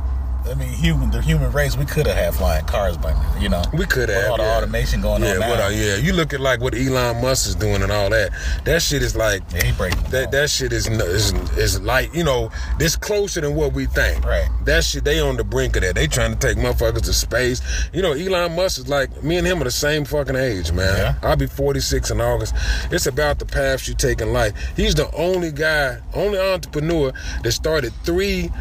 I 0.49 0.53
mean, 0.53 0.69
human 0.69 1.11
the 1.11 1.21
human 1.21 1.51
race, 1.51 1.77
we 1.77 1.85
could 1.85 2.07
have 2.07 2.15
had 2.15 2.35
flying 2.35 2.65
cars 2.65 2.97
by 2.97 3.13
now. 3.13 3.37
You 3.37 3.49
know, 3.49 3.63
We 3.73 3.85
could 3.85 4.09
have 4.09 4.31
all 4.31 4.37
the 4.37 4.43
yeah. 4.43 4.57
automation 4.57 5.01
going 5.01 5.23
yeah, 5.23 5.33
on 5.33 5.39
now. 5.39 5.49
What, 5.49 5.75
yeah, 5.75 5.97
you 5.97 6.13
look 6.13 6.33
at 6.33 6.39
like 6.39 6.61
what 6.61 6.73
Elon 6.73 7.21
Musk 7.21 7.47
is 7.47 7.55
doing 7.55 7.81
and 7.81 7.91
all 7.91 8.09
that. 8.09 8.31
That 8.65 8.81
shit 8.81 9.01
is 9.01 9.15
like 9.15 9.43
Yeah, 9.53 9.65
he 9.65 9.71
breaking 9.73 10.03
that. 10.11 10.31
That 10.31 10.49
shit 10.49 10.71
is, 10.73 10.87
is 10.87 11.33
is 11.57 11.81
like 11.81 12.13
you 12.13 12.23
know 12.23 12.49
this 12.79 12.95
closer 12.95 13.41
than 13.41 13.55
what 13.55 13.73
we 13.73 13.85
think. 13.85 14.25
Right. 14.25 14.47
That 14.65 14.83
shit 14.83 15.03
they 15.03 15.19
on 15.19 15.37
the 15.37 15.43
brink 15.43 15.75
of 15.75 15.81
that. 15.81 15.95
They 15.95 16.07
trying 16.07 16.33
to 16.33 16.39
take 16.39 16.57
motherfuckers 16.57 17.03
to 17.03 17.13
space. 17.13 17.61
You 17.93 18.01
know, 18.01 18.13
Elon 18.13 18.55
Musk 18.55 18.79
is 18.79 18.87
like 18.87 19.23
me 19.23 19.37
and 19.37 19.45
him 19.45 19.61
are 19.61 19.65
the 19.65 19.71
same 19.71 20.05
fucking 20.05 20.35
age, 20.35 20.71
man. 20.71 20.97
Yeah. 20.97 21.15
I'll 21.23 21.35
be 21.35 21.47
46 21.47 22.11
in 22.11 22.21
August. 22.21 22.55
It's 22.91 23.07
about 23.07 23.39
the 23.39 23.45
paths 23.45 23.87
you 23.87 23.95
take 23.95 24.21
in 24.21 24.33
life. 24.33 24.53
He's 24.75 24.95
the 24.95 25.13
only 25.15 25.51
guy, 25.51 25.99
only 26.13 26.39
entrepreneur 26.39 27.11
that 27.43 27.51
started 27.51 27.93
three 28.03 28.51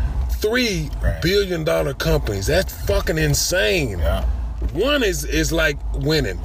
three 0.41 0.91
Right. 1.03 1.21
billion 1.23 1.65
dollar 1.65 1.95
companies. 1.95 2.47
That's 2.47 2.73
fucking 2.87 3.19
insane. 3.19 3.99
Yeah. 3.99 4.25
One 4.73 5.03
is 5.03 5.25
is 5.25 5.53
like 5.53 5.77
winning. 5.95 6.39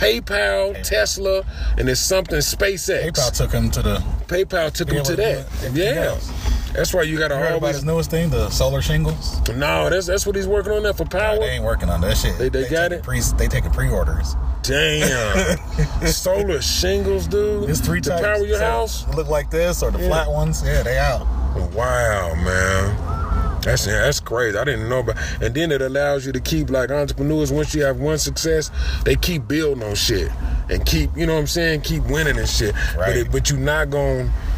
PayPal, 0.00 0.82
Tesla, 0.82 1.44
and 1.78 1.88
it's 1.88 2.00
something 2.00 2.38
SpaceX. 2.38 3.10
PayPal 3.10 3.32
took 3.36 3.52
him 3.52 3.70
to 3.72 3.82
the. 3.82 3.96
PayPal 4.26 4.72
took 4.72 4.88
him 4.88 5.04
to 5.04 5.12
able 5.12 5.42
to 5.42 5.42
do 5.70 5.70
that. 5.82 5.94
Yeah. 5.94 6.02
else. 6.06 6.30
That's 6.72 6.94
why 6.94 7.02
you 7.02 7.18
gotta 7.18 7.34
You 7.34 7.40
heard 7.40 7.48
about 7.48 7.62
always 7.62 7.76
his 7.76 7.84
newest 7.84 8.10
thing, 8.10 8.30
the 8.30 8.48
solar 8.48 8.80
shingles. 8.80 9.40
No, 9.56 9.90
that's 9.90 10.06
that's 10.06 10.24
what 10.24 10.36
he's 10.36 10.46
working 10.46 10.72
on 10.72 10.84
there 10.84 10.94
for 10.94 11.04
power. 11.04 11.38
They 11.40 11.50
ain't 11.50 11.64
working 11.64 11.88
on 11.90 12.00
that 12.02 12.16
shit. 12.16 12.38
They- 12.38 12.48
they 12.48 12.68
got 12.68 12.92
it? 12.92 13.02
Pre, 13.02 13.20
they 13.36 13.48
taking 13.48 13.70
pre-orders. 13.72 14.36
Damn. 14.62 15.58
Solar 16.06 16.60
shingles, 16.62 17.26
dude. 17.26 17.66
There's 17.66 17.80
three 17.80 18.00
to 18.02 18.10
types. 18.10 18.22
power 18.22 18.44
your 18.46 18.58
So, 18.58 18.64
house. 18.64 19.14
Look 19.16 19.28
like 19.28 19.50
this 19.50 19.82
or 19.82 19.90
the 19.90 19.98
Yeah. 20.00 20.08
flat 20.08 20.30
ones. 20.30 20.62
Yeah, 20.64 20.82
they 20.82 20.98
out. 20.98 21.26
Wow, 21.74 22.34
man. 22.36 23.49
That's 23.62 23.86
that's 23.86 24.20
crazy. 24.20 24.56
I 24.56 24.64
didn't 24.64 24.88
know 24.88 25.00
about. 25.00 25.16
And 25.42 25.54
then 25.54 25.72
it 25.72 25.82
allows 25.82 26.26
you 26.26 26.32
to 26.32 26.40
keep 26.40 26.70
like 26.70 26.90
entrepreneurs. 26.90 27.52
Once 27.52 27.74
you 27.74 27.82
have 27.84 27.98
one 27.98 28.18
success, 28.18 28.70
they 29.04 29.16
keep 29.16 29.46
building 29.46 29.82
on 29.82 29.94
shit 29.94 30.30
and 30.68 30.84
keep 30.86 31.14
you 31.16 31.26
know 31.26 31.34
what 31.34 31.40
I'm 31.40 31.46
saying, 31.46 31.82
keep 31.82 32.04
winning 32.04 32.38
and 32.38 32.48
shit. 32.48 32.74
But 32.96 33.16
it, 33.16 33.32
but 33.32 33.50
you're 33.50 33.58
not 33.58 33.90
going. 33.90 34.28
Uh, 34.28 34.49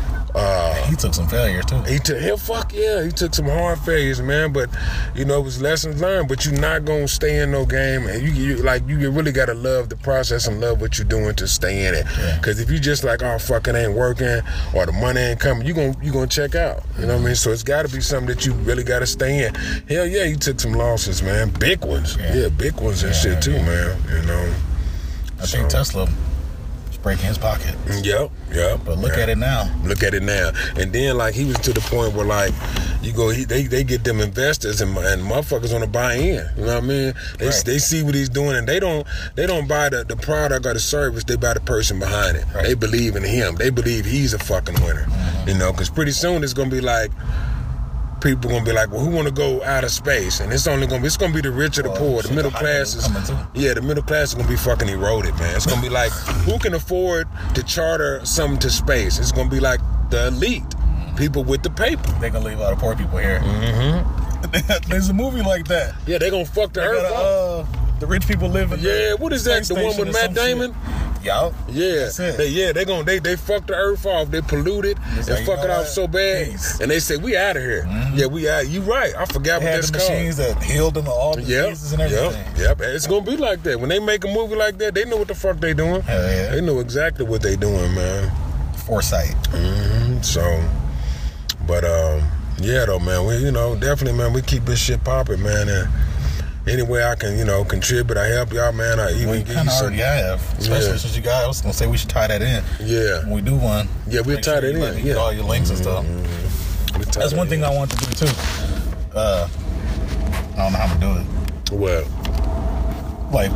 he 0.89 0.97
took 0.97 1.15
some 1.15 1.29
failures 1.29 1.65
too. 1.67 1.83
He 1.83 1.99
took 1.99 2.21
him 2.21 2.37
fuck 2.37 2.73
yeah, 2.73 3.03
he 3.05 3.11
took 3.11 3.35
some 3.35 3.47
hard 3.47 3.79
failures, 3.81 4.21
man. 4.21 4.53
But 4.53 4.71
you 5.15 5.25
know, 5.25 5.41
it 5.41 5.45
was 5.45 5.61
lessons 5.61 6.01
learned. 6.01 6.29
But 6.29 6.45
you're 6.45 6.59
not 6.61 6.85
gonna 6.85 7.09
stay 7.09 7.41
in 7.41 7.53
no 7.53 7.65
game, 7.65 8.07
and 8.07 8.23
you, 8.23 8.31
you 8.31 8.57
like 8.63 8.87
you 8.87 9.11
really 9.11 9.33
gotta 9.33 9.55
love 9.55 9.89
the 9.89 9.97
process 9.97 10.47
and 10.47 10.61
love 10.61 10.81
what 10.81 10.99
you're 10.99 11.07
doing 11.07 11.35
to 11.37 11.49
stay 11.49 11.87
in 11.87 11.95
it. 11.95 12.07
Yeah. 12.19 12.39
Because 12.39 12.61
if 12.61 12.71
you 12.71 12.79
just 12.79 13.05
like, 13.05 13.23
oh 13.23 13.39
fucking 13.39 13.75
ain't 13.75 13.95
working, 13.95 14.41
or 14.75 14.87
the 14.87 14.93
money 14.93 15.21
ain't 15.21 15.41
coming, 15.41 15.67
you 15.67 15.75
gonna 15.75 15.95
you 16.03 16.13
gonna 16.13 16.27
check 16.27 16.55
out. 16.55 16.83
You 16.99 17.07
know 17.07 17.15
what 17.15 17.23
I 17.23 17.27
mean? 17.27 17.35
So 17.35 17.51
it's 17.51 17.63
got 17.63 17.87
to 17.87 17.95
be 17.95 18.01
something 18.01 18.35
that 18.35 18.47
you 18.47 18.53
really 18.53 18.85
gotta 18.85 19.07
stay 19.07 19.47
in. 19.47 19.55
Hell 19.89 20.07
yeah, 20.07 20.25
he 20.25 20.37
took 20.37 20.61
some 20.61 20.73
losses, 20.73 21.23
man, 21.23 21.51
big 21.51 21.85
ones. 21.85 22.17
Yeah. 22.17 22.35
Yeah, 22.35 22.49
big 22.49 22.81
ones 22.81 23.03
and 23.03 23.15
shit 23.15 23.43
too, 23.43 23.53
man. 23.53 24.01
You 24.11 24.23
know. 24.27 24.55
I 25.41 25.47
think 25.47 25.69
Tesla 25.69 26.09
breaking 27.03 27.27
his 27.27 27.39
pocket. 27.39 27.75
Yep, 28.03 28.31
yep. 28.53 28.81
But 28.85 28.99
look 28.99 29.19
at 29.19 29.29
it 29.29 29.39
now. 29.39 29.73
Look 29.85 30.03
at 30.03 30.15
it 30.15 30.23
now. 30.23 30.53
And 30.77 30.93
then 30.93 31.17
like 31.17 31.35
he 31.35 31.45
was 31.45 31.59
to 31.61 31.73
the 31.73 31.81
point 31.81 32.15
where 32.15 32.27
like 32.27 32.55
you 33.03 33.13
go 33.13 33.31
he, 33.31 33.45
they 33.45 33.65
they 33.65 33.85
get 33.85 34.05
them 34.05 34.21
investors 34.21 34.81
and, 34.81 34.97
and 34.97 35.23
motherfuckers 35.23 35.73
want 35.73 35.85
to 35.85 35.91
buy 35.91 36.15
in. 36.15 36.47
You 36.57 36.65
know 36.65 36.75
what 36.75 36.77
I 36.77 36.81
mean? 36.81 37.15
They 37.39 37.47
Right. 37.47 37.63
they 37.67 37.79
see 37.79 38.03
what 38.03 38.15
he's 38.15 38.29
doing 38.29 38.57
and 38.57 38.67
they 38.69 38.79
don't 38.81 39.07
they 39.35 39.47
don't 39.47 39.67
buy 39.69 39.89
the, 39.89 40.05
the 40.05 40.17
product 40.17 40.65
or 40.67 40.75
the 40.75 40.81
service. 40.81 41.25
They 41.25 41.37
buy 41.37 41.55
the 41.55 41.61
person 41.61 41.99
behind 41.99 42.37
it. 42.37 42.47
Right. 42.55 42.65
They 42.65 42.75
believe 42.75 43.17
in 43.17 43.25
him. 43.25 43.57
They 43.57 43.71
believe 43.71 44.05
he's 44.05 44.33
a 44.35 44.39
fucking 44.39 44.81
winner. 44.83 45.05
Mm-hmm. 45.05 45.49
You 45.49 45.59
know, 45.59 45.73
because 45.73 45.91
pretty 45.91 46.13
soon 46.13 46.45
it's 46.45 46.55
gonna 46.55 46.71
be 46.71 46.81
like. 46.81 47.11
People 48.23 48.51
gonna 48.51 48.65
be 48.65 48.73
like, 48.73 48.91
well, 48.93 49.01
who 49.01 49.11
want 49.11 49.27
to 49.27 49.35
go 49.35 49.63
out 49.65 49.83
of 49.83 49.91
space? 49.91 50.39
And 50.41 50.53
it's 50.53 50.67
only 50.69 50.87
gonna 50.87 51.01
be, 51.01 51.09
it's 51.09 51.17
gonna 51.17 51.35
be 51.35 51.41
the 51.41 51.51
rich 51.51 51.79
or 51.79 51.83
the 51.83 51.91
poor. 51.91 52.23
The 52.23 52.33
middle 52.33 52.53
class 52.53 52.95
is, 52.95 53.09
yeah, 53.55 53.75
the 53.75 53.83
middle 53.83 54.03
class 54.05 54.29
is 54.29 54.35
gonna 54.35 54.49
be 54.49 54.57
fucking 54.57 54.89
eroded, 54.89 55.35
man. 55.41 55.57
It's 55.57 55.67
gonna 55.67 55.83
be 55.83 55.89
like, 55.89 56.13
who 56.47 56.59
can 56.61 56.75
afford 56.75 57.27
to 57.55 57.63
charter 57.65 58.25
something 58.25 58.61
to 58.61 58.71
space? 58.71 59.19
It's 59.19 59.33
gonna 59.33 59.51
be 59.51 59.59
like 59.59 59.81
the 60.11 60.29
elite, 60.29 60.63
people 61.17 61.43
with 61.43 61.65
the 61.65 61.71
paper. 61.71 62.03
They're 62.21 62.31
gonna 62.31 62.45
leave 62.45 62.61
all 62.61 62.71
the 62.71 62.77
poor 62.81 62.95
people 62.95 63.19
here. 63.19 63.41
Mm-hmm. 63.41 64.89
There's 64.89 65.09
a 65.09 65.15
movie 65.15 65.43
like 65.43 65.67
that. 65.69 65.95
Yeah, 66.07 66.19
they 66.19 66.31
gonna 66.31 66.45
fuck 66.45 66.73
the 66.75 66.81
They 66.81 66.87
earth 66.87 67.03
gotta, 67.03 67.15
off. 67.17 67.75
uh, 67.75 67.99
the 67.99 68.07
rich 68.07 68.29
people 68.29 68.49
live 68.49 68.71
in 68.73 68.81
the 68.81 68.87
Yeah, 68.89 69.15
what 69.15 69.33
is 69.33 69.43
that? 69.45 69.65
The 69.65 69.75
one 69.75 69.97
with 69.97 70.13
Matt 70.13 70.33
Damon. 70.35 70.73
shit. 70.75 71.12
Yup. 71.23 71.53
Yeah, 71.71 72.09
they, 72.17 72.49
yeah, 72.49 72.73
they 72.73 72.85
gonna 72.85 73.05
they 73.05 73.19
they 73.21 73.37
fuck 73.37 73.67
the 73.67 73.75
earth 73.75 74.05
off. 74.07 74.31
They 74.31 74.41
polluted 74.43 74.99
and 75.17 75.25
fuck 75.47 75.61
it 75.65 75.71
off 75.71 75.87
so 75.87 76.07
bad, 76.09 76.51
Peace. 76.51 76.81
and 76.81 76.91
they 76.91 76.99
say 76.99 77.17
we 77.17 77.37
out 77.37 77.57
of 77.57 77.63
here. 77.63 77.87
Yeah, 78.15 78.27
we 78.27 78.49
out. 78.49 78.69
You 78.69 78.81
right? 78.81 79.15
I 79.17 79.25
forgot 79.27 79.61
They 79.61 79.67
what 79.67 79.73
that's 79.77 79.91
the 79.91 79.99
called. 79.99 80.11
machines 80.11 80.37
that 80.39 80.63
healed 80.63 80.95
them 80.95 81.07
all 81.09 81.39
Yep, 81.39 81.71
diseases 81.71 81.93
and 81.93 82.03
everything. 82.03 82.45
yep, 82.57 82.79
yep. 82.79 82.81
It's 82.81 83.07
gonna 83.07 83.25
be 83.25 83.37
like 83.37 83.63
that 83.63 83.79
when 83.79 83.89
they 83.89 84.01
make 84.01 84.25
a 84.25 84.29
movie 84.29 84.57
like 84.57 84.79
that. 84.79 84.95
They 84.95 85.05
know 85.05 85.17
what 85.17 85.29
the 85.29 85.35
fuck 85.35 85.59
they 85.61 85.75
doing. 85.75 86.03
Hell 86.03 86.23
yeah. 86.23 86.51
They 86.51 86.61
know 86.61 86.81
exactly 86.81 87.25
what 87.25 87.41
they 87.43 87.55
doing, 87.57 87.95
man. 87.95 88.31
Foresight. 88.87 89.35
So, 90.23 90.43
but 91.67 91.85
um, 91.85 92.23
yeah, 92.59 92.85
though, 92.87 92.99
man, 92.99 93.27
we 93.27 93.37
you 93.37 93.53
know 93.53 93.75
definitely, 93.77 94.19
man, 94.19 94.33
we 94.33 94.43
keep 94.43 94.65
this 94.65 94.81
shit 94.81 95.03
popping, 95.05 95.43
man, 95.43 95.69
and 95.69 95.89
any 96.67 96.83
way 96.83 97.05
I 97.05 97.15
can, 97.17 97.37
you 97.39 97.45
know, 97.45 97.65
contribute, 97.65 98.17
I 98.17 98.27
help 98.27 98.53
y'all, 98.53 98.73
man. 98.73 99.01
I 99.01 99.13
even 99.15 99.31
We 99.31 99.39
give 99.39 99.49
you 99.49 99.55
kind 99.55 99.69
of 99.69 99.75
already 99.75 99.97
have, 99.99 100.41
especially 100.59 100.91
Yeah. 100.93 100.97
since 100.97 101.17
you 101.17 101.23
guys. 101.23 101.45
I 101.45 101.47
was 101.49 101.61
gonna 101.61 101.75
say 101.75 101.87
we 101.87 101.97
should 101.97 102.09
tie 102.11 102.27
that 102.29 102.41
in 102.43 102.63
Yeah, 102.81 103.21
when 103.25 103.31
we 103.33 103.41
do 103.43 103.57
one. 103.57 103.89
Yeah, 104.09 104.21
we'll 104.21 104.41
tie 104.41 104.61
that 104.61 104.73
you 104.73 104.79
let 104.79 104.95
in, 104.97 105.03
me 105.05 105.11
yeah. 105.11 105.17
all 105.17 105.33
your 105.33 105.45
links 105.45 105.71
and 105.71 105.79
stuff. 105.79 106.05
we 106.07 107.05
tie 107.05 107.21
That's 107.21 107.31
that 107.31 107.37
one 107.37 107.49
thing. 107.49 107.65
I 107.65 107.71
want 107.71 107.91
to 107.91 107.97
do 107.97 108.27
too. 108.27 108.33
Uh, 109.15 109.49
I 110.55 110.57
don't 110.57 110.73
know 110.73 110.79
how 110.79 110.95
to 110.95 111.01
do 111.01 111.17
it. 111.17 111.73
Well, 111.73 112.05
Like 113.33 113.51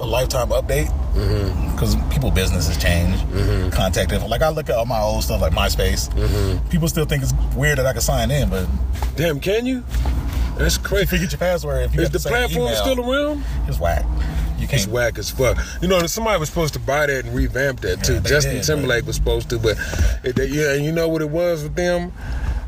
a 0.00 0.04
lifetime 0.06 0.48
update. 0.48 0.90
Mm-hmm. 1.14 1.70
Because 1.72 1.94
people 2.10 2.30
businesses 2.32 2.76
change, 2.76 3.16
contact 3.72 4.10
info. 4.12 4.26
Like 4.26 4.42
I 4.42 4.48
look 4.48 4.68
at 4.68 4.74
all 4.76 4.86
my 4.86 4.98
old 5.00 5.22
stuff, 5.24 5.40
like 5.40 5.52
MySpace. 5.52 6.08
Mm-hmm. 6.14 6.68
People 6.70 6.88
still 6.88 7.04
think 7.04 7.22
it's 7.22 7.32
weird 7.54 7.78
that 7.78 7.86
I 7.86 7.92
can 7.92 8.00
sign 8.00 8.30
in, 8.32 8.48
but 8.48 8.66
damn, 9.16 9.38
can 9.40 9.64
you? 9.66 9.84
That's 10.56 10.78
crazy 10.78 11.02
if 11.02 11.12
you 11.12 11.18
crazy. 11.18 11.26
forget 11.26 11.32
your 11.32 11.38
password, 11.38 11.82
if 11.84 11.94
you 11.94 12.02
Is 12.02 12.10
the 12.10 12.18
the 12.18 12.28
platform 12.28 12.66
email, 12.68 12.76
still 12.76 13.00
around? 13.12 13.44
It's 13.68 13.78
whack. 13.80 14.04
You 14.58 14.64
It's 14.70 14.84
can't. 14.84 14.88
whack 14.88 15.18
as 15.18 15.30
fuck. 15.30 15.58
You 15.82 15.88
know, 15.88 16.06
somebody 16.06 16.38
was 16.38 16.48
supposed 16.48 16.74
to 16.74 16.80
buy 16.80 17.06
that 17.06 17.24
and 17.24 17.34
revamp 17.34 17.80
that 17.80 18.04
too. 18.04 18.14
Yeah, 18.14 18.20
they 18.20 18.28
Justin 18.30 18.54
did, 18.56 18.64
Timberlake 18.64 19.06
was 19.06 19.16
supposed 19.16 19.50
to, 19.50 19.58
but 19.58 19.76
it, 20.22 20.36
they, 20.36 20.46
yeah, 20.46 20.74
and 20.74 20.84
you 20.84 20.92
know 20.92 21.08
what 21.08 21.22
it 21.22 21.30
was 21.30 21.62
with 21.64 21.74
them? 21.74 22.12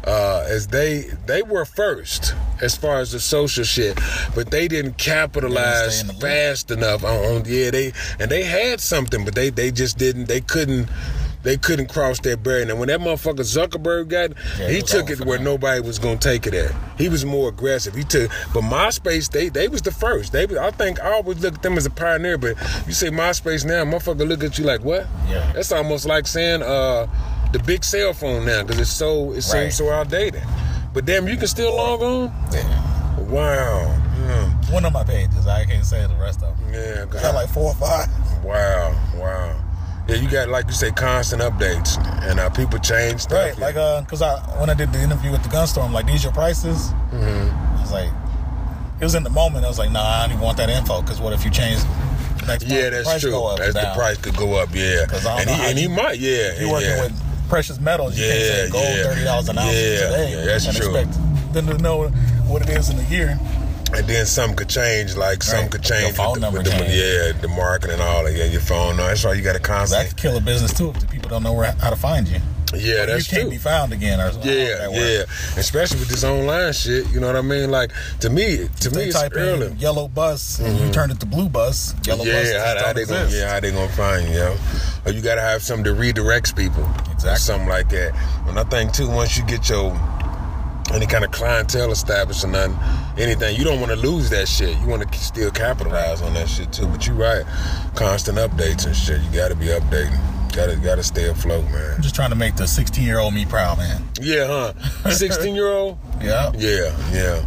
Uh, 0.05 0.45
as 0.49 0.69
they 0.69 1.01
they 1.27 1.43
were 1.43 1.65
first 1.65 2.33
as 2.63 2.77
far 2.77 3.01
as 3.01 3.11
the 3.11 3.19
social 3.19 3.65
shit, 3.65 3.99
but 4.37 4.53
they 4.53 4.69
didn't 4.69 4.99
capitalize 4.99 5.99
stay 5.99 6.01
in 6.03 6.07
the 6.07 6.13
loop. 6.13 6.23
fast 6.23 6.71
enough 6.71 7.03
on, 7.03 7.11
on 7.25 7.43
yeah 7.45 7.73
they 7.73 7.93
and 8.21 8.31
they 8.31 8.45
had 8.45 8.81
something, 8.81 9.25
but 9.25 9.35
they 9.35 9.51
they 9.51 9.73
just 9.73 9.99
didn't 9.99 10.27
they 10.27 10.41
couldn't. 10.41 10.89
They 11.43 11.57
couldn't 11.57 11.89
cross 11.89 12.19
that 12.21 12.43
barrier. 12.43 12.69
And 12.69 12.79
when 12.79 12.89
that 12.89 13.01
motherfucker 13.01 13.41
Zuckerberg 13.41 14.09
got, 14.09 14.31
Yeah, 14.59 14.69
he 14.69 14.83
took 14.83 15.11
it 15.11 15.25
where 15.25 15.39
them. 15.39 15.45
nobody 15.45 15.81
was 15.81 15.99
gonna 15.99 16.17
take 16.17 16.47
it 16.47 16.55
at. 16.55 16.73
He 16.99 17.09
was 17.09 17.25
more 17.25 17.49
aggressive. 17.49 17.95
He 17.95 18.03
took, 18.05 18.31
but 18.53 18.63
MySpace, 18.63 19.31
they 19.31 19.49
they 19.49 19.69
was 19.69 19.83
the 19.83 19.93
first. 19.93 20.33
They, 20.33 20.45
I 20.59 20.71
think 20.73 21.01
I 21.01 21.13
always 21.13 21.41
look 21.41 21.55
at 21.55 21.63
them 21.63 21.77
as 21.77 21.87
a 21.87 21.91
pioneer. 21.91 22.37
But 22.39 22.57
you 22.87 22.93
say 22.93 23.11
MySpace 23.11 23.65
now, 23.65 23.85
motherfucker 23.85 24.27
look 24.27 24.43
at 24.43 24.59
you 24.59 24.65
like 24.65 24.83
what? 24.83 25.07
Yeah. 25.29 25.53
That's 25.53 25.71
almost 25.73 26.07
like 26.07 26.27
saying 26.27 26.63
uh 26.63 27.07
the 27.53 27.61
big 27.61 27.85
cell 27.85 28.13
phone 28.13 28.45
now 28.45 28.63
because 28.65 28.81
it's 28.81 28.91
so 28.93 29.31
it 29.31 29.35
Right. 29.37 29.43
seems 29.45 29.77
so 29.77 29.91
outdated. 29.91 30.43
But 30.93 31.05
damn, 31.05 31.29
you 31.29 31.37
can 31.37 31.47
still 31.47 31.77
log 31.77 32.03
on. 32.03 32.33
Yeah. 32.53 33.21
Wow. 33.21 34.03
Yeah. 34.27 34.51
One 34.73 34.85
of 34.85 34.93
my 34.93 35.05
pages. 35.05 35.47
I 35.47 35.65
can't 35.65 35.85
say 35.85 36.05
the 36.07 36.15
rest 36.17 36.43
of 36.43 36.59
them. 36.59 36.73
Yeah. 36.75 37.05
I 37.09 37.23
got 37.23 37.35
like 37.35 37.49
four 37.51 37.71
or 37.71 37.75
five. 37.75 38.09
wow. 38.45 38.95
Wow. 39.17 39.63
Yeah, 40.09 40.17
you 40.17 40.31
got 40.31 40.49
like 40.49 40.67
you 40.67 40.73
say 40.73 40.93
constant 40.93 41.43
updates 41.43 41.99
and 42.23 42.39
uh, 42.39 42.49
people 42.51 42.79
change 42.79 43.23
stuff. 43.23 43.39
Right, 43.51 43.59
like 43.59 43.75
uh, 43.77 44.03
cause 44.05 44.23
I 44.23 44.39
when 44.61 44.71
I 44.71 44.75
did 44.75 44.93
the 44.93 45.01
interview 45.01 45.33
with 45.33 45.43
the 45.43 45.49
gun 45.49 45.67
store, 45.67 45.83
I'm 45.85 45.93
like, 45.93 46.07
these 46.07 46.23
your 46.23 46.33
prices? 46.33 46.89
Mm-hmm. 47.11 47.77
I 47.77 47.81
was 47.81 47.91
like, 47.93 48.11
it 49.01 49.05
was 49.05 49.15
in 49.17 49.25
the 49.25 49.31
moment. 49.31 49.65
I 49.65 49.69
was 49.69 49.79
like, 49.81 49.91
nah, 49.91 50.01
I 50.05 50.23
don't 50.23 50.33
even 50.33 50.45
want 50.45 50.59
that 50.59 50.71
info. 50.71 51.03
Cause 51.03 51.21
what 51.21 51.33
if 51.33 51.45
you 51.45 51.51
change 51.51 51.81
next 52.47 52.65
yeah, 52.69 52.91
that's 52.91 53.09
price 53.09 53.21
true. 53.21 53.31
Go 53.33 53.47
up 53.49 53.59
That's 53.59 53.75
the 53.75 53.93
price 53.97 54.17
could 54.19 54.37
go 54.37 54.55
up. 54.55 54.69
Yeah, 54.73 55.07
'Cause 55.07 55.27
I 55.27 55.39
don't 55.39 55.41
and 55.41 55.47
know 55.49 55.65
he 55.65 55.71
and 55.71 55.79
he 55.79 55.89
might. 55.89 56.19
Yeah, 56.21 56.53
If 56.55 56.61
you're 56.61 56.71
working 56.71 56.89
yeah. 56.91 57.03
with 57.03 57.49
precious 57.49 57.81
metals, 57.81 58.17
you 58.17 58.25
can't 58.27 58.39
Yeah, 58.39 58.47
say 58.47 58.71
gold 58.71 58.85
yeah. 58.85 59.03
thirty 59.03 59.25
dollars 59.25 59.49
an 59.49 59.59
ounce 59.59 59.75
Yeah, 59.75 59.99
today 60.07 60.31
yeah, 60.39 60.45
that's 60.45 60.67
and 60.67 60.77
true. 60.77 60.95
expect 60.97 61.53
them 61.53 61.67
to 61.67 61.79
know 61.79 62.09
what 62.47 62.63
it 62.63 62.69
is 62.71 62.91
in 62.91 62.99
a 63.01 63.09
year. 63.09 63.37
And 63.95 64.07
then 64.07 64.27
some 64.27 64.55
could 64.55 64.69
change, 64.69 65.15
like 65.17 65.43
some 65.43 65.63
Right. 65.63 65.71
could 65.71 65.89
Your 65.89 66.01
change 66.01 66.17
phone 66.17 66.33
with, 66.33 66.35
the, 66.35 66.41
number 66.41 66.59
with 66.59 66.67
the, 66.67 66.73
change. 66.73 66.93
yeah, 66.93 67.41
the 67.41 67.49
marketing 67.49 67.95
and 67.95 68.03
all 68.03 68.25
that. 68.25 68.33
Yeah, 68.35 68.45
your 68.45 68.61
phone. 68.61 68.97
No, 68.97 69.07
that's 69.07 69.25
why 69.25 69.35
you 69.35 69.43
got 69.43 69.53
to 69.53 69.59
That 69.61 69.65
constantly. 69.65 70.09
could 70.09 70.17
kill 70.17 70.37
a 70.37 70.41
business 70.41 70.73
too 70.75 70.91
if 70.91 70.99
the 71.01 71.07
people 71.07 71.31
don't 71.31 71.43
know 71.45 71.53
where 71.53 71.73
how 71.81 71.91
to 71.91 71.97
find 71.97 72.27
you. 72.27 72.41
Yeah, 72.75 73.07
that's 73.07 73.31
you 73.31 73.37
can't 73.37 73.43
true. 73.45 73.51
be 73.53 73.59
found 73.59 73.93
again 73.93 74.21
or 74.21 74.33
something. 74.33 74.51
Yeah, 74.53 74.89
yeah. 74.91 75.23
Especially 75.57 76.01
with 76.01 76.09
this 76.09 76.25
online 76.25 76.73
shit. 76.73 77.09
You 77.13 77.21
know 77.21 77.29
what 77.29 77.37
I 77.37 77.41
mean? 77.41 77.71
Like 77.71 77.93
to 78.21 78.29
me, 78.29 78.69
to 78.81 78.91
me, 78.91 78.97
They 78.97 79.05
it's 79.07 79.23
early. 79.37 79.69
in 79.69 79.79
yellow 79.79 80.09
bus 80.09 80.59
and 80.59 80.75
you 80.77 80.83
mm-hmm. 80.83 80.91
turn 80.91 81.11
it 81.13 81.21
to 81.21 81.27
blue 81.27 81.49
bus. 81.49 81.95
Yellow 82.05 82.25
bus 82.25 82.27
Yeah, 82.27 82.43
just 82.43 82.79
how, 82.79 82.87
how 82.89 82.93
they 82.93 83.05
gonna, 83.07 83.29
yeah, 83.31 83.53
how 83.55 83.61
they 83.61 83.71
gonna 83.71 83.89
find 83.93 84.29
you? 84.29 84.35
Yo? 84.35 84.57
Or 85.07 85.13
you 85.13 85.23
gotta 85.23 85.41
have 85.43 85.63
something 85.63 85.95
that 85.95 86.01
redirects 86.03 86.55
people. 86.55 86.85
Exactly. 87.13 87.31
Or 87.31 87.37
something 87.37 87.69
like 87.69 87.89
that. 87.91 88.13
And 88.49 88.59
I 88.59 88.65
think 88.65 88.93
too, 88.93 89.09
once 89.09 89.39
you 89.39 89.45
get 89.45 89.69
your 89.69 89.93
any 90.93 91.07
kind 91.07 91.25
of 91.25 91.31
clientele 91.31 91.91
established 91.91 92.45
or 92.45 92.49
nothing, 92.49 92.77
anything, 93.19 93.57
you 93.57 93.65
don't 93.65 93.81
want 93.81 93.91
to 93.91 93.97
lose 93.97 94.31
that 94.31 94.49
shit. 94.49 94.79
You 94.79 94.87
want 94.87 95.11
to 95.11 95.19
still 95.19 95.51
capitalize 95.51 96.23
on 96.23 96.35
that 96.35 96.49
shit 96.49 96.73
too. 96.73 96.87
But 96.87 97.07
you 97.07 97.15
right, 97.15 97.45
constant 97.95 98.39
updates 98.39 98.87
and 98.87 98.95
shit. 98.95 99.21
You 99.21 99.31
gotta 99.33 99.55
be 99.55 99.67
updating. 99.67 100.19
Gotta 100.55 100.77
gotta 100.77 101.03
stay 101.03 101.29
afloat, 101.29 101.65
man. 101.67 101.97
I'm 101.97 102.03
just 102.03 102.15
trying 102.15 102.31
to 102.31 102.37
make 102.37 102.57
the 102.57 102.67
16 102.67 103.05
year 103.05 103.19
old 103.19 103.35
me 103.35 103.45
proud, 103.45 103.79
man. 103.79 104.03
Yeah, 104.21 104.47
huh? 104.47 105.11
Sixteen 105.11 105.55
year 105.55 105.69
old. 105.69 105.99
Yeah. 106.23 106.51
Yeah, 106.55 106.97
yeah, 107.13 107.45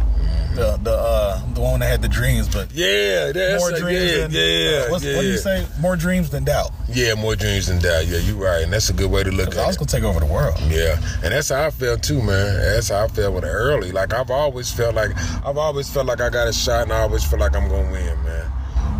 The 0.54 0.78
the 0.82 0.92
uh 0.92 1.54
the 1.54 1.60
one 1.60 1.80
that 1.80 1.86
had 1.86 2.02
the 2.02 2.08
dreams, 2.08 2.48
but 2.48 2.72
yeah. 2.72 3.32
That's 3.32 3.62
more 3.62 3.70
dreams 3.70 4.10
yeah, 4.10 4.18
than 4.26 4.30
yeah, 4.32 4.90
what's, 4.90 5.04
yeah. 5.04 5.16
what 5.16 5.22
do 5.22 5.28
you 5.28 5.38
say? 5.38 5.66
More 5.80 5.96
dreams 5.96 6.30
than 6.30 6.44
doubt. 6.44 6.72
Yeah, 6.88 7.14
more 7.14 7.36
dreams 7.36 7.68
than 7.68 7.78
doubt. 7.78 8.06
Yeah, 8.06 8.18
you're 8.18 8.36
right, 8.36 8.62
and 8.62 8.72
that's 8.72 8.90
a 8.90 8.92
good 8.92 9.10
way 9.10 9.22
to 9.22 9.30
look 9.30 9.48
at 9.48 9.54
it. 9.54 9.58
I 9.58 9.66
was 9.66 9.76
gonna 9.76 9.86
take 9.86 10.02
over 10.02 10.20
the 10.20 10.26
world. 10.26 10.58
Yeah, 10.68 11.00
and 11.22 11.32
that's 11.32 11.50
how 11.50 11.66
I 11.66 11.70
felt 11.70 12.02
too, 12.02 12.20
man. 12.22 12.56
That's 12.56 12.88
how 12.88 13.04
I 13.04 13.08
felt 13.08 13.34
with 13.34 13.44
it 13.44 13.48
early. 13.48 13.92
Like 13.92 14.12
I've 14.12 14.30
always 14.30 14.72
felt 14.72 14.94
like 14.94 15.16
I've 15.44 15.58
always 15.58 15.88
felt 15.88 16.06
like 16.06 16.20
I 16.20 16.30
got 16.30 16.48
a 16.48 16.52
shot, 16.52 16.82
and 16.82 16.92
I 16.92 17.00
always 17.00 17.24
feel 17.24 17.38
like 17.38 17.54
I'm 17.54 17.68
gonna 17.68 17.90
win, 17.92 18.22
man. 18.24 18.52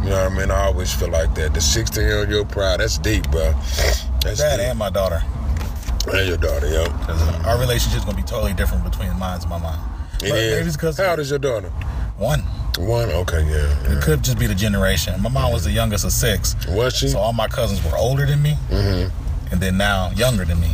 You 0.02 0.10
know 0.10 0.24
what 0.24 0.32
I 0.32 0.36
mean? 0.36 0.50
I 0.50 0.64
always 0.64 0.94
feel 0.94 1.10
like 1.10 1.34
that. 1.34 1.52
The 1.52 1.60
16 1.60 2.02
year 2.02 2.20
old, 2.20 2.30
you're. 2.30 2.44
That's 2.44 2.96
deep, 2.96 3.30
bro. 3.30 3.52
That's 4.22 4.38
Dad 4.38 4.56
deep. 4.56 4.66
and 4.66 4.78
my 4.78 4.88
daughter. 4.88 5.22
And 6.10 6.26
your 6.26 6.38
daughter, 6.38 6.68
yo. 6.68 6.84
Because 6.84 7.20
our 7.44 7.58
relationship's 7.58 8.04
gonna 8.06 8.16
be 8.16 8.22
totally 8.22 8.54
different 8.54 8.82
between 8.84 9.16
mine 9.18 9.40
and 9.40 9.50
my 9.50 9.58
mom. 9.58 9.99
It 10.22 10.30
But 10.30 10.38
is. 10.38 10.52
maybe 10.56 10.66
it's 10.68 10.76
because 10.76 10.98
How 10.98 11.10
old 11.10 11.20
is 11.20 11.30
your 11.30 11.38
daughter? 11.38 11.70
one. 12.18 12.40
One. 12.78 13.10
Okay, 13.10 13.42
yeah. 13.50 13.56
yeah. 13.82 13.96
It 13.98 14.02
could 14.02 14.22
just 14.22 14.38
be 14.38 14.46
the 14.46 14.54
generation. 14.54 15.20
My 15.20 15.28
mom 15.28 15.52
was 15.52 15.64
the 15.64 15.70
youngest 15.72 16.04
of 16.04 16.12
six, 16.12 16.54
Was 16.68 16.94
she? 16.96 17.08
so 17.08 17.18
all 17.18 17.32
my 17.32 17.48
cousins 17.48 17.82
were 17.84 17.96
older 17.96 18.24
than 18.26 18.40
me, 18.42 18.56
Mm-hmm. 18.70 19.52
and 19.52 19.60
then 19.60 19.76
now 19.76 20.10
younger 20.12 20.44
than 20.44 20.60
me. 20.60 20.70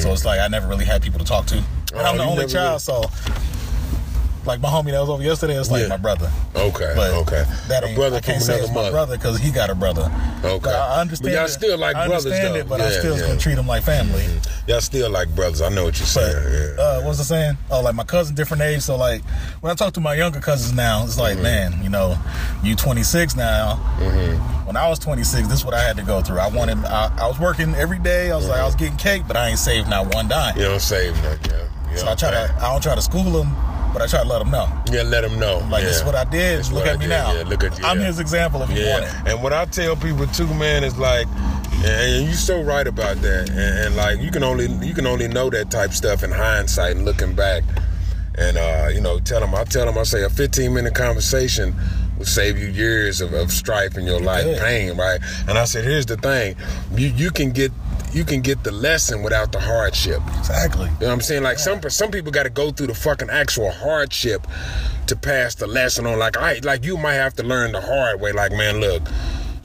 So 0.00 0.12
it's 0.12 0.24
like 0.24 0.40
I 0.40 0.48
never 0.48 0.66
really 0.66 0.84
had 0.84 1.00
people 1.02 1.18
to 1.20 1.24
talk 1.24 1.46
to. 1.46 1.56
And 1.58 1.66
Oh, 1.94 1.98
I'm 2.00 2.16
the 2.16 2.24
only 2.24 2.38
never 2.46 2.48
child, 2.52 2.82
so 2.82 3.04
Like 4.48 4.60
my 4.60 4.70
homie 4.70 4.92
that 4.92 5.00
was 5.00 5.10
over 5.10 5.22
yesterday, 5.22 5.56
it's 5.60 5.70
like 5.70 5.82
Yeah. 5.82 5.88
my 5.88 5.98
brother. 5.98 6.32
Okay, 6.56 6.92
But 6.96 7.12
okay. 7.22 7.44
That 7.68 7.84
A 7.84 7.94
brother 7.94 8.16
I 8.16 8.20
can't 8.20 8.42
say 8.42 8.58
it's 8.58 8.72
my 8.72 8.90
brother 8.90 9.18
because 9.18 9.36
he 9.38 9.50
got 9.50 9.68
a 9.68 9.74
brother. 9.74 10.10
Okay. 10.42 10.58
But 10.64 10.74
I 10.74 11.00
understand. 11.02 11.34
But 11.34 11.38
y'all 11.38 11.48
still 11.48 11.76
like 11.76 11.94
I 11.94 12.06
brothers, 12.06 12.24
understand 12.24 12.54
though. 12.54 12.58
it, 12.60 12.68
but 12.68 12.78
Yeah, 12.80 12.86
I'm 12.86 12.92
still 12.92 13.16
yeah. 13.18 13.26
gonna 13.26 13.38
treat 13.38 13.54
them 13.56 13.66
like 13.66 13.82
family. 13.82 14.24
Y'all 14.66 14.80
still 14.80 15.10
like 15.10 15.28
brothers. 15.36 15.60
I 15.60 15.68
know 15.68 15.84
what 15.84 15.98
you're 15.98 16.06
But 16.06 16.32
saying. 16.32 16.76
yeah. 16.78 16.82
uh, 16.82 17.00
what's 17.02 17.20
I 17.20 17.24
saying? 17.24 17.58
Oh, 17.70 17.82
like 17.82 17.94
my 17.94 18.04
cousin, 18.04 18.34
different 18.34 18.62
age. 18.62 18.80
So 18.80 18.96
like 18.96 19.22
when 19.60 19.70
I 19.70 19.74
talk 19.74 19.92
to 19.94 20.00
my 20.00 20.14
younger 20.14 20.40
cousins 20.40 20.72
now, 20.74 21.04
it's 21.04 21.12
Mm-hmm. 21.16 21.20
like, 21.20 21.38
man, 21.40 21.82
you 21.82 21.90
know, 21.90 22.16
you 22.62 22.74
26 22.74 23.36
now. 23.36 23.74
Mm-hmm. 24.00 24.66
When 24.66 24.76
I 24.78 24.88
was 24.88 24.98
26, 24.98 25.48
this 25.48 25.58
is 25.58 25.64
what 25.64 25.74
I 25.74 25.82
had 25.82 25.96
to 25.98 26.02
go 26.02 26.22
through. 26.22 26.38
I 26.38 26.48
wanted, 26.48 26.78
I, 26.86 27.12
I 27.18 27.26
was 27.26 27.38
working 27.38 27.74
every 27.74 27.98
day. 27.98 28.30
I 28.30 28.36
was 28.36 28.48
like, 28.48 28.60
I 28.60 28.64
was 28.64 28.74
getting 28.76 28.96
cake, 28.96 29.24
but 29.28 29.36
I 29.36 29.48
ain't 29.48 29.58
saved 29.58 29.88
not 29.90 30.14
one 30.14 30.28
dime. 30.28 30.56
you 30.56 30.64
don't 30.64 30.80
save 30.80 31.14
nothing. 31.22 31.52
Yeah. 31.90 31.96
So 31.96 32.08
I 32.08 32.14
try 32.14 32.30
to, 32.30 32.54
I 32.60 32.72
don't 32.72 32.82
try 32.82 32.94
to 32.94 33.00
school 33.02 33.24
them, 33.24 33.48
but 33.92 34.02
I 34.02 34.06
try 34.06 34.22
to 34.22 34.28
let 34.28 34.38
them 34.38 34.50
know. 34.50 34.68
Yeah, 34.90 35.02
let 35.02 35.22
them 35.22 35.38
know. 35.38 35.58
Like 35.70 35.82
yeah. 35.82 35.88
this 35.88 35.98
is 35.98 36.04
what 36.04 36.14
I 36.14 36.24
did. 36.24 36.60
This 36.60 36.72
Look 36.72 36.86
at 36.86 36.94
I 36.94 36.98
me 36.98 37.04
did. 37.04 37.08
now. 37.08 37.32
Yeah, 37.32 37.42
look 37.44 37.64
at 37.64 37.78
you. 37.78 37.84
I'm 37.84 37.98
yeah. 38.00 38.06
his 38.06 38.18
example 38.18 38.62
if 38.62 38.70
you 38.70 38.86
want 38.86 39.04
it. 39.04 39.12
And 39.26 39.42
what 39.42 39.52
I 39.52 39.64
tell 39.66 39.96
people 39.96 40.26
too, 40.28 40.52
man, 40.54 40.84
is 40.84 40.98
like, 40.98 41.26
and 41.84 42.26
you're 42.26 42.34
so 42.34 42.60
right 42.62 42.86
about 42.86 43.16
that. 43.18 43.50
And, 43.50 43.86
and 43.86 43.96
like, 43.96 44.20
you 44.20 44.30
can 44.30 44.42
only 44.42 44.66
you 44.86 44.94
can 44.94 45.06
only 45.06 45.28
know 45.28 45.50
that 45.50 45.70
type 45.70 45.92
stuff 45.92 46.22
in 46.22 46.30
hindsight 46.30 46.96
and 46.96 47.04
looking 47.04 47.34
back. 47.34 47.64
And 48.36 48.56
uh, 48.56 48.88
you 48.92 49.00
know, 49.00 49.18
tell 49.18 49.40
them, 49.40 49.54
I 49.54 49.64
tell 49.64 49.86
them, 49.86 49.98
I 49.98 50.04
say 50.04 50.22
a 50.22 50.30
15 50.30 50.72
minute 50.72 50.94
conversation 50.94 51.74
will 52.18 52.26
save 52.26 52.58
you 52.58 52.66
years 52.66 53.20
of, 53.20 53.32
of 53.32 53.50
strife 53.52 53.96
in 53.96 54.04
your 54.04 54.20
life, 54.20 54.44
pain, 54.60 54.96
right? 54.96 55.20
And 55.48 55.56
I 55.56 55.64
said, 55.64 55.84
here's 55.84 56.06
the 56.06 56.16
thing, 56.16 56.56
you 56.94 57.08
you 57.08 57.30
can 57.30 57.50
get 57.50 57.72
you 58.12 58.24
can 58.24 58.40
get 58.40 58.64
the 58.64 58.72
lesson 58.72 59.22
without 59.22 59.52
the 59.52 59.60
hardship. 59.60 60.22
Exactly. 60.38 60.84
You 60.84 60.90
know 61.00 61.06
what 61.06 61.12
I'm 61.12 61.20
saying? 61.20 61.42
Like 61.42 61.58
some 61.58 61.80
some 61.90 62.10
people 62.10 62.32
got 62.32 62.44
to 62.44 62.50
go 62.50 62.70
through 62.70 62.88
the 62.88 62.94
fucking 62.94 63.30
actual 63.30 63.70
hardship 63.70 64.46
to 65.06 65.16
pass 65.16 65.54
the 65.54 65.66
lesson 65.66 66.06
on. 66.06 66.18
Like 66.18 66.36
I 66.36 66.60
like 66.62 66.84
you 66.84 66.96
might 66.96 67.14
have 67.14 67.34
to 67.34 67.42
learn 67.42 67.72
the 67.72 67.80
hard 67.80 68.20
way. 68.20 68.32
Like 68.32 68.52
man, 68.52 68.80
look, 68.80 69.02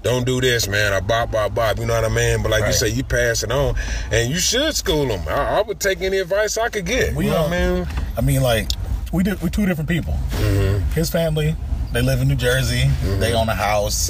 don't 0.01 0.25
do 0.25 0.41
this, 0.41 0.67
man. 0.67 0.93
Or 0.93 1.01
bop 1.01 1.31
bop 1.31 1.55
bop. 1.55 1.79
You 1.79 1.85
know 1.85 1.95
what 1.95 2.05
I 2.05 2.09
mean? 2.09 2.43
But 2.43 2.51
like 2.51 2.65
you 2.65 2.73
say, 2.73 2.89
you 2.89 3.03
pass 3.03 3.43
it 3.43 3.51
on, 3.51 3.75
and 4.11 4.29
you 4.29 4.39
should 4.39 4.75
school 4.75 5.07
them. 5.07 5.21
I, 5.27 5.59
I 5.59 5.61
would 5.61 5.79
take 5.79 6.01
any 6.01 6.17
advice 6.17 6.57
I 6.57 6.69
could 6.69 6.85
get. 6.85 7.15
We 7.15 7.25
you 7.25 7.31
know 7.31 7.43
what 7.43 7.53
I 7.53 7.73
mean? 7.73 7.87
I 8.17 8.21
mean, 8.21 8.41
like 8.41 8.69
we 9.11 9.23
did. 9.23 9.41
We 9.41 9.49
two 9.49 9.65
different 9.65 9.89
people. 9.89 10.13
Mm-hmm. 10.31 10.91
His 10.91 11.09
family, 11.09 11.55
they 11.93 12.01
live 12.01 12.21
in 12.21 12.27
New 12.27 12.35
Jersey. 12.35 12.83
They 13.19 13.33
own 13.33 13.47
a 13.49 13.55
house. 13.55 14.09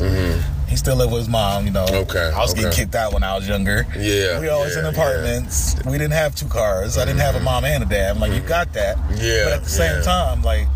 He 0.67 0.77
still 0.77 0.95
live 0.95 1.11
with 1.11 1.19
his 1.21 1.29
mom. 1.29 1.65
You 1.65 1.71
know. 1.71 1.85
Mm-hmm. 1.85 2.09
Okay, 2.09 2.31
I 2.35 2.39
was 2.39 2.53
getting 2.53 2.71
kicked 2.71 2.95
out 2.95 3.13
when 3.13 3.23
I 3.23 3.35
was 3.35 3.47
younger. 3.47 3.85
Yeah, 3.97 4.39
We 4.39 4.49
always 4.49 4.73
yeah, 4.73 4.79
in 4.79 4.85
yeah. 4.85 4.91
apartments. 4.91 5.75
We 5.85 5.91
didn't 5.97 6.13
have 6.13 6.35
two 6.35 6.47
cars. 6.47 6.97
I 6.97 7.05
didn't 7.05 7.19
have 7.19 7.35
a 7.35 7.39
mom 7.41 7.65
and 7.65 7.83
a 7.83 7.85
dad. 7.85 8.15
I'm 8.15 8.19
like, 8.19 8.31
you 8.33 8.39
got 8.41 8.73
that. 8.73 8.97
Yeah, 9.15 9.43
But 9.45 9.53
at 9.53 9.63
the 9.63 9.69
same 9.69 9.97
yeah. 9.97 10.01
time, 10.01 10.41
like, 10.41 10.67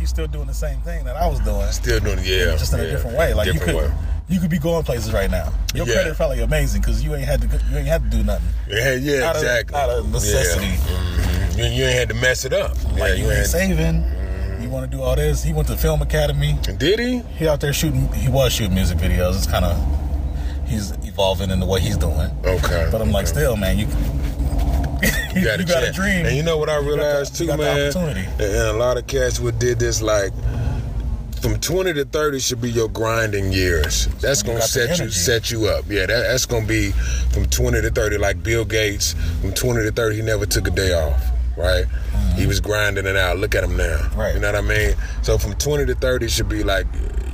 you 0.00 0.06
still 0.06 0.26
doing 0.26 0.46
the 0.46 0.54
same 0.54 0.80
thing 0.80 1.04
that 1.04 1.16
I 1.16 1.26
was 1.28 1.40
doing. 1.40 1.66
Still 1.72 2.00
doing 2.00 2.18
it, 2.20 2.26
yeah. 2.26 2.56
just 2.56 2.72
in 2.72 2.80
a 2.80 2.90
different 2.90 3.16
way. 3.18 3.34
Like 3.34 3.46
different 3.52 3.74
you 3.74 3.80
could. 3.80 3.90
way. 3.90 3.96
You 4.28 4.40
could 4.40 4.50
be 4.50 4.58
going 4.58 4.82
places 4.84 5.12
right 5.12 5.30
now. 5.30 5.52
Your 5.74 5.86
Yeah. 5.86 5.94
credit 5.94 6.16
probably 6.16 6.40
amazing 6.40 6.80
because 6.80 7.02
you 7.04 7.14
ain't 7.14 7.26
had 7.26 7.42
to. 7.42 7.46
You 7.70 7.76
ain't 7.78 7.86
had 7.88 8.10
to 8.10 8.16
do 8.16 8.24
nothing. 8.24 8.48
Yeah, 8.68 8.94
yeah, 8.94 9.28
Out 9.28 9.36
of- 9.36 9.42
exactly. 9.42 9.76
out 9.76 9.90
of 9.90 10.10
necessity. 10.10 10.66
Yeah. 10.66 10.76
Mhm. 10.76 11.58
You, 11.58 11.64
you 11.64 11.84
ain't 11.84 11.98
had 11.98 12.08
to 12.08 12.14
mess 12.14 12.44
it 12.46 12.52
up. 12.54 12.74
Like 12.92 12.98
yeah, 12.98 13.06
you, 13.14 13.24
you 13.24 13.30
ain't 13.30 13.38
ain't. 13.40 13.46
saving. 13.46 14.04
You 14.60 14.68
want 14.68 14.90
to 14.90 14.96
do 14.96 15.02
all 15.02 15.16
this. 15.16 15.42
He 15.42 15.52
went 15.52 15.68
to 15.68 15.76
film 15.76 16.02
academy. 16.02 16.58
Did 16.78 16.98
he? 16.98 17.18
He 17.36 17.46
out 17.48 17.60
there 17.60 17.72
shooting. 17.72 18.12
He 18.12 18.28
was 18.28 18.52
shooting 18.52 18.74
music 18.74 18.98
videos. 18.98 19.36
It's 19.36 19.46
kind 19.46 19.64
of 19.64 19.76
he's 20.68 20.92
evolving 21.06 21.50
in 21.50 21.60
the 21.60 21.66
way 21.66 21.80
he's 21.80 21.96
doing. 21.96 22.30
Okay. 22.44 22.88
But 22.90 23.00
I'm 23.02 23.10
like, 23.12 23.26
still, 23.26 23.56
man, 23.56 23.78
you 23.78 23.86
you, 25.34 25.44
got, 25.44 25.60
a, 25.60 25.64
got 25.64 25.82
a 25.82 25.92
dream. 25.92 26.24
And 26.26 26.36
you 26.36 26.42
know 26.42 26.56
what 26.56 26.68
I 26.70 26.80
the- 26.80 26.86
realized 26.86 27.38
you 27.40 27.46
too, 27.46 27.52
the 27.52 27.58
man? 27.58 27.88
opportunity. 27.88 28.26
And 28.42 28.68
a 28.68 28.72
lot 28.72 28.96
of 28.96 29.06
cats 29.06 29.38
would 29.40 29.58
did 29.58 29.78
this 29.78 30.00
like 30.00 30.32
from 31.42 31.60
20 31.60 31.92
to 31.92 32.04
30 32.06 32.38
should 32.40 32.62
be 32.62 32.70
your 32.70 32.88
grinding 32.88 33.52
years. 33.52 34.06
That's 34.22 34.42
gonna 34.42 34.54
you 34.54 34.60
the 34.62 34.66
set 34.66 34.98
you 34.98 35.10
set 35.10 35.50
you 35.50 35.66
up. 35.66 35.84
Yeah, 35.88 36.06
that, 36.06 36.22
that's 36.28 36.46
gonna 36.46 36.64
be 36.66 36.92
from 37.32 37.44
20 37.46 37.82
to 37.82 37.90
30. 37.90 38.16
Like 38.16 38.42
Bill 38.42 38.64
Gates, 38.64 39.14
from 39.42 39.52
20 39.52 39.82
to 39.82 39.92
30, 39.92 40.16
he 40.16 40.22
never 40.22 40.46
took 40.46 40.66
a 40.68 40.70
day 40.70 40.94
off. 40.94 41.22
Right, 41.56 41.84
he 42.36 42.46
was 42.46 42.60
grinding 42.60 43.06
it 43.06 43.16
out. 43.16 43.38
Look 43.38 43.54
at 43.54 43.64
him 43.64 43.76
now. 43.76 43.84
Mm-hmm. 43.84 44.20
Right. 44.20 44.34
you 44.34 44.40
know 44.40 44.52
what 44.52 44.56
I 44.56 44.66
mean. 44.66 44.94
So 45.22 45.38
from 45.38 45.54
20 45.54 45.86
to 45.86 45.94
30 45.94 46.28
should 46.28 46.48
be 46.48 46.64
like 46.64 46.86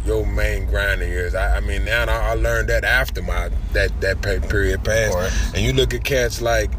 your 0.04 0.26
main 0.26 0.66
grinding 0.66 1.08
years. 1.08 1.34
I, 1.34 1.56
I 1.56 1.60
mean, 1.60 1.84
now 1.84 2.04
I, 2.04 2.30
I 2.30 2.34
learned 2.34 2.68
that 2.68 2.84
after 2.84 3.22
my 3.22 3.50
that 3.72 4.00
that 4.00 4.22
period 4.22 4.84
passed. 4.84 5.54
And 5.54 5.64
you 5.64 5.72
look 5.72 5.94
at 5.94 6.04
cats 6.04 6.40
like 6.40 6.70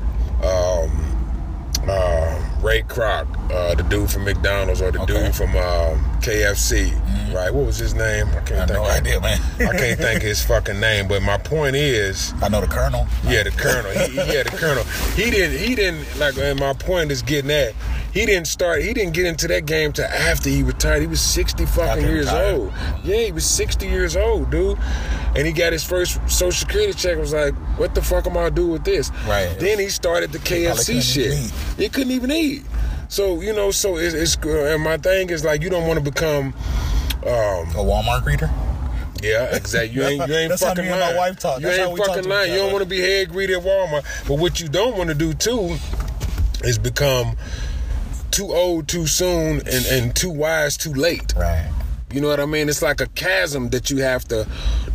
um, 0.43 1.11
uh, 1.87 2.30
Ray 2.61 2.83
Kroc, 2.83 3.27
uh, 3.51 3.73
the 3.75 3.83
dude 3.83 4.09
from 4.11 4.23
McDonald's, 4.25 4.81
or 4.81 4.91
the 4.91 5.01
Okay. 5.01 5.13
dude 5.25 5.35
from 5.35 5.49
um, 5.57 6.05
KFC, 6.21 6.93
right? 7.33 7.51
What 7.53 7.65
was 7.65 7.77
his 7.77 7.93
name? 7.95 8.27
I 8.27 8.37
I 8.37 8.41
can't 8.41 8.49
have 8.49 8.69
no 8.69 8.83
think. 8.85 9.01
idea, 9.07 9.19
man. 9.21 9.39
I 9.59 9.77
can't 9.77 9.99
think 9.99 10.21
his 10.21 10.43
fucking 10.43 10.79
name. 10.79 11.07
But 11.07 11.23
my 11.23 11.37
point 11.39 11.75
is, 11.75 12.33
I 12.41 12.49
know 12.49 12.61
the 12.61 12.67
colonel. 12.67 13.07
yeah, 13.23 13.43
the 13.43 13.51
colonel. 13.51 13.91
He, 13.91 14.15
yeah, 14.15 14.43
the 14.43 14.51
colonel. 14.57 14.83
He 15.15 15.31
didn't. 15.31 15.57
He 15.57 15.73
didn't 15.75 16.05
like. 16.19 16.37
And 16.37 16.59
my 16.59 16.73
point 16.73 17.11
is 17.11 17.21
getting 17.23 17.49
at. 17.51 17.73
He 18.13 18.25
didn't 18.25 18.47
start. 18.47 18.81
He 18.83 18.93
didn't 18.93 19.13
get 19.13 19.25
into 19.25 19.47
that 19.47 19.65
game 19.65 19.93
till 19.93 20.05
after 20.05 20.49
he 20.49 20.63
retired. 20.63 21.01
He 21.01 21.07
was 21.07 21.21
sixty 21.21 21.65
fucking 21.65 22.03
years 22.05 22.25
retired. 22.25 22.55
old. 22.59 22.73
Yeah, 23.03 23.17
he 23.25 23.31
was 23.31 23.45
sixty 23.45 23.87
years 23.87 24.17
old, 24.17 24.49
dude. 24.51 24.77
And 25.35 25.47
he 25.47 25.53
got 25.53 25.71
his 25.71 25.83
first 25.83 26.19
social 26.29 26.51
security 26.51 26.91
check. 26.93 27.17
Was 27.17 27.33
like, 27.33 27.53
what 27.79 27.95
the 27.95 28.01
fuck 28.01 28.27
am 28.27 28.35
I 28.37 28.49
do 28.49 28.67
with 28.67 28.83
this? 28.83 29.09
Right. 29.25 29.55
Then 29.59 29.79
he 29.79 29.87
started 29.87 30.33
the 30.33 30.39
KFC 30.39 31.01
shit. 31.01 31.31
eat. 31.33 31.51
He 31.77 31.87
couldn't 31.89 32.11
even 32.11 32.31
eat. 32.31 32.63
So 33.07 33.39
you 33.39 33.53
know, 33.53 33.71
so 33.71 33.95
it's, 33.97 34.13
it's 34.13 34.35
and 34.45 34.83
my 34.83 34.97
thing 34.97 35.29
is 35.29 35.45
like 35.45 35.61
you 35.61 35.69
don't 35.69 35.87
want 35.87 36.03
to 36.03 36.11
become. 36.11 36.53
Um, 37.23 37.69
A 37.77 37.83
Walmart 37.83 38.23
greeter. 38.23 38.51
yeah, 39.21 39.55
exactly. 39.55 39.95
You 39.95 40.03
ain't 40.03 40.27
you 40.27 40.35
ain't 40.35 40.49
That's 40.49 40.63
how 40.63 40.69
fucking 40.69 40.83
me 40.85 40.89
and 40.91 40.99
my 40.99 41.05
lying. 41.07 41.17
wife 41.17 41.39
talk. 41.39 41.59
You 41.59 41.67
That's 41.67 41.77
how 41.77 41.83
ain't 41.85 41.93
we 41.93 41.99
talk 41.99 42.15
fucking 42.15 42.29
lying. 42.29 42.51
You 42.51 42.57
don't 42.57 42.71
want 42.73 42.83
to 42.83 42.89
be 42.89 42.99
head 42.99 43.29
greedy 43.29 43.53
at 43.53 43.61
Walmart. 43.63 44.27
But 44.27 44.33
what 44.39 44.59
you 44.59 44.67
don't 44.67 44.97
want 44.97 45.09
to 45.09 45.15
do 45.15 45.33
too 45.33 45.77
is 46.63 46.77
become 46.77 47.37
too 48.31 48.53
old 48.53 48.87
too 48.87 49.07
soon 49.07 49.59
and, 49.67 49.85
and 49.87 50.15
too 50.15 50.29
wise 50.29 50.77
too 50.77 50.93
late. 50.93 51.33
Right. 51.35 51.69
You 52.13 52.21
know 52.21 52.27
what 52.27 52.39
I 52.39 52.45
mean? 52.45 52.67
It's 52.69 52.81
like 52.81 52.99
a 53.01 53.07
chasm 53.07 53.69
that 53.69 53.89
you 53.89 53.97
have 53.99 54.25
to 54.29 54.47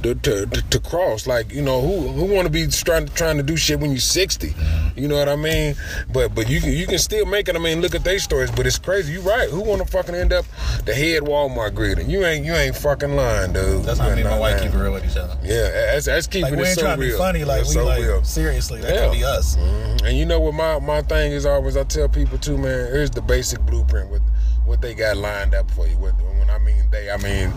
to, 0.02 0.14
to, 0.14 0.46
to, 0.46 0.80
cross. 0.80 1.26
Like 1.26 1.52
you 1.52 1.62
know, 1.62 1.80
who 1.80 2.08
who 2.08 2.32
want 2.32 2.46
to 2.46 2.50
be 2.52 2.66
trying 2.66 3.06
trying 3.08 3.38
to 3.38 3.42
do 3.42 3.56
shit 3.56 3.80
when 3.80 3.90
you're 3.90 4.00
60? 4.00 4.54
You 4.96 5.08
know 5.08 5.16
what 5.16 5.28
I 5.28 5.36
mean? 5.36 5.74
But 6.12 6.34
but 6.34 6.48
you 6.48 6.60
can 6.60 6.72
you 6.72 6.86
can 6.86 6.98
still 6.98 7.26
make 7.26 7.48
it. 7.48 7.56
I 7.56 7.58
mean, 7.58 7.80
look 7.80 7.94
at 7.94 8.04
their 8.04 8.18
stories. 8.18 8.50
But 8.50 8.66
it's 8.66 8.78
crazy. 8.78 9.14
You 9.14 9.20
right. 9.20 9.48
Who 9.48 9.60
want 9.62 9.82
to 9.82 9.88
fucking 9.88 10.14
end 10.14 10.32
up 10.32 10.44
the 10.84 10.94
head 10.94 11.22
Walmart 11.22 11.72
greeter? 11.72 12.06
You 12.06 12.24
ain't 12.24 12.44
you 12.44 12.52
ain't 12.54 12.76
fucking 12.76 13.16
lying, 13.16 13.52
dude. 13.52 13.84
That's 13.84 13.98
how 13.98 14.08
You 14.08 14.16
me 14.16 14.20
and 14.22 14.30
my 14.30 14.36
not 14.36 14.40
wife 14.40 14.62
keep 14.62 14.72
it 14.74 14.78
real 14.78 14.92
with 14.92 15.04
each 15.10 15.16
other. 15.16 15.36
Yeah, 15.42 15.70
that's, 15.70 16.06
that's 16.06 16.26
keeping 16.26 16.50
Like 16.50 16.52
we 16.58 16.64
it 16.64 16.68
ain't 16.68 16.78
so 16.78 16.82
trying 16.82 16.98
to 17.00 17.06
be 17.06 17.12
funny. 17.12 17.44
Like 17.44 17.62
we 17.64 17.68
so 17.70 17.84
like 17.84 18.02
real. 18.02 18.22
seriously. 18.24 18.80
That 18.82 18.94
Yeah. 18.94 19.06
could 19.08 19.12
be 19.18 19.24
us. 19.24 19.56
Mhm. 19.56 20.02
And 20.06 20.18
you 20.18 20.26
know 20.26 20.38
what 20.40 20.54
my, 20.54 20.78
my 20.78 21.02
thing 21.02 21.32
is 21.32 21.46
always 21.46 21.76
I 21.76 21.84
tell 21.84 22.08
people 22.08 22.38
too, 22.38 22.56
man, 22.58 22.92
here's 22.92 23.10
the 23.10 23.22
basic 23.22 23.60
blueprint 23.60 24.10
with 24.10 24.22
what 24.66 24.82
they 24.82 24.94
got 24.94 25.16
lined 25.16 25.54
up 25.54 25.70
for 25.70 25.86
you. 25.86 25.96
What, 25.96 26.12
when 26.38 26.50
I 26.50 26.58
mean 26.58 26.88
they, 26.90 27.10
I 27.10 27.16
mean 27.16 27.52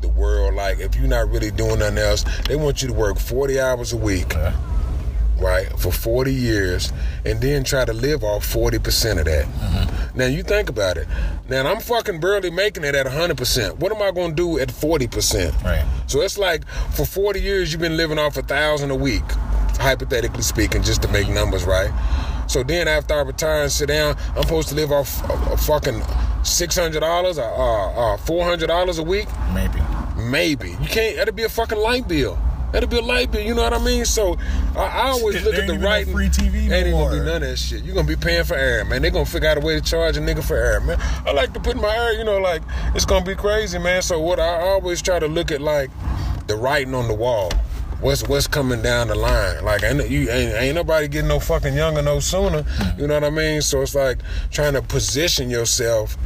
the 0.00 0.08
world. 0.08 0.54
Like 0.54 0.78
if 0.78 0.94
you're 0.96 1.08
not 1.08 1.28
really 1.30 1.50
doing 1.50 1.78
nothing 1.80 1.98
else, 1.98 2.24
they 2.46 2.56
want 2.56 2.82
you 2.82 2.88
to 2.88 2.94
work 2.94 3.18
40 3.18 3.58
hours 3.60 3.92
a 3.92 3.96
week, 3.96 4.32
Yeah. 4.32 4.54
right, 5.38 5.68
for 5.78 5.90
40 5.92 6.32
years, 6.32 6.92
and 7.24 7.40
then 7.40 7.64
try 7.64 7.84
to 7.84 7.92
live 7.92 8.22
off 8.24 8.44
40% 8.46 9.18
of 9.18 9.24
that. 9.24 9.46
Mm-hmm. 9.46 10.18
Now 10.18 10.26
you 10.26 10.42
think 10.42 10.68
about 10.68 10.96
it. 10.96 11.06
Now 11.48 11.66
I'm 11.70 11.80
fucking 11.80 12.20
barely 12.20 12.50
making 12.50 12.84
it 12.84 12.94
at 12.94 13.06
100%. 13.06 13.76
What 13.78 13.92
am 13.94 14.02
I 14.02 14.10
gonna 14.10 14.34
do 14.34 14.58
at 14.58 14.68
40%? 14.68 15.62
Right. 15.64 15.84
So 16.06 16.20
it's 16.20 16.36
like 16.38 16.66
for 16.92 17.04
40 17.06 17.40
years 17.40 17.72
you've 17.72 17.80
been 17.80 17.96
living 17.96 18.18
off 18.18 18.36
a 18.36 18.42
thousand 18.42 18.90
a 18.90 18.96
week, 18.96 19.24
hypothetically 19.78 20.42
speaking, 20.42 20.82
just 20.82 21.02
to 21.02 21.08
make 21.08 21.28
numbers 21.28 21.64
right. 21.64 21.90
So 22.50 22.64
then 22.64 22.88
after 22.88 23.14
I 23.14 23.20
retire 23.20 23.62
and 23.62 23.70
sit 23.70 23.86
down, 23.86 24.16
I'm 24.34 24.42
supposed 24.42 24.70
to 24.70 24.74
live 24.74 24.90
off 24.90 25.22
a, 25.30 25.52
a 25.52 25.56
fucking 25.56 26.02
six 26.42 26.76
hundred 26.76 26.98
dollars 26.98 27.38
or 27.38 27.44
uh, 27.44 28.14
uh, 28.14 28.16
four 28.16 28.44
hundred 28.44 28.66
dollars 28.66 28.98
a 28.98 29.04
week, 29.04 29.28
Maybe. 29.54 29.78
maybe. 30.16 30.70
You 30.70 30.88
can't. 30.88 31.14
That'll 31.14 31.32
be 31.32 31.44
a 31.44 31.48
fucking 31.48 31.78
light 31.78 32.08
bill. 32.08 32.36
That'll 32.72 32.88
be 32.88 32.98
a 32.98 33.02
light 33.02 33.30
bill. 33.30 33.42
You 33.42 33.54
know 33.54 33.62
what 33.62 33.72
I 33.72 33.78
mean? 33.84 34.04
So 34.04 34.36
I, 34.76 34.80
I 34.80 35.02
always 35.10 35.44
look 35.44 35.54
at 35.54 35.68
the 35.68 35.74
even 35.74 35.80
no 35.80 36.04
free 36.06 36.28
TV 36.28 36.62
ain't 36.62 36.88
even 36.88 36.92
gonna 36.98 37.20
be 37.20 37.24
none 37.24 37.36
of 37.36 37.40
that 37.42 37.56
shit. 37.56 37.84
You're 37.84 37.94
gonna 37.94 38.08
be 38.08 38.16
paying 38.16 38.42
for 38.42 38.54
air, 38.54 38.84
man. 38.84 39.02
They're 39.02 39.12
gonna 39.12 39.26
figure 39.26 39.48
out 39.48 39.56
a 39.56 39.60
way 39.60 39.76
to 39.78 39.80
charge 39.80 40.16
a 40.16 40.20
nigga 40.20 40.42
for 40.42 40.56
air, 40.56 40.80
man. 40.80 40.98
I 41.24 41.30
like 41.30 41.52
to 41.52 41.60
put 41.60 41.76
my 41.76 41.94
air, 41.94 42.14
you 42.14 42.24
know, 42.24 42.38
like 42.38 42.62
it's 42.96 43.04
gonna 43.04 43.24
be 43.24 43.36
crazy, 43.36 43.78
man. 43.78 44.02
So 44.02 44.18
what 44.18 44.40
I 44.40 44.60
always 44.60 45.00
try 45.00 45.20
to 45.20 45.28
look 45.28 45.52
at 45.52 45.60
like 45.60 45.90
the 46.48 46.56
writing 46.56 46.96
on 46.96 47.06
the 47.06 47.14
wall. 47.14 47.52
What's 48.00 48.26
what's 48.26 48.46
coming 48.46 48.80
down 48.82 49.08
the 49.08 49.14
line? 49.14 49.64
Like 49.64 49.82
ain't 49.82 50.08
you 50.08 50.30
ain't, 50.30 50.54
ain't 50.54 50.74
nobody 50.74 51.06
getting 51.06 51.28
no 51.28 51.38
fucking 51.38 51.74
younger 51.74 52.00
no 52.00 52.18
sooner. 52.20 52.64
You 52.96 53.06
know 53.06 53.14
what 53.14 53.24
I 53.24 53.30
mean? 53.30 53.60
So 53.60 53.82
it's 53.82 53.94
like 53.94 54.18
trying 54.50 54.72
to 54.72 54.82
position 54.82 55.50
yourself 55.50 56.16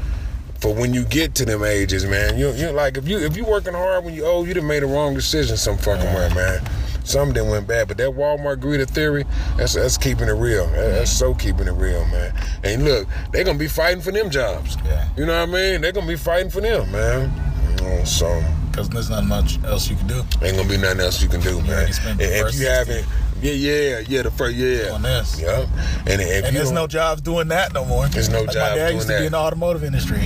for 0.61 0.73
when 0.73 0.95
you 0.95 1.05
get 1.05 1.35
to 1.37 1.45
them 1.45 1.65
ages, 1.65 2.07
man. 2.07 2.39
You 2.39 2.53
you 2.53 2.71
like 2.71 2.97
if 2.97 3.09
you 3.09 3.19
if 3.19 3.37
you 3.37 3.45
working 3.45 3.75
hard 3.75 4.05
when 4.05 4.15
you 4.15 4.25
old, 4.25 4.47
you 4.47 4.55
done 4.55 4.67
made 4.67 4.83
a 4.85 4.87
wrong 4.87 5.15
decision 5.15 5.57
some 5.57 5.77
fucking 5.77 6.07
way, 6.15 6.31
man. 6.35 6.63
Some 7.05 7.35
didn't 7.35 7.51
went 7.51 7.67
bad, 7.67 7.89
but 7.89 7.99
that 7.99 8.11
Walmart 8.11 8.61
greeter 8.61 8.89
theory, 8.89 9.25
that's 9.57 9.75
that's 9.75 9.99
keeping 9.99 10.29
it 10.29 10.33
real. 10.33 10.67
That's 10.69 11.11
so 11.11 11.35
keeping 11.35 11.67
it 11.67 11.73
real, 11.73 12.05
man. 12.07 12.35
And 12.63 12.85
look, 12.85 13.07
they're 13.31 13.45
gonna 13.45 13.59
be 13.59 13.69
fighting 13.69 14.01
for 14.01 14.11
them 14.11 14.31
jobs. 14.31 14.77
Yeah. 14.85 15.07
You 15.17 15.27
know 15.27 15.39
what 15.39 15.51
I 15.51 15.53
mean? 15.53 15.81
They're 15.83 15.93
gonna 15.93 16.07
be 16.07 16.17
fighting 16.17 16.51
for 16.51 16.63
them, 16.63 16.91
man. 16.91 17.31
You 17.69 17.85
know, 17.85 18.05
so 18.05 18.43
Because 18.75 18.89
there's 18.89 19.09
not 19.09 19.25
much 19.25 19.63
else 19.63 19.89
you 19.89 19.95
can 19.95 20.09
do 20.09 20.25
ain't 20.43 20.57
gonna 20.57 20.69
be 20.69 20.77
nothing 20.77 20.99
else 20.99 21.23
you 21.23 21.29
can 21.29 21.41
do, 21.41 21.61
man. 21.63 21.93
And 22.09 22.21
if 22.21 22.59
you 22.59 22.67
haven't, 22.67 23.07
yeah, 23.41 23.53
yeah, 23.53 23.99
yeah, 24.01 24.23
the 24.23 24.33
first, 24.33 24.57
yeah, 24.57 24.91
on 24.91 25.03
this. 25.03 25.41
yeah. 25.41 25.67
And 26.09 26.21
if 26.21 26.45
And 26.45 26.57
there's 26.57 26.73
no 26.73 26.89
jobs 26.89 27.21
doing 27.21 27.47
that 27.49 27.73
no 27.73 27.85
more. 27.85 28.09
There's 28.09 28.29
no 28.29 28.41
like 28.41 28.51
job 28.51 28.71
My 28.73 28.75
dad 28.75 28.95
used 28.95 29.07
to 29.07 29.13
that. 29.13 29.21
be 29.21 29.27
in 29.27 29.33
the 29.33 29.39
automotive 29.39 29.85
industry, 29.85 30.23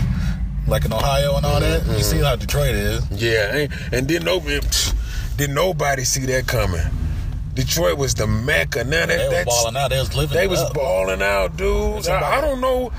like 0.67 0.87
in 0.87 0.95
Ohio 0.95 1.37
and 1.37 1.45
all 1.45 1.61
that. 1.61 1.85
You 1.85 1.93
mm-hmm. 1.93 2.01
see 2.01 2.21
how 2.21 2.37
Detroit 2.37 2.75
is. 2.75 3.11
Yeah, 3.11 3.55
and, 3.55 3.73
and 3.93 4.09
didn't 4.09 4.25
no, 4.25 4.41
did 5.37 5.51
nobody 5.51 6.05
see 6.05 6.25
that 6.25 6.47
coming. 6.47 6.81
Detroit 7.53 7.99
was 7.99 8.15
the 8.15 8.27
mecca. 8.27 8.83
Now 8.85 9.05
that 9.05 9.19
They 9.19 9.29
was 9.29 9.45
balling 9.45 9.77
out. 9.77 9.91
They 9.91 9.99
was 9.99 10.17
living. 10.17 10.37
they 10.39 10.47
was 10.47 10.61
up. 10.61 10.73
balling 10.73 11.21
out, 11.21 11.59
dude. 11.59 12.09
I, 12.09 12.39
I 12.39 12.41
don't 12.41 12.63
know. 12.63 12.93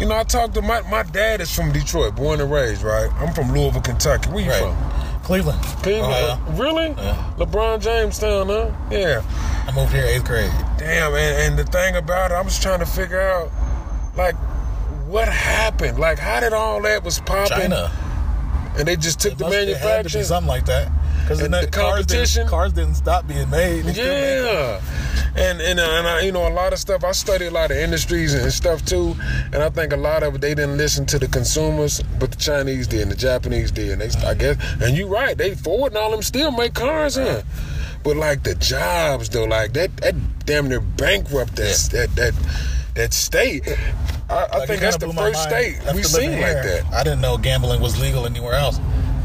You 0.00 0.06
know, 0.06 0.16
I 0.16 0.24
talked 0.24 0.54
to 0.54 0.62
my 0.62 0.80
my 0.90 1.02
dad 1.02 1.42
is 1.42 1.54
from 1.54 1.72
Detroit, 1.72 2.16
born 2.16 2.40
and 2.40 2.50
raised, 2.50 2.82
right? 2.82 3.10
I'm 3.20 3.34
from 3.34 3.52
Louisville, 3.52 3.82
Kentucky. 3.82 4.30
Where 4.30 4.42
you 4.42 4.50
Right. 4.50 4.62
from? 4.62 5.20
Cleveland. 5.22 5.60
Cleveland. 5.82 6.14
Ohio. 6.14 6.38
Really? 6.56 6.88
Yeah. 6.96 7.32
LeBron 7.36 7.80
James 7.82 8.18
town, 8.18 8.48
huh? 8.48 8.70
Yeah. 8.90 9.20
I 9.68 9.72
moved 9.72 9.92
here 9.92 10.04
eighth 10.04 10.24
grade. 10.24 10.50
Damn, 10.78 11.14
and, 11.14 11.36
and 11.42 11.58
the 11.58 11.64
thing 11.70 11.94
about 11.96 12.30
it, 12.30 12.34
I 12.34 12.40
was 12.40 12.58
trying 12.58 12.78
to 12.80 12.86
figure 12.86 13.20
out, 13.20 13.50
like, 14.16 14.34
what 15.06 15.28
happened? 15.28 15.98
Like, 15.98 16.18
how 16.18 16.40
did 16.40 16.54
all 16.54 16.80
that 16.82 17.04
was 17.04 17.20
popping? 17.20 17.58
China. 17.70 17.92
And 18.78 18.88
they 18.88 18.96
just 18.96 19.20
took 19.20 19.32
It 19.32 19.38
the 19.38 19.44
must- 19.44 19.56
it 19.56 19.58
had 19.58 19.68
to 19.68 19.80
be 19.80 19.84
manufacturing. 19.86 20.24
something 20.24 20.48
like 20.48 20.64
that. 20.66 20.88
Because 21.30 21.48
the 21.48 21.68
competition? 21.70 22.48
cars 22.48 22.72
didn't 22.72 22.96
stop 22.96 23.26
being 23.28 23.48
made. 23.50 23.84
They 23.84 23.92
still 23.92 24.04
make 24.06 24.42
them. 24.42 24.82
Yeah, 25.36 25.48
and 25.48 25.60
and 25.60 25.78
uh, 25.78 25.82
and 25.84 26.06
I, 26.08 26.20
you 26.22 26.32
know 26.32 26.48
a 26.48 26.50
lot 26.50 26.72
of 26.72 26.80
stuff. 26.80 27.04
I 27.04 27.12
study 27.12 27.46
a 27.46 27.50
lot 27.52 27.70
of 27.70 27.76
industries 27.76 28.34
and 28.34 28.52
stuff 28.52 28.84
too, 28.84 29.14
and 29.52 29.62
I 29.62 29.70
think 29.70 29.92
a 29.92 29.96
lot 29.96 30.24
of 30.24 30.34
it 30.34 30.40
they 30.40 30.56
didn't 30.56 30.76
listen 30.76 31.06
to 31.06 31.20
the 31.20 31.28
consumers, 31.28 32.02
but 32.18 32.32
the 32.32 32.36
Chinese 32.36 32.88
did, 32.88 33.02
and 33.02 33.12
the 33.12 33.16
Japanese 33.16 33.70
did, 33.70 33.90
and 33.90 34.00
they 34.00 34.26
I 34.26 34.34
guess. 34.34 34.56
And 34.82 34.96
you're 34.96 35.08
right, 35.08 35.38
they 35.38 35.54
Ford 35.54 35.92
and 35.92 35.98
all 35.98 36.10
them 36.10 36.22
still 36.22 36.50
make 36.50 36.74
cars 36.74 37.16
in, 37.16 37.44
but 38.02 38.16
like 38.16 38.42
the 38.42 38.56
jobs 38.56 39.28
though, 39.28 39.44
like 39.44 39.72
that 39.74 39.96
that 39.98 40.16
damn 40.46 40.68
near 40.68 40.80
bankrupt 40.80 41.54
that 41.56 41.88
that 41.92 42.16
that 42.16 42.34
that 42.96 43.12
state. 43.12 43.68
I, 44.28 44.34
I 44.52 44.58
Like, 44.58 44.68
think 44.68 44.80
that's 44.80 44.96
the 44.96 45.12
first 45.12 45.42
state 45.44 45.78
we 45.94 46.02
seen 46.02 46.40
like 46.40 46.62
that. 46.62 46.84
I 46.92 47.04
didn't 47.04 47.20
know 47.20 47.36
gambling 47.36 47.80
was 47.80 48.00
legal 48.00 48.26
anywhere 48.26 48.54
else. 48.54 48.80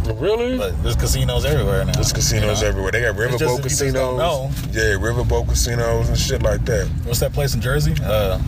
Really? 0.06 0.58
But 0.58 0.82
there's 0.84 0.95
casinos 0.95 1.45
everywhere 1.45 1.84
now. 1.86 1.93
There's 1.93 2.14
casinos 2.14 2.60
you 2.62 2.66
know? 2.66 2.70
everywhere. 2.70 2.91
They 2.91 3.01
got 3.01 3.16
riverboat 3.16 3.34
if 3.60 3.64
you 3.64 3.70
just 3.70 3.80
don't 3.80 4.18
casinos. 4.18 4.18
know. 4.18 4.51
Yeah, 4.72 4.93
riverboat 4.99 5.47
casinos 5.47 6.10
and 6.10 6.18
shit 6.18 6.43
like 6.43 6.64
that. 6.66 6.88
What's 7.06 7.20
that 7.20 7.34
place 7.34 7.53
in 7.56 7.62
Jersey? 7.62 7.95
Uh, 8.03 8.39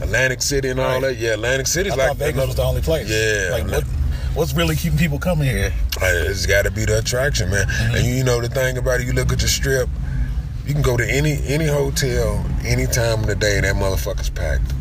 Atlantic 0.00 0.42
City 0.42 0.70
and 0.70 0.80
all 0.80 0.86
Right. 0.94 1.02
that. 1.02 1.16
Yeah, 1.16 1.34
Atlantic 1.34 1.66
City's 1.66 1.92
I 1.92 1.96
like 1.96 2.08
thought 2.08 2.16
Vegas 2.18 2.46
was 2.46 2.56
the 2.56 2.62
only 2.64 2.82
place. 2.82 3.08
Yeah. 3.08 3.50
Like 3.52 3.68
what? 3.70 3.84
What's 4.34 4.52
really 4.52 4.74
keeping 4.74 4.98
people 4.98 5.18
coming 5.20 5.46
here? 5.48 5.72
It's 6.02 6.46
got 6.46 6.62
to 6.64 6.70
be 6.72 6.84
the 6.84 6.98
attraction, 6.98 7.50
man. 7.50 7.66
Mm-hmm. 7.66 7.94
And 7.96 8.04
you 8.06 8.24
know 8.24 8.40
the 8.40 8.48
thing 8.48 8.76
about 8.78 9.00
it, 9.00 9.06
you 9.06 9.12
look 9.12 9.32
at 9.32 9.38
the 9.38 9.46
strip. 9.46 9.88
You 10.66 10.72
can 10.72 10.82
go 10.82 10.96
to 10.96 11.08
any 11.08 11.40
any 11.46 11.66
hotel 11.66 12.44
any 12.64 12.86
time 12.86 13.20
of 13.20 13.26
the 13.26 13.36
day, 13.36 13.56
and 13.56 13.64
that 13.64 13.76
motherfucker's 13.76 14.30
packed. 14.30 14.72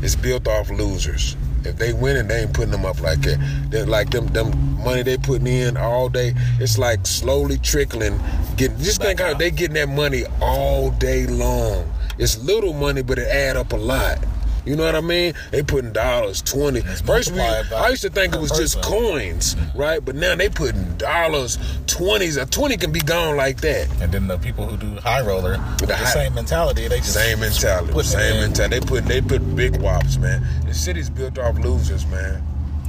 It's 0.00 0.16
built 0.16 0.46
off 0.48 0.70
losers. 0.70 1.36
If 1.64 1.76
they 1.76 1.92
winning, 1.92 2.28
they 2.28 2.42
ain't 2.42 2.52
putting 2.52 2.72
them 2.72 2.84
up 2.84 3.00
like 3.00 3.20
that. 3.22 3.38
They're 3.70 3.86
like 3.86 4.10
them 4.10 4.26
them 4.28 4.74
money 4.82 5.02
they 5.02 5.16
putting 5.16 5.46
in 5.46 5.76
all 5.76 6.08
day. 6.08 6.34
It's 6.60 6.78
like 6.78 7.06
slowly 7.06 7.58
trickling. 7.58 8.20
Getting 8.56 8.78
just 8.78 9.00
think 9.00 9.20
how 9.20 9.34
they 9.34 9.50
getting 9.50 9.74
that 9.74 9.88
money 9.88 10.24
all 10.40 10.90
day 10.90 11.26
long. 11.26 11.90
It's 12.18 12.42
little 12.42 12.72
money, 12.72 13.02
but 13.02 13.18
it 13.18 13.26
add 13.28 13.56
up 13.56 13.72
a 13.72 13.76
lot. 13.76 14.18
You 14.64 14.76
know 14.76 14.84
what 14.84 14.94
I 14.94 15.00
mean? 15.02 15.34
They 15.50 15.62
putting 15.62 15.92
dollars, 15.92 16.40
twenty. 16.40 16.80
First, 16.80 17.32
we, 17.32 17.40
I 17.40 17.88
used 17.90 18.02
to 18.02 18.10
think 18.10 18.34
it 18.34 18.40
was 18.40 18.50
just 18.50 18.80
coins, 18.82 19.56
right? 19.74 20.02
But 20.04 20.14
now 20.16 20.34
they 20.34 20.48
putting 20.48 20.96
dollars, 20.96 21.58
twenties. 21.86 22.36
A 22.38 22.46
twenty 22.46 22.76
can 22.76 22.90
be 22.92 23.00
gone 23.00 23.36
like 23.36 23.60
that. 23.60 23.88
And 24.00 24.10
then 24.12 24.26
the 24.26 24.38
people 24.38 24.66
who 24.66 24.76
do 24.76 24.94
high 25.00 25.20
roller, 25.20 25.58
the, 25.78 25.94
high- 25.94 26.04
same 26.12 26.34
mentality. 26.34 26.88
They 26.88 26.98
just 26.98 27.12
Same 27.12 27.40
mentality. 27.40 28.02
Same 28.02 28.40
mentality. 28.40 28.78
They 28.80 28.86
put 28.86 29.04
they 29.04 29.20
put 29.20 29.54
big 29.54 29.76
wops, 29.82 30.16
man. 30.16 30.46
The 30.66 30.72
city's 30.74 31.10
built 31.10 31.38
off 31.38 31.58
losers, 31.58 32.06
man. 32.06 32.42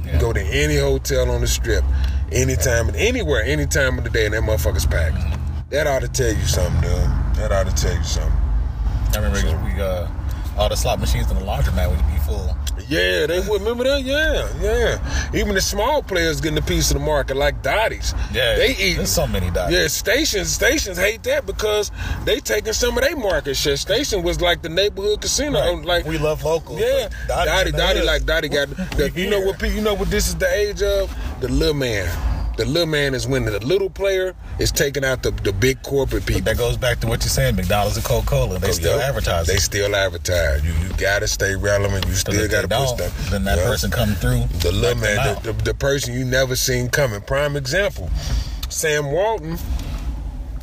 You 0.04 0.12
Yeah. 0.12 0.20
go 0.20 0.32
to 0.32 0.40
any 0.40 0.76
hotel 0.78 1.30
on 1.30 1.40
the 1.42 1.46
strip, 1.46 1.84
anytime 2.32 2.88
and 2.88 2.96
anywhere, 2.96 3.42
any 3.44 3.66
time 3.66 3.98
of 3.98 4.04
the 4.04 4.10
day, 4.10 4.24
and 4.26 4.34
that 4.34 4.42
motherfucker's 4.42 4.86
packed. 4.86 5.16
That 5.70 5.86
ought 5.86 6.00
to 6.02 6.08
tell 6.08 6.32
you 6.32 6.44
something, 6.46 6.80
dude. 6.80 6.90
That 7.36 7.52
ought 7.52 7.66
to 7.66 7.74
tell 7.74 7.94
you 7.94 8.04
something. 8.04 8.32
I 9.14 9.18
remember 9.18 9.64
we 9.64 9.80
uh, 9.80 10.06
all 10.56 10.68
the 10.68 10.76
slot 10.76 11.00
machines 11.00 11.30
in 11.30 11.36
the 11.38 11.44
laundromat 11.44 11.90
would 11.90 11.98
be 12.12 12.18
full. 12.24 12.56
Yeah, 12.88 13.26
they 13.26 13.40
would 13.40 13.60
remember 13.60 13.84
that. 13.84 14.02
Yeah, 14.02 14.48
yeah. 14.60 15.30
Even 15.34 15.54
the 15.54 15.60
small 15.60 16.02
players 16.02 16.40
getting 16.40 16.58
a 16.58 16.62
piece 16.62 16.90
of 16.90 16.98
the 16.98 17.04
market, 17.04 17.36
like 17.36 17.62
Dotty's. 17.62 18.14
Yeah, 18.32 18.56
they 18.56 18.76
eat. 18.76 18.96
There's 18.96 19.10
so 19.10 19.26
many 19.26 19.50
dots. 19.50 19.72
Yeah, 19.72 19.86
stations 19.88 20.50
stations 20.50 20.96
hate 20.98 21.22
that 21.24 21.46
because 21.46 21.90
they 22.24 22.40
taking 22.40 22.72
some 22.72 22.96
of 22.96 23.02
their 23.02 23.16
market 23.16 23.56
share. 23.56 23.76
Station 23.76 24.22
was 24.22 24.40
like 24.40 24.62
the 24.62 24.68
neighborhood 24.68 25.20
casino. 25.20 25.58
Right. 25.58 25.84
Like 25.84 26.06
we 26.06 26.18
love 26.18 26.44
local. 26.44 26.78
yeah, 26.78 27.08
Dotty, 27.28 27.72
Dotty, 27.72 28.02
like 28.02 28.24
Dotty 28.24 28.48
got. 28.48 28.68
The, 28.68 29.10
you 29.16 29.28
know 29.28 29.40
what? 29.40 29.60
You 29.62 29.80
know 29.80 29.94
what? 29.94 30.10
This 30.10 30.28
is 30.28 30.36
the 30.36 30.52
age 30.52 30.82
of 30.82 31.14
the 31.40 31.48
little 31.48 31.74
man. 31.74 32.35
The 32.56 32.64
little 32.64 32.86
man 32.86 33.14
is 33.14 33.26
winning. 33.26 33.52
The 33.52 33.64
little 33.66 33.90
player 33.90 34.34
is 34.58 34.72
taking 34.72 35.04
out 35.04 35.22
the, 35.22 35.30
the 35.30 35.52
big 35.52 35.82
corporate 35.82 36.24
people. 36.24 36.42
That 36.42 36.56
goes 36.56 36.78
back 36.78 37.00
to 37.00 37.06
what 37.06 37.22
you're 37.22 37.28
saying. 37.28 37.56
McDonald's 37.56 37.96
and 37.96 38.04
Coca 38.06 38.26
Cola. 38.26 38.58
They 38.58 38.68
oh, 38.68 38.72
still 38.72 38.96
Yep. 38.98 39.08
advertise. 39.08 39.46
They 39.46 39.58
still 39.58 39.94
advertise. 39.94 40.64
You 40.64 40.72
you 40.72 40.88
gotta 40.96 41.28
stay 41.28 41.54
relevant. 41.54 42.06
You 42.06 42.14
still 42.14 42.48
gotta 42.48 42.68
push 42.68 42.88
stuff. 42.90 43.30
Then 43.30 43.44
that 43.44 43.58
Yep. 43.58 43.66
person 43.66 43.90
come 43.90 44.14
through. 44.14 44.44
The 44.60 44.72
little 44.72 44.98
man, 45.00 45.36
the, 45.42 45.52
the, 45.52 45.62
the 45.64 45.74
person 45.74 46.14
you 46.14 46.24
never 46.24 46.56
seen 46.56 46.88
coming. 46.88 47.20
Prime 47.20 47.56
example, 47.56 48.08
Sam 48.70 49.12
Walton, 49.12 49.58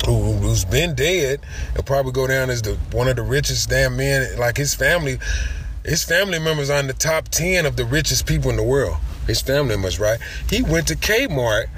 who, 0.04 0.32
who's 0.32 0.64
been 0.64 0.96
dead, 0.96 1.40
will 1.76 1.84
probably 1.84 2.10
go 2.12 2.26
down 2.26 2.50
as 2.50 2.62
the 2.62 2.74
one 2.90 3.06
of 3.06 3.14
the 3.14 3.22
richest 3.22 3.70
damn 3.70 3.96
men. 3.96 4.36
Like 4.36 4.56
his 4.56 4.74
family, 4.74 5.18
his 5.84 6.02
family 6.02 6.40
members 6.40 6.70
are 6.70 6.80
in 6.80 6.88
the 6.88 6.92
top 6.92 7.28
ten 7.28 7.66
of 7.66 7.76
the 7.76 7.84
richest 7.84 8.26
people 8.26 8.50
in 8.50 8.56
the 8.56 8.64
world. 8.64 8.96
His 9.26 9.40
family 9.40 9.74
members, 9.74 9.98
right? 9.98 10.18
He 10.48 10.62
went 10.62 10.88
to 10.88 10.96
Kmart 10.96 11.68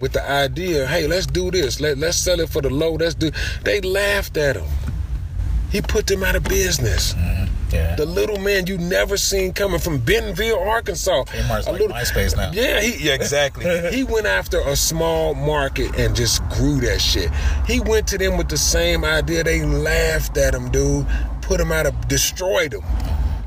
with 0.00 0.12
the 0.12 0.28
idea, 0.28 0.86
hey, 0.86 1.06
let's 1.06 1.26
do 1.26 1.50
this. 1.50 1.80
Let 1.80 1.98
let's 1.98 2.16
sell 2.16 2.40
it 2.40 2.48
for 2.48 2.62
the 2.62 2.70
low. 2.70 2.94
Let's 2.94 3.14
do. 3.14 3.30
They 3.64 3.80
laughed 3.80 4.36
at 4.36 4.56
him. 4.56 4.66
He 5.70 5.80
put 5.80 6.06
them 6.06 6.24
out 6.24 6.34
of 6.34 6.44
business. 6.44 7.14
Mm-hmm. 7.14 7.74
yeah. 7.74 7.94
The 7.94 8.06
little 8.06 8.38
man 8.38 8.66
you 8.66 8.76
never 8.78 9.16
seen 9.16 9.52
coming 9.52 9.78
from 9.78 9.98
Bentonville, 9.98 10.58
Arkansas. 10.58 11.24
Kmart's 11.24 11.68
A 11.68 11.72
like 11.72 11.82
MySpace 11.82 12.36
now. 12.36 12.50
Yeah, 12.52 12.80
he, 12.80 13.06
yeah, 13.06 13.14
exactly. 13.14 13.90
he 13.92 14.02
went 14.02 14.26
after 14.26 14.60
a 14.60 14.74
small 14.74 15.34
market 15.34 15.96
and 15.96 16.16
just 16.16 16.42
grew 16.48 16.80
that 16.80 17.00
shit. 17.00 17.30
He 17.66 17.78
went 17.78 18.08
to 18.08 18.18
them 18.18 18.36
with 18.36 18.48
the 18.48 18.58
same 18.58 19.04
idea. 19.04 19.44
They 19.44 19.64
laughed 19.64 20.36
at 20.38 20.54
him, 20.54 20.70
dude. 20.70 21.06
Put 21.42 21.60
him 21.60 21.70
out 21.70 21.86
of, 21.86 22.08
destroyed 22.08 22.74
him. 22.74 22.82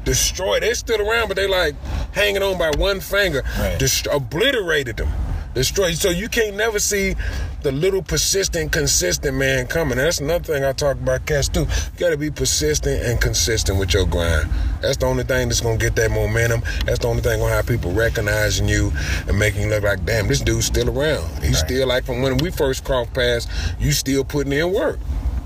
Destroyed. 0.03 0.63
They're 0.63 0.75
still 0.75 1.01
around, 1.01 1.27
but 1.29 1.37
they 1.37 1.47
like 1.47 1.75
hanging 2.11 2.43
on 2.43 2.57
by 2.57 2.71
one 2.77 2.99
finger. 2.99 3.43
Right. 3.59 3.79
Dest- 3.79 4.07
obliterated 4.11 4.97
them. 4.97 5.09
Destroyed. 5.53 5.95
So 5.95 6.09
you 6.09 6.29
can't 6.29 6.55
never 6.57 6.79
see 6.79 7.15
the 7.61 7.71
little 7.71 8.01
persistent, 8.01 8.71
consistent 8.71 9.37
man 9.37 9.67
coming. 9.67 9.97
That's 9.99 10.19
another 10.19 10.43
thing 10.43 10.65
I 10.65 10.73
talk 10.73 10.95
about 10.97 11.27
cats 11.27 11.47
too. 11.47 11.61
You 11.61 11.67
gotta 11.99 12.17
be 12.17 12.31
persistent 12.31 13.03
and 13.03 13.21
consistent 13.21 13.77
with 13.77 13.93
your 13.93 14.07
grind. 14.07 14.49
That's 14.81 14.97
the 14.97 15.05
only 15.05 15.23
thing 15.23 15.47
that's 15.49 15.61
gonna 15.61 15.77
get 15.77 15.95
that 15.97 16.09
momentum. 16.09 16.63
That's 16.85 16.99
the 16.99 17.07
only 17.07 17.21
thing 17.21 17.39
gonna 17.39 17.53
have 17.53 17.67
people 17.67 17.91
recognizing 17.93 18.67
you 18.67 18.91
and 19.27 19.37
making 19.37 19.61
you 19.61 19.69
look 19.69 19.83
like, 19.83 20.03
damn, 20.05 20.27
this 20.27 20.41
dude's 20.41 20.65
still 20.65 20.89
around. 20.89 21.29
He's 21.43 21.53
Right. 21.61 21.65
still 21.65 21.87
like 21.87 22.03
from 22.05 22.23
when 22.23 22.37
we 22.39 22.49
first 22.49 22.83
crossed 22.83 23.13
paths, 23.13 23.47
you 23.79 23.91
still 23.91 24.23
putting 24.23 24.51
in 24.53 24.73
work. 24.73 24.99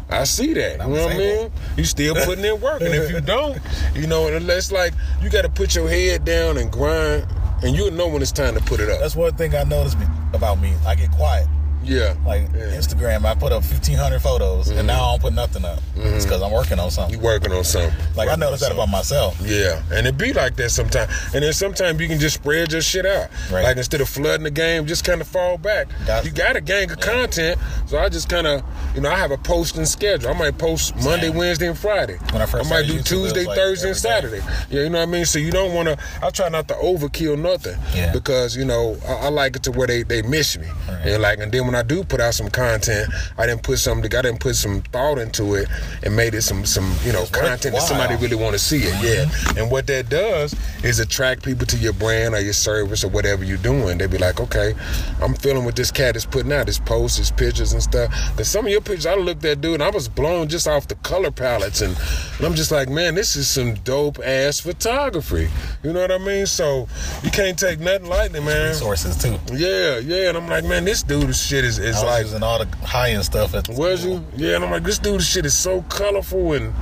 I 0.10 0.24
see 0.24 0.54
that. 0.54 0.74
You 0.74 0.78
know 0.78 0.90
what 0.90 1.12
I 1.12 1.18
mean? 1.18 1.52
You 1.76 1.84
still 1.84 2.16
putting 2.16 2.46
in 2.46 2.62
work. 2.62 2.82
And 2.82 2.94
if 2.94 3.12
you 3.12 3.20
don't, 3.22 3.60
you 3.94 4.08
know, 4.08 4.28
it's 4.28 4.72
like 4.72 4.94
you 5.22 5.30
gotta 5.30 5.50
put 5.50 5.76
your 5.76 5.90
head 5.90 6.24
down 6.24 6.58
and 6.58 6.72
grind 6.72 7.28
and 7.64 7.76
you'll 7.76 7.92
know 7.92 8.08
when 8.08 8.22
it's 8.22 8.32
time 8.32 8.56
to 8.56 8.62
put 8.62 8.80
it 8.80 8.90
up. 8.90 9.00
That's 9.00 9.16
one 9.16 9.36
thing 9.36 9.54
I 9.56 9.64
noticed 9.64 9.98
about 10.34 10.60
me. 10.60 10.74
I 10.86 10.96
get 10.96 11.12
quiet. 11.12 11.48
Yeah. 11.88 12.16
Like 12.26 12.44
Yeah. 12.54 12.68
Mm-hmm. 12.68 12.78
Instagram, 12.78 13.26
I 13.26 13.34
put 13.36 13.52
up 13.52 13.64
1,500 13.64 14.20
photos, 14.20 14.70
and 14.70 14.88
now 14.88 15.04
I 15.04 15.12
don't 15.12 15.22
put 15.22 15.34
nothing 15.34 15.66
up. 15.66 15.80
It's 15.96 16.26
because 16.26 16.42
I'm 16.42 16.52
working 16.52 16.80
on 16.80 16.92
something. 16.92 17.16
You 17.18 17.24
working 17.24 17.52
on 17.52 17.64
something. 17.64 17.94
Like 18.16 18.30
I 18.30 18.36
noticed 18.36 18.64
that 18.64 18.72
about 18.72 18.90
myself. 18.90 19.40
Yeah, 19.42 19.82
and 19.92 20.06
it 20.08 20.18
be 20.18 20.34
like 20.34 20.56
that 20.58 20.70
sometimes. 20.70 21.12
And 21.34 21.44
then 21.44 21.54
sometimes 21.54 22.00
you 22.00 22.08
can 22.08 22.20
just 22.20 22.36
spread 22.36 22.72
your 22.72 22.82
shit 22.82 23.06
out. 23.06 23.30
Right. 23.52 23.64
Like 23.64 23.78
instead 23.78 24.02
of 24.02 24.10
flooding 24.10 24.44
the 24.44 24.52
game, 24.52 24.86
just 24.86 25.04
kind 25.06 25.22
of 25.22 25.28
fall 25.28 25.58
back. 25.58 25.88
You 26.24 26.32
got 26.32 26.56
a 26.56 26.62
gang 26.62 26.92
of 26.92 27.00
content, 27.00 27.60
so 27.86 27.98
I 27.98 28.10
just 28.10 28.30
kind 28.30 28.48
of, 28.48 28.64
you 28.96 29.02
know, 29.02 29.10
I 29.10 29.16
have 29.16 29.32
a 29.32 29.38
posting 29.38 29.86
schedule. 29.86 30.30
I 30.30 30.34
might 30.34 30.58
post 30.58 30.96
Monday, 31.04 31.30
Wednesday, 31.30 31.68
and 31.68 31.78
Friday. 31.78 32.18
When 32.32 32.42
I 32.42 32.46
first 32.46 32.72
I 32.72 32.82
might 32.82 32.88
do 32.88 33.00
YouTube, 33.00 33.06
Tuesday, 33.06 33.46
like 33.46 33.58
Thursday, 33.58 33.90
and 33.90 34.06
every 34.06 34.32
day. 34.32 34.40
Saturday. 34.40 34.68
Yeah, 34.70 34.84
you 34.84 34.90
know 34.90 35.00
what 35.00 35.10
I 35.10 35.12
mean. 35.12 35.26
So 35.26 35.40
you 35.40 35.52
don't 35.52 35.74
want 35.74 35.88
to. 35.90 35.98
I 36.22 36.30
try 36.30 36.50
not 36.50 36.68
to 36.70 36.74
overkill 36.76 37.40
nothing. 37.40 37.78
Yeah. 37.96 38.12
Because 38.12 38.56
you 38.56 38.66
know 38.66 38.98
I, 39.08 39.14
I 39.14 39.30
like 39.30 39.56
it 39.56 39.64
to 39.64 39.72
where 39.72 39.88
they 39.88 40.04
they 40.04 40.22
miss 40.22 40.58
me. 40.58 40.68
Right. 40.88 41.08
And 41.08 41.22
like, 41.22 41.40
and 41.40 41.52
then 41.52 41.66
when 41.66 41.76
I 41.78 41.84
do 41.84 42.04
put 42.04 42.20
out 42.20 42.34
some 42.34 42.50
content, 42.50 43.14
I 43.38 43.46
didn't 43.46 43.62
put 43.62 43.78
some, 43.78 44.00
I 44.00 44.08
didn't 44.08 44.40
put 44.40 44.56
some 44.56 44.82
thought 44.82 45.20
into 45.20 45.54
it 45.54 45.70
and 46.04 46.16
made 46.16 46.34
it 46.34 46.42
some, 46.42 46.66
some 46.66 46.92
you 47.04 47.14
know, 47.14 47.26
content 47.28 47.76
that 47.76 47.84
somebody 47.84 48.16
really 48.16 48.36
want 48.36 48.54
to 48.54 48.60
see 48.60 48.80
it. 48.80 48.96
Yeah, 49.04 49.26
mm-hmm. 49.26 49.60
and 49.60 49.72
what 49.72 49.86
that 49.88 50.10
does 50.10 50.56
is 50.84 51.00
attract 51.00 51.44
people 51.44 51.68
to 51.68 51.78
your 51.78 51.94
brand 51.94 52.34
or 52.34 52.40
your 52.40 52.54
service 52.54 53.04
or 53.04 53.10
whatever 53.10 53.44
you're 53.44 53.58
doing. 53.58 54.00
They 54.00 54.08
be 54.08 54.18
like, 54.18 54.40
okay, 54.40 54.74
I'm 55.22 55.36
feeling 55.36 55.66
what 55.66 55.76
this 55.76 55.92
cat 55.92 56.16
is 56.16 56.26
putting 56.26 56.52
out, 56.52 56.66
his 56.66 56.80
posts, 56.80 57.18
his 57.18 57.30
pictures 57.30 57.74
and 57.74 57.84
stuff. 57.84 58.12
Cause 58.36 58.48
some 58.48 58.66
of 58.66 58.72
your 58.72 58.82
pictures, 58.82 59.06
I 59.06 59.16
looked 59.16 59.46
at 59.46 59.62
dude, 59.62 59.76
and 59.76 59.84
I 59.84 59.90
was 59.90 60.08
blown 60.08 60.48
just 60.48 60.68
off 60.68 60.88
the 60.88 60.96
color 60.96 61.30
palettes, 61.30 61.82
and, 61.82 61.96
and 62.38 62.46
I'm 62.46 62.56
just 62.56 62.72
like, 62.72 62.90
man, 62.90 63.14
this 63.14 63.36
is 63.36 63.48
some 63.48 63.76
dope 63.76 64.20
ass 64.24 64.60
photography. 64.60 65.48
You 65.84 65.94
know 65.94 66.02
what 66.02 66.12
I 66.12 66.18
mean? 66.18 66.48
So 66.48 66.88
you 67.24 67.30
can't 67.30 67.58
take 67.58 67.80
nothing 67.80 68.08
lightly, 68.08 68.40
man. 68.40 68.70
Resources 68.70 69.18
too. 69.18 69.38
Yeah, 69.54 70.00
yeah, 70.00 70.30
and 70.30 70.38
I'm 70.38 70.48
like, 70.48 70.64
man, 70.66 70.86
this 70.86 71.04
dude 71.04 71.30
is 71.30 71.40
shit 71.40 71.57
is, 71.64 71.80
is 71.80 72.02
like 72.04 72.24
using 72.24 72.44
all 72.44 72.60
the 72.64 72.68
high 72.86 73.12
end 73.12 73.24
stuff 73.26 73.54
at 73.54 73.66
the 73.66 73.74
was 73.74 74.02
school. 74.02 74.24
you? 74.36 74.48
Yeah, 74.50 74.56
and 74.56 74.66
I'm 74.66 74.72
like, 74.72 74.84
this 74.84 75.00
dude's 75.00 75.28
shit 75.28 75.46
is 75.46 75.58
so 75.58 75.82
colorful 75.84 76.54
and 76.54 76.74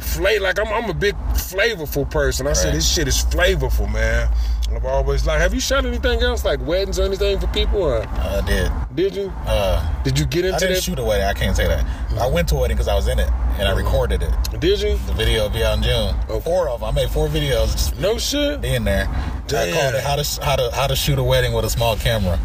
flavor. 0.00 0.44
Like 0.44 0.58
I'm, 0.58 0.68
I'm 0.68 0.90
a 0.90 0.94
big 0.94 1.14
flavorful 1.34 2.10
person. 2.10 2.46
I 2.46 2.52
said 2.52 2.74
this 2.74 2.88
shit 2.90 3.08
is 3.08 3.24
flavorful, 3.24 3.92
man. 3.92 4.30
I've 4.74 4.84
always 4.86 5.24
like. 5.24 5.40
Have 5.40 5.54
you 5.54 5.60
shot 5.60 5.86
anything 5.86 6.20
else 6.22 6.44
like 6.44 6.58
weddings 6.66 6.98
or 6.98 7.04
anything 7.04 7.38
for 7.38 7.46
people? 7.48 7.80
Or 7.82 8.04
I 8.08 8.40
did. 8.44 8.72
did 8.96 9.14
you? 9.14 9.32
Uh, 9.46 10.02
Did 10.02 10.18
you 10.18 10.26
get 10.26 10.44
into? 10.44 10.54
It? 10.54 10.56
I 10.56 10.58
didn't 10.58 10.74
that? 10.74 10.82
shoot 10.82 10.98
a 10.98 11.04
wedding. 11.04 11.26
I 11.26 11.32
can't 11.32 11.54
say 11.56 11.68
that. 11.68 11.86
I 12.18 12.26
went 12.26 12.48
to 12.48 12.56
a 12.56 12.60
wedding 12.60 12.76
because 12.76 12.88
I 12.88 12.94
was 12.96 13.06
in 13.06 13.20
it 13.20 13.30
and 13.58 13.68
I 13.68 13.76
recorded 13.76 14.22
it. 14.24 14.32
Did 14.58 14.80
you? 14.80 14.96
The 15.06 15.12
video 15.12 15.44
will 15.44 15.50
be 15.50 15.62
out 15.62 15.76
in 15.76 15.84
June. 15.84 16.16
Okay. 16.28 16.40
Four 16.40 16.68
of 16.70 16.80
them. 16.80 16.88
I 16.88 16.92
made 16.92 17.10
four 17.10 17.28
videos 17.28 17.96
No 18.00 18.18
shit. 18.18 18.64
in 18.64 18.82
there. 18.84 19.06
I 19.06 19.70
called 19.70 19.94
it 19.94 20.02
how 20.02 20.16
to 20.16 20.44
how 20.44 20.56
to 20.56 20.70
how 20.74 20.86
to 20.88 20.96
shoot 20.96 21.18
a 21.20 21.22
wedding 21.22 21.52
with 21.52 21.64
a 21.66 21.70
small 21.70 21.94
camera. 21.96 22.40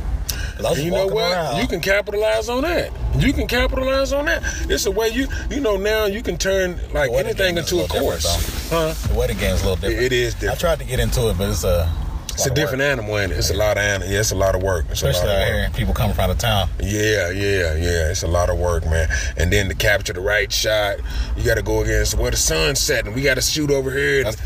'Cause 0.57 0.65
I 0.65 0.69
was 0.69 0.71
And 0.71 0.75
just 0.75 0.85
you 0.85 0.91
know 0.91 1.07
what? 1.07 1.31
around. 1.31 1.61
You 1.61 1.67
can 1.67 1.79
capitalize 1.81 2.49
on 2.49 2.61
that. 2.63 2.91
You 3.17 3.33
can 3.33 3.47
capitalize 3.47 4.11
on 4.13 4.25
that. 4.25 4.43
It's 4.69 4.85
a 4.85 4.91
way 4.91 5.09
you 5.09 5.27
you 5.49 5.59
know 5.59 5.77
now 5.77 6.05
you 6.05 6.21
can 6.21 6.37
turn 6.37 6.79
like 6.93 7.11
anything 7.11 7.57
into 7.57 7.79
a 7.81 7.85
a 7.85 7.87
course. 7.87 8.69
Huh? 8.69 8.93
The 9.07 9.13
wedding 9.13 9.37
game's 9.37 9.61
a 9.61 9.63
little 9.69 9.75
different. 9.77 10.01
It 10.03 10.11
is 10.13 10.33
different. 10.33 10.57
I 10.57 10.59
tried 10.59 10.79
to 10.79 10.85
get 10.85 10.99
into 10.99 11.29
it, 11.29 11.37
but 11.37 11.49
it's 11.49 11.63
a 11.63 11.89
It's 12.39 12.47
a 12.47 12.53
different 12.53 12.81
animal, 12.81 13.17
ain't 13.19 13.33
it? 13.33 13.37
It's 13.37 13.49
a 13.49 13.53
lot 13.53 13.75
of 13.77 13.83
animal. 13.83 14.07
Yeah, 14.09 14.21
it's 14.21 14.31
a 14.31 14.35
lot 14.35 14.55
of 14.55 14.63
work. 14.63 14.85
It's 14.89 15.03
Especially 15.03 15.29
out 15.29 15.45
here, 15.45 15.69
people 15.75 15.93
coming 15.93 16.15
from 16.15 16.23
out 16.23 16.29
of 16.29 16.37
town. 16.37 16.69
Yeah, 16.79 17.31
yeah, 17.31 17.75
yeah. 17.75 18.09
It's 18.11 18.23
a 18.23 18.27
lot 18.27 18.49
of 18.49 18.57
work, 18.57 18.85
man. 18.85 19.09
And 19.35 19.51
then 19.51 19.67
to 19.67 19.75
capture 19.75 20.13
the 20.13 20.21
right 20.21 20.49
shot, 20.49 20.99
you 21.35 21.43
got 21.43 21.55
to 21.55 21.61
go 21.61 21.81
against 21.81 22.17
where 22.17 22.31
the 22.31 22.37
sun's 22.37 22.79
setting. 22.79 23.13
We 23.13 23.23
got 23.23 23.35
to 23.35 23.41
shoot 23.41 23.69
over 23.69 23.91
here. 23.91 24.25
And, 24.25 24.37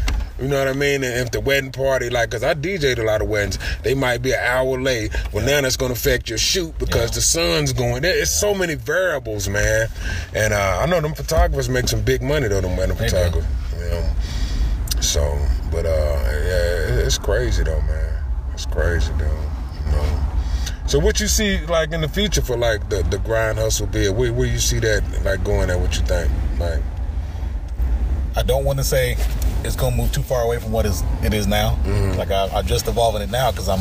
you 0.41 0.47
know 0.47 0.57
what 0.57 0.67
I 0.67 0.73
mean? 0.73 1.03
And 1.03 1.13
if 1.19 1.29
the 1.29 1.39
wedding 1.39 1.71
party, 1.71 2.09
like, 2.09 2.31
cause 2.31 2.43
I 2.43 2.55
DJ'd 2.55 2.97
a 2.97 3.03
lot 3.03 3.21
of 3.21 3.29
weddings, 3.29 3.59
they 3.83 3.93
might 3.93 4.23
be 4.23 4.31
an 4.33 4.39
hour 4.39 4.81
late. 4.81 5.15
Well, 5.31 5.45
now 5.45 5.61
that's 5.61 5.77
gonna 5.77 5.93
affect 5.93 6.27
your 6.29 6.39
shoot 6.39 6.75
because 6.79 7.11
Yeah. 7.11 7.15
the 7.15 7.21
sun's 7.21 7.73
going. 7.73 8.01
There's 8.01 8.23
it's 8.23 8.31
so 8.31 8.55
many 8.55 8.73
variables, 8.73 9.47
man. 9.47 9.87
And 10.33 10.51
uh, 10.53 10.79
I 10.81 10.87
know 10.87 10.99
them 10.99 11.13
photographers 11.13 11.69
make 11.69 11.87
some 11.87 12.01
big 12.01 12.23
money 12.23 12.47
though. 12.47 12.61
Them 12.61 12.75
wedding 12.75 12.95
photographers. 12.95 13.45
You 13.77 13.89
know? 13.89 14.09
So, 15.01 15.37
but 15.73 15.85
uh, 15.85 15.89
yeah, 15.89 17.03
it's 17.05 17.17
crazy 17.17 17.63
though, 17.63 17.81
man. 17.81 18.23
It's 18.53 18.65
crazy 18.67 19.11
though. 19.17 19.25
You 19.85 19.91
know. 19.91 20.19
So 20.85 20.99
what 20.99 21.19
you 21.19 21.27
see 21.27 21.65
like 21.65 21.91
in 21.91 22.01
the 22.01 22.07
future 22.09 22.41
for 22.41 22.55
like 22.57 22.89
the 22.89 23.03
the 23.03 23.17
grind 23.19 23.57
hustle 23.57 23.87
bid? 23.87 24.15
Where 24.15 24.31
where 24.31 24.47
you 24.47 24.59
see 24.59 24.79
that 24.79 25.03
like 25.25 25.43
going 25.43 25.69
at? 25.69 25.79
What 25.79 25.97
you 25.97 26.03
think? 26.05 26.31
Like 26.59 26.81
I 28.35 28.41
don't 28.43 28.65
want 28.65 28.79
to 28.79 28.83
say 28.83 29.15
it's 29.63 29.75
gonna 29.75 29.95
move 29.95 30.11
too 30.11 30.23
far 30.23 30.41
away 30.43 30.59
from 30.59 30.71
what 30.71 30.85
is 30.85 31.03
it 31.23 31.33
is 31.33 31.47
now. 31.47 31.77
Mm-hmm. 31.83 32.17
Like 32.17 32.31
I, 32.31 32.47
I'm 32.47 32.65
just 32.65 32.87
evolving 32.87 33.21
it 33.21 33.29
now 33.31 33.51
because 33.51 33.69
I'm 33.69 33.79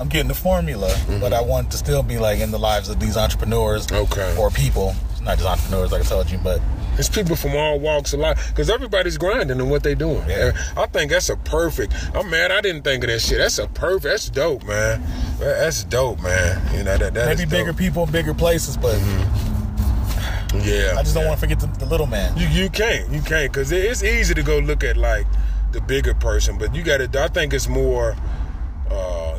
I'm 0.00 0.08
getting 0.08 0.28
the 0.28 0.34
formula, 0.34 0.88
Mm-hmm. 0.88 1.20
but 1.20 1.32
I 1.32 1.40
want 1.40 1.70
to 1.72 1.76
still 1.78 2.02
be 2.02 2.18
like 2.18 2.40
in 2.40 2.50
the 2.50 2.58
lives 2.58 2.88
of 2.88 3.00
these 3.00 3.16
entrepreneurs 3.16 3.90
Okay. 3.90 4.36
or 4.38 4.50
people. 4.50 4.94
Not 5.22 5.38
just 5.38 5.48
entrepreneurs, 5.48 5.90
like 5.92 6.02
I 6.02 6.04
told 6.04 6.30
you, 6.30 6.38
but 6.38 6.60
it's 6.98 7.08
people 7.08 7.36
from 7.36 7.54
all 7.54 7.78
walks 7.78 8.12
of 8.12 8.20
life 8.20 8.48
because 8.48 8.70
everybody's 8.70 9.18
grinding 9.18 9.58
in 9.58 9.68
what 9.68 9.82
they 9.82 9.94
doing. 9.94 10.28
Yeah. 10.28 10.52
I 10.76 10.86
think 10.86 11.10
that's 11.10 11.28
a 11.28 11.36
perfect. 11.36 11.94
I'm 12.14 12.30
mad. 12.30 12.50
I 12.50 12.60
didn't 12.60 12.82
think 12.82 13.04
of 13.04 13.10
that 13.10 13.20
shit. 13.20 13.38
That's 13.38 13.58
a 13.58 13.68
perfect. 13.68 14.04
That's 14.04 14.30
dope, 14.30 14.64
man. 14.64 15.02
That's 15.38 15.84
dope, 15.84 16.20
man. 16.22 16.60
You 16.74 16.84
know 16.84 16.96
that. 16.96 17.14
that 17.14 17.26
maybe 17.26 17.48
bigger 17.48 17.72
people 17.72 18.04
in 18.04 18.12
bigger 18.12 18.34
places. 18.34 18.76
But 18.76 18.96
mm-hmm. 18.96 20.58
Yeah. 20.58 20.94
I 20.96 21.02
just 21.02 21.14
don't 21.14 21.24
yeah. 21.24 21.28
want 21.28 21.40
to 21.40 21.46
forget 21.46 21.60
the, 21.60 21.66
the 21.78 21.86
little 21.86 22.06
man. 22.06 22.36
You 22.36 22.48
you 22.48 22.70
can't 22.70 23.10
you 23.10 23.20
can't 23.20 23.52
because 23.52 23.72
it's 23.72 24.02
easy 24.02 24.34
to 24.34 24.42
go 24.42 24.58
look 24.58 24.84
at 24.84 24.96
like 24.96 25.26
the 25.72 25.80
bigger 25.80 26.14
person, 26.14 26.56
but 26.58 26.74
you 26.74 26.82
got 26.82 26.98
to. 26.98 27.22
I 27.22 27.28
think 27.28 27.52
it's 27.52 27.68
more 27.68 28.16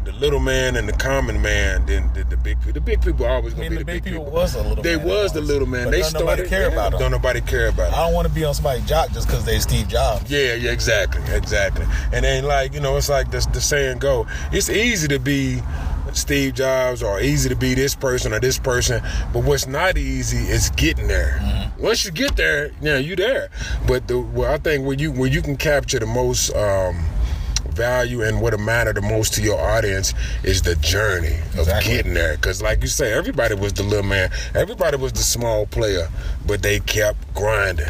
the 0.07 0.13
little 0.13 0.39
man 0.39 0.77
and 0.77 0.87
the 0.87 0.93
common 0.93 1.41
man 1.41 1.85
than 1.85 2.11
the, 2.13 2.23
the 2.23 2.37
big 2.37 2.57
people. 2.59 2.71
The 2.71 2.79
big 2.79 3.01
people 3.01 3.25
are 3.25 3.35
always 3.35 3.53
I 3.53 3.57
gonna 3.57 3.69
be 3.71 3.75
the 3.77 3.85
big 3.85 4.05
people 4.05 4.23
people. 4.23 4.33
was 4.33 4.55
a 4.55 4.63
little. 4.63 4.81
They 4.81 4.95
man 4.95 5.05
was 5.05 5.33
the 5.33 5.41
little 5.41 5.67
man. 5.67 5.91
they 5.91 5.99
don't 5.99 6.09
started. 6.11 6.25
nobody 6.25 6.49
care 6.49 6.69
about 6.69 6.91
them. 6.91 7.01
Don't 7.01 7.11
nobody 7.11 7.41
care 7.41 7.67
about. 7.67 7.93
I 7.93 8.05
don't 8.05 8.13
want 8.13 8.25
to 8.25 8.33
be 8.33 8.45
on 8.45 8.53
somebody's 8.53 8.85
jock 8.85 9.11
just 9.11 9.27
because 9.27 9.43
they 9.43 9.59
Steve 9.59 9.89
Jobs. 9.89 10.31
Yeah, 10.31 10.53
yeah, 10.53 10.71
exactly, 10.71 11.21
exactly. 11.35 11.85
And 12.13 12.23
then 12.23 12.45
like 12.45 12.73
you 12.73 12.79
know, 12.79 12.95
it's 12.95 13.09
like 13.09 13.31
the, 13.31 13.45
the 13.51 13.59
saying 13.59 13.99
go. 13.99 14.27
It's 14.53 14.69
easy 14.69 15.09
to 15.09 15.19
be 15.19 15.61
Steve 16.13 16.53
Jobs 16.53 17.03
or 17.03 17.19
easy 17.19 17.49
to 17.49 17.55
be 17.55 17.73
this 17.73 17.93
person 17.93 18.33
or 18.33 18.39
this 18.39 18.57
person, 18.57 19.03
but 19.33 19.43
what's 19.43 19.67
not 19.67 19.97
easy 19.97 20.37
is 20.37 20.69
getting 20.69 21.09
there. 21.09 21.69
Once 21.79 22.05
you 22.05 22.11
get 22.11 22.37
there, 22.37 22.71
yeah, 22.81 22.97
you 22.97 23.17
there. 23.17 23.49
But 23.85 24.07
the 24.07 24.19
well, 24.19 24.53
I 24.53 24.57
think 24.57 24.85
where 24.85 24.95
you 24.95 25.11
where 25.11 25.27
you 25.29 25.41
can 25.41 25.57
capture 25.57 25.99
the 25.99 26.07
most. 26.07 26.55
Um, 26.55 27.03
value 27.77 28.23
and 28.23 28.41
what 28.41 28.59
matter 28.59 28.91
the 28.91 29.01
most 29.01 29.33
to 29.35 29.41
your 29.41 29.59
audience 29.59 30.13
is 30.43 30.61
the 30.63 30.75
journey 30.77 31.35
of 31.53 31.59
Exactly. 31.59 31.93
getting 31.93 32.13
there. 32.13 32.35
Because 32.35 32.61
like 32.61 32.81
you 32.81 32.87
say 32.87 33.13
everybody 33.13 33.53
was 33.55 33.73
the 33.73 33.83
little 33.83 34.03
man. 34.05 34.31
Everybody 34.55 34.97
was 34.97 35.13
the 35.13 35.23
small 35.23 35.65
player 35.67 36.09
but 36.45 36.61
they 36.63 36.79
kept 36.81 37.33
grinding 37.33 37.85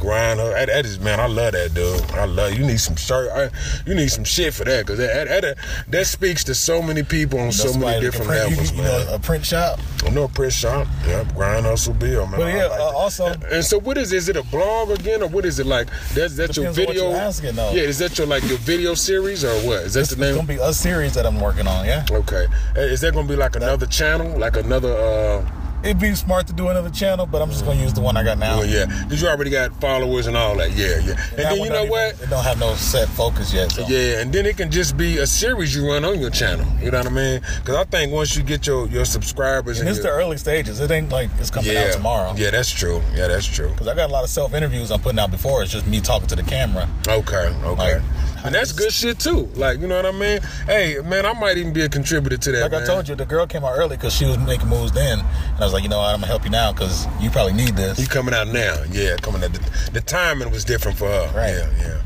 grind 0.00 0.40
that, 0.40 0.66
that 0.66 0.84
is 0.86 0.98
man 1.00 1.20
i 1.20 1.26
love 1.26 1.52
that 1.52 1.72
dude 1.74 2.00
i 2.12 2.24
love 2.24 2.52
you 2.54 2.64
need 2.66 2.80
some 2.80 2.96
shirt 2.96 3.30
I, 3.30 3.50
you 3.86 3.94
need 3.94 4.08
some 4.10 4.24
shit 4.24 4.54
for 4.54 4.64
that 4.64 4.86
because 4.86 4.98
that, 4.98 5.28
that, 5.28 5.42
that, 5.42 5.58
that 5.88 6.06
speaks 6.06 6.42
to 6.44 6.54
so 6.54 6.82
many 6.82 7.02
people 7.02 7.38
on 7.38 7.52
so 7.52 7.72
many 7.78 8.00
different 8.00 8.28
print- 8.28 8.50
levels 8.50 8.70
you, 8.72 8.76
you 8.78 8.82
man 8.82 9.06
know, 9.06 9.14
a 9.14 9.18
print 9.18 9.44
shop. 9.46 9.78
I 10.04 10.08
know 10.10 10.24
a 10.24 10.28
press 10.28 10.54
shop. 10.54 10.86
Yep, 11.06 11.34
grind 11.34 11.66
hustle 11.66 11.92
bill, 11.94 12.26
man. 12.26 12.40
But 12.40 12.48
I 12.48 12.56
yeah, 12.56 12.66
like 12.66 12.80
uh, 12.80 12.84
also- 12.96 13.26
And 13.50 13.62
so, 13.64 13.78
what 13.78 13.98
is? 13.98 14.12
Is 14.14 14.28
it 14.30 14.36
a 14.36 14.42
blog 14.44 14.90
again, 14.90 15.22
or 15.22 15.28
what 15.28 15.44
is 15.44 15.58
it 15.58 15.66
like? 15.66 15.88
That's 16.14 16.36
that's 16.36 16.56
your 16.56 16.72
Depends 16.72 16.78
on 16.78 16.84
what 16.86 16.94
video. 16.94 17.12
asking, 17.12 17.54
though. 17.56 17.70
Yeah, 17.72 17.82
is 17.82 17.98
that 17.98 18.16
your 18.16 18.26
like 18.26 18.42
your 18.48 18.56
video 18.58 18.94
series 18.94 19.44
or 19.44 19.52
what? 19.66 19.80
Is 19.82 19.94
that 19.94 20.00
It's, 20.00 20.10
the 20.10 20.16
name? 20.16 20.28
it's 20.30 20.36
gonna 20.46 20.48
be 20.58 20.62
a 20.62 20.72
series 20.72 21.12
that 21.14 21.26
I'm 21.26 21.38
working 21.38 21.66
on. 21.66 21.84
Yeah, 21.84 22.06
Okay. 22.10 22.46
Is 22.76 23.02
that 23.02 23.12
gonna 23.12 23.28
be 23.28 23.36
like 23.36 23.56
another 23.56 23.86
channel, 23.86 24.38
like 24.38 24.56
another? 24.56 24.92
uh 24.94 25.50
it'd 25.82 25.98
be 25.98 26.14
smart 26.14 26.46
to 26.48 26.52
do 26.52 26.68
another 26.68 26.90
channel, 26.90 27.26
but 27.26 27.42
I'm 27.42 27.50
just 27.50 27.64
gonna 27.64 27.80
use 27.80 27.92
the 27.92 28.00
one 28.00 28.16
I 28.16 28.22
got 28.24 28.38
now. 28.38 28.60
Oh 28.60 28.62
yeah, 28.62 28.86
because 28.86 29.22
you 29.22 29.28
already 29.28 29.50
got 29.50 29.72
followers 29.80 30.26
and 30.26 30.36
all 30.36 30.56
that. 30.56 30.72
Yeah, 30.72 30.86
yeah. 30.86 30.96
And 30.96 31.08
That 31.08 31.36
then 31.36 31.56
you 31.58 31.68
know 31.68 31.74
don't 31.74 31.88
what? 31.90 32.14
even- 32.14 32.24
It 32.26 32.30
don't 32.30 32.44
have 32.44 32.58
no 32.58 32.74
set 32.74 33.08
focus 33.08 33.52
yet. 33.52 33.72
So. 33.72 33.86
Yeah, 33.88 34.20
and 34.20 34.32
then 34.32 34.46
it 34.46 34.56
can 34.56 34.70
just 34.70 34.96
be 34.96 35.18
a 35.18 35.26
series 35.26 35.74
you 35.74 35.86
run 35.88 36.04
on 36.04 36.18
your 36.20 36.30
channel. 36.30 36.66
You 36.82 36.90
know 36.90 36.98
what 36.98 37.06
I 37.06 37.10
mean? 37.10 37.40
Because 37.58 37.76
I 37.76 37.84
think 37.84 38.12
once 38.12 38.36
you 38.36 38.42
get 38.42 38.66
your 38.66 38.86
your 38.88 39.04
subscribers 39.04 39.78
And 39.80 39.88
and, 39.88 39.96
it's 39.96 40.04
the 40.04 40.10
early 40.10 40.36
stages. 40.36 40.80
It 40.80 40.90
ain't 40.90 41.10
like 41.10 41.30
it's 41.38 41.50
coming 41.50 41.72
yeah, 41.72 41.84
out 41.88 41.92
tomorrow. 41.92 42.34
Yeah, 42.36 42.50
that's 42.50 42.70
true. 42.70 43.02
Yeah, 43.14 43.28
that's 43.28 43.46
true. 43.46 43.70
Because 43.70 43.88
I 43.88 43.94
got 43.94 44.10
a 44.10 44.12
lot 44.12 44.24
of 44.24 44.30
self 44.30 44.54
interviews 44.54 44.90
I'm 44.90 45.00
putting 45.00 45.18
out 45.18 45.30
before. 45.30 45.62
It's 45.62 45.72
just 45.72 45.86
me 45.86 46.00
talking 46.00 46.28
to 46.28 46.36
the 46.36 46.42
camera. 46.42 46.88
Okay, 47.08 47.36
okay. 47.64 47.94
Like, 47.94 48.02
and 48.44 48.54
that's 48.54 48.72
good 48.72 48.92
shit 48.92 49.18
too. 49.18 49.48
Like, 49.54 49.80
you 49.80 49.86
know 49.86 49.96
what 49.96 50.06
I 50.06 50.12
mean? 50.12 50.40
Hey, 50.66 50.98
man, 51.04 51.26
I 51.26 51.32
might 51.32 51.56
even 51.58 51.72
be 51.72 51.82
a 51.82 51.88
contributor 51.88 52.36
to 52.36 52.52
that. 52.52 52.62
Like 52.62 52.72
man. 52.72 52.82
I 52.82 52.86
told 52.86 53.08
you, 53.08 53.14
the 53.14 53.26
girl 53.26 53.46
came 53.46 53.64
out 53.64 53.76
early 53.76 53.96
because 53.96 54.14
she 54.14 54.24
was 54.24 54.38
making 54.38 54.68
moves 54.68 54.92
then, 54.92 55.20
and 55.20 55.58
I 55.58 55.64
was 55.64 55.72
like, 55.72 55.82
you 55.82 55.88
know 55.88 55.98
what, 55.98 56.14
I'm 56.14 56.20
gonna 56.20 56.26
help 56.26 56.44
you 56.44 56.50
now 56.50 56.72
because 56.72 57.06
you 57.20 57.30
probably 57.30 57.54
need 57.54 57.76
this. 57.76 57.98
You 57.98 58.06
coming 58.06 58.34
out 58.34 58.48
now? 58.48 58.82
Yeah, 58.90 59.16
coming 59.16 59.42
out. 59.44 59.52
The, 59.52 59.90
the 59.92 60.00
timing 60.00 60.50
was 60.50 60.64
different 60.64 60.98
for 60.98 61.08
her. 61.08 61.32
Right. 61.34 61.54
Yeah, 61.54 61.70
yeah. 61.78 62.02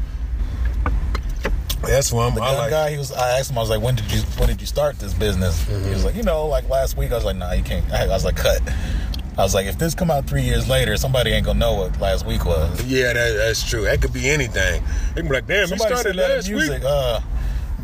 That's 1.86 2.12
one. 2.12 2.34
The 2.34 2.40
I 2.40 2.50
young 2.50 2.58
like. 2.58 2.70
guy, 2.70 2.90
he 2.90 2.96
was. 2.98 3.12
I 3.12 3.38
asked 3.38 3.50
him, 3.50 3.58
I 3.58 3.60
was 3.60 3.70
like, 3.70 3.82
when 3.82 3.94
did 3.94 4.10
you 4.10 4.20
when 4.38 4.48
did 4.48 4.60
you 4.60 4.66
start 4.66 4.98
this 4.98 5.12
business? 5.12 5.62
Mm-hmm. 5.64 5.84
He 5.84 5.90
was 5.90 6.04
like, 6.04 6.14
you 6.14 6.22
know, 6.22 6.46
like 6.46 6.68
last 6.68 6.96
week. 6.96 7.12
I 7.12 7.14
was 7.14 7.24
like, 7.24 7.36
nah, 7.36 7.52
you 7.52 7.62
can't. 7.62 7.90
I 7.92 8.06
was 8.06 8.24
like, 8.24 8.36
cut. 8.36 8.62
I 9.36 9.42
was 9.42 9.54
like, 9.54 9.66
if 9.66 9.78
this 9.78 9.94
come 9.94 10.10
out 10.10 10.26
three 10.26 10.42
years 10.42 10.68
later, 10.68 10.96
somebody 10.96 11.30
ain't 11.32 11.44
gonna 11.46 11.58
know 11.58 11.74
what 11.74 12.00
last 12.00 12.24
week 12.26 12.44
was. 12.44 12.84
Yeah, 12.84 13.12
that, 13.12 13.32
that's 13.36 13.68
true. 13.68 13.82
That 13.84 14.00
could 14.00 14.12
be 14.12 14.30
anything. 14.30 14.82
They 15.14 15.20
can 15.22 15.28
be 15.28 15.34
like, 15.34 15.46
damn, 15.46 15.66
Somebody 15.66 15.94
started 15.94 16.16
last 16.16 16.48
music, 16.48 16.82
week. 16.82 16.84
uh, 16.86 17.20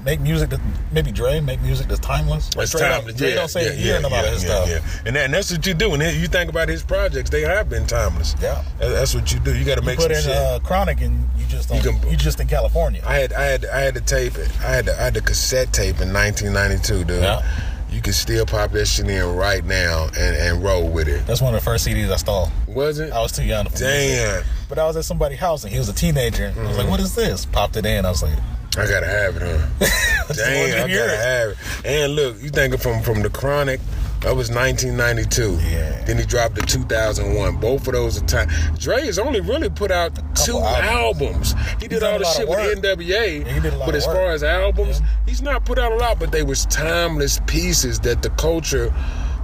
make 0.04 0.20
music 0.20 0.48
that 0.50 0.60
maybe 0.92 1.10
Dre 1.12 1.40
make 1.40 1.60
music 1.60 1.88
that's 1.88 2.00
timeless. 2.00 2.48
That's 2.50 2.70
Dre 2.70 2.80
don't- 2.82 2.90
timeless. 2.92 3.14
Dre 3.16 3.28
yeah, 3.30 3.34
don't 3.34 3.48
say 3.48 3.64
yeah, 3.64 3.72
a 3.72 3.74
year 3.84 3.96
in 3.96 4.04
a 4.04 4.08
lot 4.08 4.24
his 4.26 4.44
yeah, 4.44 4.48
stuff. 4.64 4.68
yeah. 4.68 5.02
And, 5.06 5.16
that, 5.16 5.24
and 5.26 5.34
that's 5.34 5.50
what 5.50 5.66
you 5.66 5.74
do. 5.74 5.92
And 5.92 6.02
you 6.02 6.26
think 6.28 6.48
about 6.50 6.68
his 6.68 6.82
projects; 6.84 7.30
they 7.30 7.42
have 7.42 7.68
been 7.68 7.86
timeless. 7.86 8.36
Yeah. 8.40 8.64
That's 8.78 9.14
what 9.14 9.32
you 9.32 9.40
do. 9.40 9.54
You 9.56 9.64
got 9.64 9.74
to 9.76 9.80
You 9.82 9.86
make 9.86 9.96
put 9.98 10.04
some 10.04 10.12
in 10.12 10.22
shit. 10.22 10.32
uh, 10.36 10.60
Chronic 10.60 11.00
and 11.00 11.28
you 11.36 11.46
just 11.46 11.68
don't, 11.68 11.84
You 11.84 12.10
you, 12.12 12.16
just 12.16 12.38
in 12.38 12.46
California. 12.46 13.02
I 13.04 13.16
had 13.16 13.32
I 13.32 13.42
had 13.44 13.64
I 13.66 13.80
had 13.80 13.94
to 13.94 14.00
tape 14.00 14.36
it. 14.38 14.48
I 14.60 14.68
had 14.70 14.84
the, 14.86 14.92
I 15.00 15.04
had 15.04 15.14
the 15.14 15.20
cassette 15.20 15.72
tape 15.72 16.00
in 16.00 16.12
1992, 16.12 17.04
dude. 17.04 17.22
Yeah. 17.22 17.42
You 17.90 18.00
can 18.00 18.12
still 18.12 18.46
pop 18.46 18.70
that 18.72 18.86
shit 18.86 19.08
in 19.08 19.36
right 19.36 19.64
now 19.64 20.06
and, 20.16 20.36
and 20.36 20.62
roll 20.62 20.88
with 20.88 21.08
it. 21.08 21.26
That's 21.26 21.40
one 21.40 21.54
of 21.54 21.60
the 21.60 21.64
first 21.64 21.86
CDs 21.86 22.10
I 22.10 22.16
stole. 22.16 22.48
Was 22.68 23.00
it? 23.00 23.12
I 23.12 23.20
was 23.20 23.32
too 23.32 23.44
young 23.44 23.66
to 23.66 23.76
Damn. 23.76 24.44
But 24.68 24.78
I 24.78 24.86
was 24.86 24.96
at 24.96 25.04
somebody's 25.04 25.40
house 25.40 25.64
and 25.64 25.72
he 25.72 25.78
was 25.78 25.88
a 25.88 25.92
teenager. 25.92 26.54
I 26.56 26.60
was 26.60 26.76
like, 26.76 26.82
mm-hmm. 26.82 26.90
"What 26.90 27.00
is 27.00 27.14
this?" 27.16 27.46
Popped 27.46 27.76
it 27.76 27.84
in. 27.84 28.06
I 28.06 28.10
was 28.10 28.22
like, 28.22 28.38
I 28.78 28.86
gotta 28.86 29.06
have 29.06 29.36
it, 29.36 29.42
huh? 29.42 30.26
Damn, 30.34 30.84
I 30.84 30.94
gotta 30.94 31.12
it. 31.12 31.18
have 31.18 31.50
it. 31.50 31.56
And 31.84 32.14
look, 32.14 32.40
you 32.40 32.50
thinking 32.50 32.78
from 32.78 33.02
from 33.02 33.22
the 33.22 33.30
chronic 33.30 33.80
That 34.20 34.36
was 34.36 34.50
1992. 34.50 35.58
Yeah. 35.70 36.04
Then 36.04 36.18
he 36.18 36.26
dropped 36.26 36.54
the 36.54 36.60
2001. 36.62 37.56
Both 37.56 37.86
of 37.86 37.94
those 37.94 38.22
are 38.22 38.26
time. 38.26 38.48
Dre 38.78 39.06
has 39.06 39.18
only 39.18 39.40
really 39.40 39.70
put 39.70 39.90
out 39.90 40.14
two 40.36 40.58
albums. 40.58 41.54
albums. 41.54 41.82
He 41.82 41.88
did 41.88 42.02
all 42.02 42.18
the 42.18 42.26
shit 42.26 42.46
with. 42.46 42.58
NWA. 42.82 43.06
Yeah, 43.46 43.52
he 43.52 43.60
did 43.60 43.72
a 43.72 43.76
lot 43.78 43.86
but 43.86 43.94
as 43.94 44.04
far 44.04 44.30
as 44.32 44.42
albums, 44.42 45.00
Yeah. 45.00 45.06
he's 45.26 45.40
not 45.40 45.64
put 45.64 45.78
out 45.78 45.92
a 45.92 45.96
lot. 45.96 46.18
But 46.18 46.32
they 46.32 46.42
was 46.42 46.66
timeless 46.66 47.40
pieces 47.46 47.98
that 48.00 48.20
the 48.22 48.28
culture 48.30 48.92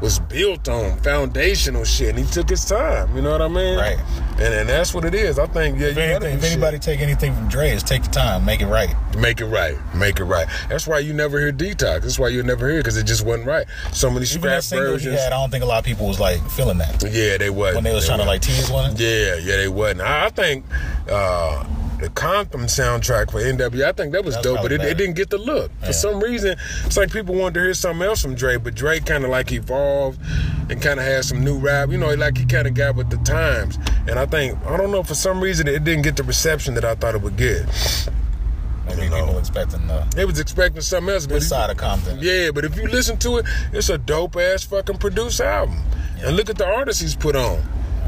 was 0.01 0.19
built 0.19 0.69
on, 0.69 0.99
foundational 0.99 1.85
shit. 1.85 2.11
And 2.11 2.19
he 2.19 2.25
took 2.31 2.49
his 2.51 2.65
time. 2.65 3.15
You 3.17 3.23
know 3.23 3.31
what 3.33 3.43
I 3.43 3.49
mean? 3.49 3.79
Right. 3.79 3.99
And 4.39 4.53
and 4.53 4.69
that's 4.69 4.93
what 4.93 5.05
it 5.05 5.15
is. 5.15 5.39
I 5.39 5.47
think 5.47 5.79
yeah. 5.79 5.87
If, 5.89 5.97
you 5.97 6.03
anything, 6.03 6.39
if 6.39 6.45
anybody 6.45 6.79
take 6.79 7.01
anything 7.01 7.35
from 7.35 7.49
Dre, 7.49 7.71
is 7.71 7.83
take 7.83 8.03
the 8.03 8.11
time, 8.11 8.45
make 8.45 8.61
it 8.61 8.67
right. 8.67 8.95
Make 9.17 9.41
it 9.41 9.47
right. 9.47 9.77
Make 9.95 10.19
it 10.21 10.25
right. 10.25 10.47
That's 10.69 10.87
why 10.87 10.99
you 10.99 11.13
never 11.15 11.39
hear 11.41 11.53
detox. 11.53 12.03
That's 12.03 12.19
why 12.19 12.29
you 12.29 12.43
never 12.43 12.69
hear 12.69 12.81
because 12.81 12.97
it 12.99 13.05
just 13.07 13.25
wasn't 13.25 13.47
right. 13.47 13.67
So 13.93 14.09
many 14.11 14.27
Even 14.27 14.41
scrap 14.41 14.57
that 14.59 14.63
single 14.65 14.87
he 14.89 14.93
versions. 14.95 15.19
had, 15.21 15.33
I 15.33 15.41
don't 15.41 15.51
think 15.51 15.65
a 15.65 15.67
lot 15.67 15.79
of 15.79 15.85
people 15.85 16.07
was 16.07 16.21
like 16.21 16.47
feeling 16.51 16.79
that 16.79 17.03
Yeah, 17.03 17.39
they 17.39 17.49
wasn't. 17.51 17.77
when 17.77 17.85
they 17.85 17.95
was 17.95 18.07
trying 18.07 18.19
to 18.19 18.25
like 18.27 18.43
tease 18.43 18.71
one. 18.71 18.95
Yeah, 18.97 19.37
yeah, 19.37 19.57
they 19.57 19.69
wasn't. 19.69 20.03
I, 20.03 20.27
I 20.27 20.29
think 20.29 20.65
uh, 21.09 21.65
the 21.99 22.11
Compton 22.11 22.63
soundtrack 22.63 23.31
for 23.31 23.41
NW, 23.41 23.85
I 23.85 23.93
think 23.93 24.13
that 24.13 24.25
was 24.25 24.35
That's 24.35 24.47
dope, 24.47 24.63
but 24.63 24.73
it, 24.73 24.83
it 24.83 24.97
didn't 24.97 25.15
get 25.15 25.31
the 25.31 25.39
look. 25.39 25.71
For 25.85 25.93
some 25.93 26.21
reason, 26.21 26.57
it's 26.85 26.97
like 26.97 27.11
people 27.11 27.35
wanted 27.35 27.55
to 27.55 27.61
hear 27.61 27.75
something 27.75 28.07
else 28.07 28.21
from 28.23 28.35
Dre, 28.35 28.57
but 28.57 28.75
Dre 28.75 29.01
kind 29.01 29.25
of 29.25 29.31
like 29.31 29.53
evolved 29.53 30.21
and 30.71 30.81
kind 30.83 31.01
of 31.01 31.07
had 31.07 31.25
some 31.25 31.43
new 31.43 31.59
rap. 31.59 31.91
You 31.91 31.99
know, 31.99 32.13
like 32.15 32.37
he 32.39 32.45
kind 32.45 32.67
of 32.67 32.75
got 32.75 32.97
with 32.97 33.11
the 33.11 33.17
times. 33.19 33.79
And 34.09 34.19
I 34.19 34.27
think, 34.27 34.59
I 34.67 34.77
don't 34.77 34.91
know, 34.91 35.03
for 35.03 35.15
some 35.15 35.41
reason, 35.41 35.67
it 35.69 35.85
didn't 35.85 36.03
get 36.03 36.17
the 36.17 36.25
reception 36.25 36.75
that 36.75 36.85
I 36.85 36.95
thought 36.95 37.15
it 37.15 37.23
would 37.23 37.37
get. 37.37 37.67
Maybe 38.87 39.03
You 39.03 39.11
know. 39.11 39.25
people 39.25 39.39
expecting 39.39 39.87
the 39.87 40.07
They 40.15 40.25
was 40.25 40.39
expecting 40.39 40.81
something 40.83 41.13
else, 41.13 41.27
but 41.27 41.35
this 41.35 41.49
side 41.49 41.71
of 41.71 41.77
Compton. 41.77 42.19
Yeah, 42.21 42.51
but 42.53 42.65
if 42.65 42.77
you 42.77 42.87
listen 42.87 43.17
to 43.19 43.39
it, 43.39 43.47
it's 43.73 43.89
a 43.89 43.99
dope 43.99 44.37
ass 44.37 44.65
fucking 44.65 44.99
produced 44.99 45.41
album. 45.41 45.83
And 46.23 46.37
look 46.37 46.49
at 46.51 46.57
the 46.57 46.67
artists 46.67 47.03
he's 47.03 47.17
put 47.17 47.35
on. 47.37 47.63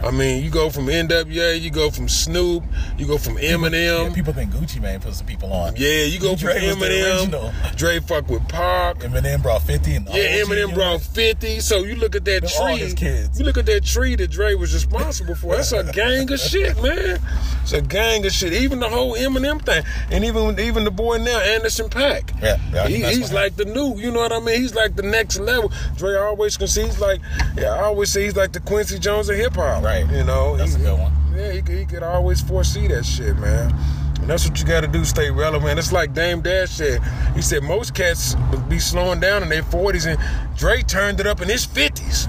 I 0.04 0.10
mean, 0.12 0.44
you 0.44 0.50
go 0.50 0.70
from 0.70 0.86
NWA, 0.86 1.60
you 1.60 1.70
go 1.70 1.90
from 1.90 2.08
Snoop, 2.08 2.62
you 2.96 3.06
go 3.06 3.18
from 3.18 3.34
Eminem. 3.36 4.08
Yeah, 4.08 4.14
people 4.14 4.32
think 4.32 4.52
Gucci 4.52 4.80
Mane 4.80 5.00
put 5.00 5.12
some 5.14 5.26
people 5.26 5.52
on. 5.52 5.74
Yeah, 5.76 6.04
you 6.04 6.20
go 6.20 6.30
from 6.36 6.48
Dre 6.50 6.66
was 6.68 6.76
the 6.78 6.84
original. 7.18 7.40
Eminem. 7.50 7.76
Dre 7.76 8.00
fuck 8.00 8.28
with 8.30 8.46
Pac. 8.48 8.98
Eminem 8.98 9.42
brought 9.42 9.62
50 9.62 9.94
and 9.96 10.06
Yeah, 10.08 10.38
Eminem 10.42 10.72
brought 10.72 11.00
50. 11.02 11.60
So 11.60 11.82
you 11.82 11.96
look 11.96 12.14
at 12.14 12.24
that 12.26 12.42
They're 12.42 12.60
all 12.62 12.68
tree. 12.76 12.78
his 12.78 12.94
kids. 12.94 13.38
You 13.38 13.44
look 13.44 13.58
at 13.58 13.66
that 13.66 13.84
tree 13.84 14.14
that 14.16 14.30
Dre 14.30 14.54
was 14.54 14.72
responsible 14.72 15.34
for. 15.34 15.56
That's 15.56 15.72
a 15.72 15.84
gang 15.92 16.30
of 16.32 16.38
shit, 16.38 16.76
man. 16.82 17.18
It's 17.62 17.72
a 17.72 17.82
gang 17.82 18.24
of 18.24 18.32
shit. 18.32 18.52
Even 18.52 18.78
the 18.80 18.88
whole 18.88 19.14
Eminem 19.14 19.60
thing. 19.64 19.82
And 20.10 20.24
even 20.24 20.58
even 20.60 20.84
the 20.84 20.90
boy 20.92 21.18
now, 21.18 21.40
Anderson 21.40 21.88
.Paak. 21.90 22.40
Yeah, 22.40 22.56
yeah, 22.72 22.86
He- 22.86 23.02
he's 23.02 23.32
like 23.32 23.56
the 23.56 23.64
new, 23.64 23.96
you 23.98 24.10
know 24.12 24.20
what 24.20 24.32
I 24.32 24.38
mean? 24.40 24.60
He's 24.62 24.74
like 24.74 24.94
the 24.96 25.02
next 25.02 25.38
level. 25.40 25.72
Dre 25.96 26.16
always 26.16 26.56
can 26.56 26.68
see 26.68 26.84
he's 26.84 27.00
like, 27.00 27.20
yeah, 27.56 27.70
I 27.74 27.82
always 27.82 28.10
say 28.10 28.24
he's 28.24 28.36
like 28.36 28.52
the 28.52 28.60
Quincy 28.60 28.98
Jones 28.98 29.28
of 29.28 29.36
hip 29.36 29.54
hop. 29.56 29.82
Right. 29.88 30.10
You 30.10 30.24
know, 30.24 30.56
That's 30.56 30.74
He- 30.74 30.82
a 30.82 30.86
good 30.86 30.98
one. 30.98 31.12
Yeah, 31.36 31.52
he, 31.52 31.62
could- 31.62 31.78
he 31.78 31.84
could 31.86 32.02
always 32.02 32.40
foresee 32.40 32.88
that 32.88 33.04
shit, 33.06 33.36
man. 33.38 33.74
And 34.20 34.28
that's 34.28 34.46
what 34.48 34.58
you 34.60 34.66
got 34.66 34.80
to 34.82 34.88
do, 34.88 35.04
stay 35.04 35.30
relevant. 35.30 35.78
It's 35.78 35.92
like 35.92 36.12
Dame 36.12 36.40
Dash 36.42 36.70
said. 36.70 37.00
He 37.34 37.40
said 37.42 37.62
most 37.62 37.94
cats 37.94 38.34
would 38.50 38.68
be 38.68 38.78
slowing 38.80 39.20
down 39.20 39.42
in 39.42 39.48
their 39.48 39.62
40s, 39.62 40.06
and 40.06 40.18
Dre 40.58 40.82
turned 40.82 41.20
it 41.20 41.26
up 41.26 41.40
in 41.40 41.48
his 41.48 41.64
50s. 41.66 42.26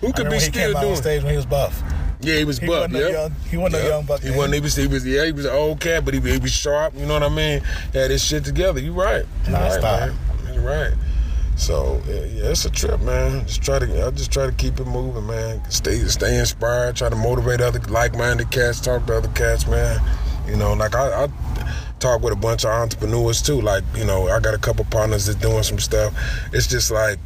Who 0.00 0.08
I 0.08 0.12
could 0.12 0.18
remember 0.26 0.30
be 0.30 0.34
he 0.36 0.40
still 0.40 0.52
came 0.52 0.70
out 0.76 0.76
on 0.76 0.82
doing? 0.84 0.96
stage 0.96 1.22
when 1.22 1.30
he 1.32 1.36
was 1.36 1.46
buff. 1.46 1.82
Yeah, 2.22 2.36
he 2.36 2.44
was 2.44 2.58
He 2.58 2.66
buck. 2.66 2.90
wasn't 2.90 2.94
yeah. 2.96 3.08
young- 3.22 3.34
he 3.50 3.56
wasn't 3.56 3.72
no 3.82 3.88
Yeah. 3.88 3.94
young 3.96 4.04
buck 4.04 4.20
He 4.20 4.28
then. 4.28 4.36
wasn't. 4.36 4.54
He 4.54 4.60
was. 4.60 4.76
He 4.76 4.86
was. 4.88 5.06
Yeah, 5.06 5.24
he 5.24 5.32
was 5.32 5.44
an 5.46 5.52
old 5.54 5.80
cat, 5.80 6.04
but 6.04 6.12
he, 6.12 6.20
he 6.20 6.38
was 6.38 6.50
sharp. 6.52 6.92
You 6.98 7.06
know 7.06 7.14
what 7.14 7.22
I 7.22 7.28
mean? 7.30 7.62
Had 7.94 8.10
his 8.10 8.22
shit 8.22 8.44
together. 8.44 8.78
You 8.80 8.92
right. 8.92 9.24
You 9.46 9.52
Nah, 9.52 9.60
right, 9.60 9.72
stop. 9.72 10.00
man. 10.00 10.14
You 10.52 10.60
right. 10.60 10.92
So 11.60 12.00
yeah, 12.06 12.50
it's 12.50 12.64
a 12.64 12.70
trip, 12.70 13.02
man. 13.02 13.46
Just 13.46 13.62
try 13.62 13.78
to. 13.78 14.06
I 14.06 14.10
just 14.12 14.32
try 14.32 14.46
to 14.46 14.52
keep 14.52 14.80
it 14.80 14.86
moving, 14.86 15.26
man. 15.26 15.62
Stay, 15.70 15.98
stay 16.06 16.38
inspired. 16.38 16.96
Try 16.96 17.10
to 17.10 17.16
motivate 17.16 17.60
other 17.60 17.80
like-minded 17.80 18.50
cats. 18.50 18.80
Talk 18.80 19.04
to 19.06 19.18
other 19.18 19.28
cats, 19.28 19.66
man. 19.66 20.00
You 20.48 20.56
know, 20.56 20.72
like 20.72 20.94
I, 20.94 21.24
I 21.24 21.28
talk 21.98 22.22
with 22.22 22.32
a 22.32 22.36
bunch 22.36 22.64
of 22.64 22.70
entrepreneurs 22.70 23.42
too. 23.42 23.60
Like, 23.60 23.84
you 23.94 24.06
know, 24.06 24.28
I 24.28 24.40
got 24.40 24.54
a 24.54 24.58
couple 24.58 24.86
partners 24.86 25.26
that's 25.26 25.38
doing 25.38 25.62
some 25.62 25.78
stuff. 25.78 26.14
It's 26.54 26.66
just 26.66 26.90
like 26.90 27.18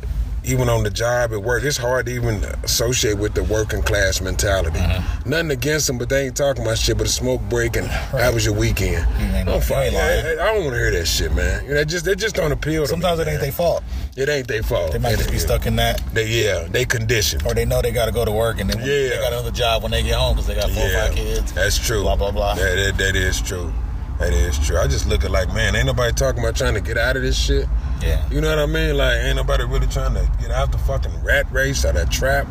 even 0.45 0.69
on 0.69 0.83
the 0.83 0.91
job 0.91 1.33
at 1.33 1.43
work, 1.43 1.63
it's 1.65 1.77
hard 1.77 2.07
to 2.07 2.13
even 2.13 2.45
associate 2.63 3.15
with 3.19 3.35
the 3.35 3.43
working 3.45 3.83
class 3.83 4.21
mentality. 4.21 4.79
Mm-hmm. 4.79 5.31
Nothing 5.31 5.51
against 5.53 5.87
them, 5.87 5.99
but 5.99 6.09
they 6.09 6.27
ain't 6.27 6.37
talking 6.37 6.63
about 6.63 6.79
shit 6.79 6.99
but 6.99 7.07
a 7.07 7.11
smoke 7.11 7.41
break 7.49 7.77
and 7.77 7.87
how 7.87 8.33
was 8.33 8.45
your 8.45 8.55
weekend? 8.55 9.07
You 9.21 9.45
Don't 9.45 9.55
you 9.55 9.61
fuck- 9.61 9.79
I. 9.95 10.33
I 10.33 10.35
don't 10.55 10.65
want 10.65 10.75
to 10.75 10.79
hear 10.79 10.91
that 10.93 11.07
shit, 11.07 11.33
man. 11.35 11.65
You 11.67 11.75
know, 11.75 11.85
just, 11.85 12.07
it 12.07 12.19
just 12.19 12.35
don't 12.35 12.53
appeal 12.53 12.83
to 12.83 12.89
Sometimes 12.89 13.19
me. 13.19 13.25
it 13.25 13.29
ain't 13.29 13.41
their 13.41 13.53
fault. 13.53 13.83
It 14.17 14.29
ain't 14.29 14.47
their 14.49 14.63
fault. 14.63 14.93
They 14.93 14.99
might 14.99 15.15
It- 15.15 15.19
just 15.19 15.31
be 15.31 15.37
it- 15.37 15.41
stuck 15.41 15.67
in 15.67 15.77
that, 15.77 16.03
They, 16.15 16.27
yeah, 16.27 16.67
they 16.71 16.85
conditioned. 16.85 17.47
or 17.47 17.55
they 17.55 17.65
know 17.65 17.81
they 17.83 17.93
got 17.93 18.07
to 18.07 18.13
go 18.13 18.25
to 18.25 18.31
work 18.33 18.61
and 18.61 18.69
then 18.71 18.79
Yeah. 18.81 18.85
they 19.11 19.19
got 19.21 19.33
another 19.33 19.51
job 19.51 19.83
when 19.83 19.93
they 19.93 20.03
get 20.03 20.15
home 20.15 20.35
because 20.37 20.47
they 20.47 20.55
got 20.55 20.71
four 20.71 20.85
or 20.87 20.91
five 20.93 21.15
kids. 21.15 21.53
That's 21.53 21.79
true. 21.79 22.03
Blah, 22.03 22.17
blah, 22.17 22.31
blah. 22.31 22.55
That, 22.55 22.75
that, 22.77 22.99
that 22.99 23.17
is 23.17 23.41
true. 23.41 23.73
That 24.21 24.33
is 24.33 24.59
true. 24.65 24.79
I 24.79 24.87
just 24.87 25.07
look 25.09 25.25
at 25.25 25.31
like, 25.33 25.53
man, 25.53 25.75
ain't 25.75 25.87
nobody 25.87 26.13
talking 26.13 26.41
about 26.41 26.55
trying 26.55 26.75
to 26.75 26.81
get 26.81 26.97
out 26.97 27.17
of 27.17 27.23
this 27.23 27.37
shit. 27.37 27.67
Yeah. 28.03 28.29
You 28.31 28.41
know 28.41 28.51
what 28.51 28.59
I 28.59 28.67
mean? 28.67 28.97
Like, 28.97 29.19
ain't 29.23 29.37
nobody 29.37 29.65
really 29.65 29.87
trying 29.87 30.15
to 30.15 30.31
get 30.41 30.51
out 30.51 30.73
the 30.73 30.79
fucking 30.79 31.23
rat 31.23 31.51
race 31.51 31.85
or 31.85 31.93
that 31.93 32.11
trap. 32.11 32.47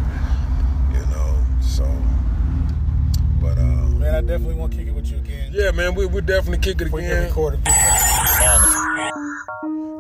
You 0.94 1.00
know, 1.08 1.38
so. 1.62 1.84
But, 3.41 3.58
uh, 3.58 3.62
Man, 3.62 4.16
I 4.16 4.22
definitely 4.22 4.56
want 4.56 4.72
to 4.74 4.78
kick 4.80 4.88
it 4.88 4.91
with 4.96 5.10
you 5.12 5.18
again. 5.18 5.50
yeah, 5.54 5.72
man, 5.72 5.94
we 5.96 6.06
we 6.06 6.22
definitely 6.22 6.60
kick 6.60 6.82
it 6.82 6.91
We 6.91 7.02
can 7.02 7.12
again. 7.12 7.24
record. 7.28 7.60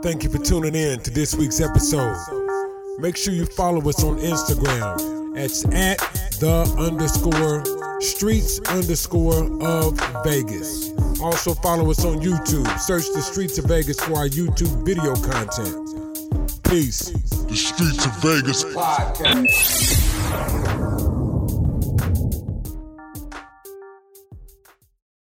Thank 0.03 0.23
you 0.23 0.29
for 0.29 0.39
tuning 0.39 0.75
in 0.75 0.99
to 1.01 1.11
this 1.11 1.33
week's 1.35 1.61
episode. 1.61 2.15
Make 2.99 3.15
sure 3.17 3.33
you 3.33 3.45
follow 3.45 3.79
us 3.87 4.03
on 4.03 4.17
Instagram. 4.19 5.37
It's 5.37 5.63
at 5.65 5.97
the 6.39 6.63
underscore 6.77 7.63
streets 8.03 8.59
underscore 8.67 9.45
of 9.65 9.97
Vegas. 10.23 10.91
Also 11.21 11.53
follow 11.55 11.89
us 11.89 12.03
on 12.05 12.19
YouTube. 12.19 12.67
Search 12.79 13.05
the 13.13 13.21
streets 13.21 13.57
of 13.57 13.65
Vegas 13.65 13.99
for 13.99 14.13
our 14.17 14.27
YouTube 14.27 14.85
video 14.85 15.15
content. 15.15 15.89
Peace. 16.63 17.09
The 17.47 17.55
Streets 17.55 18.05
of 18.05 18.15
Vegas 18.21 18.63
podcast. 18.65 20.03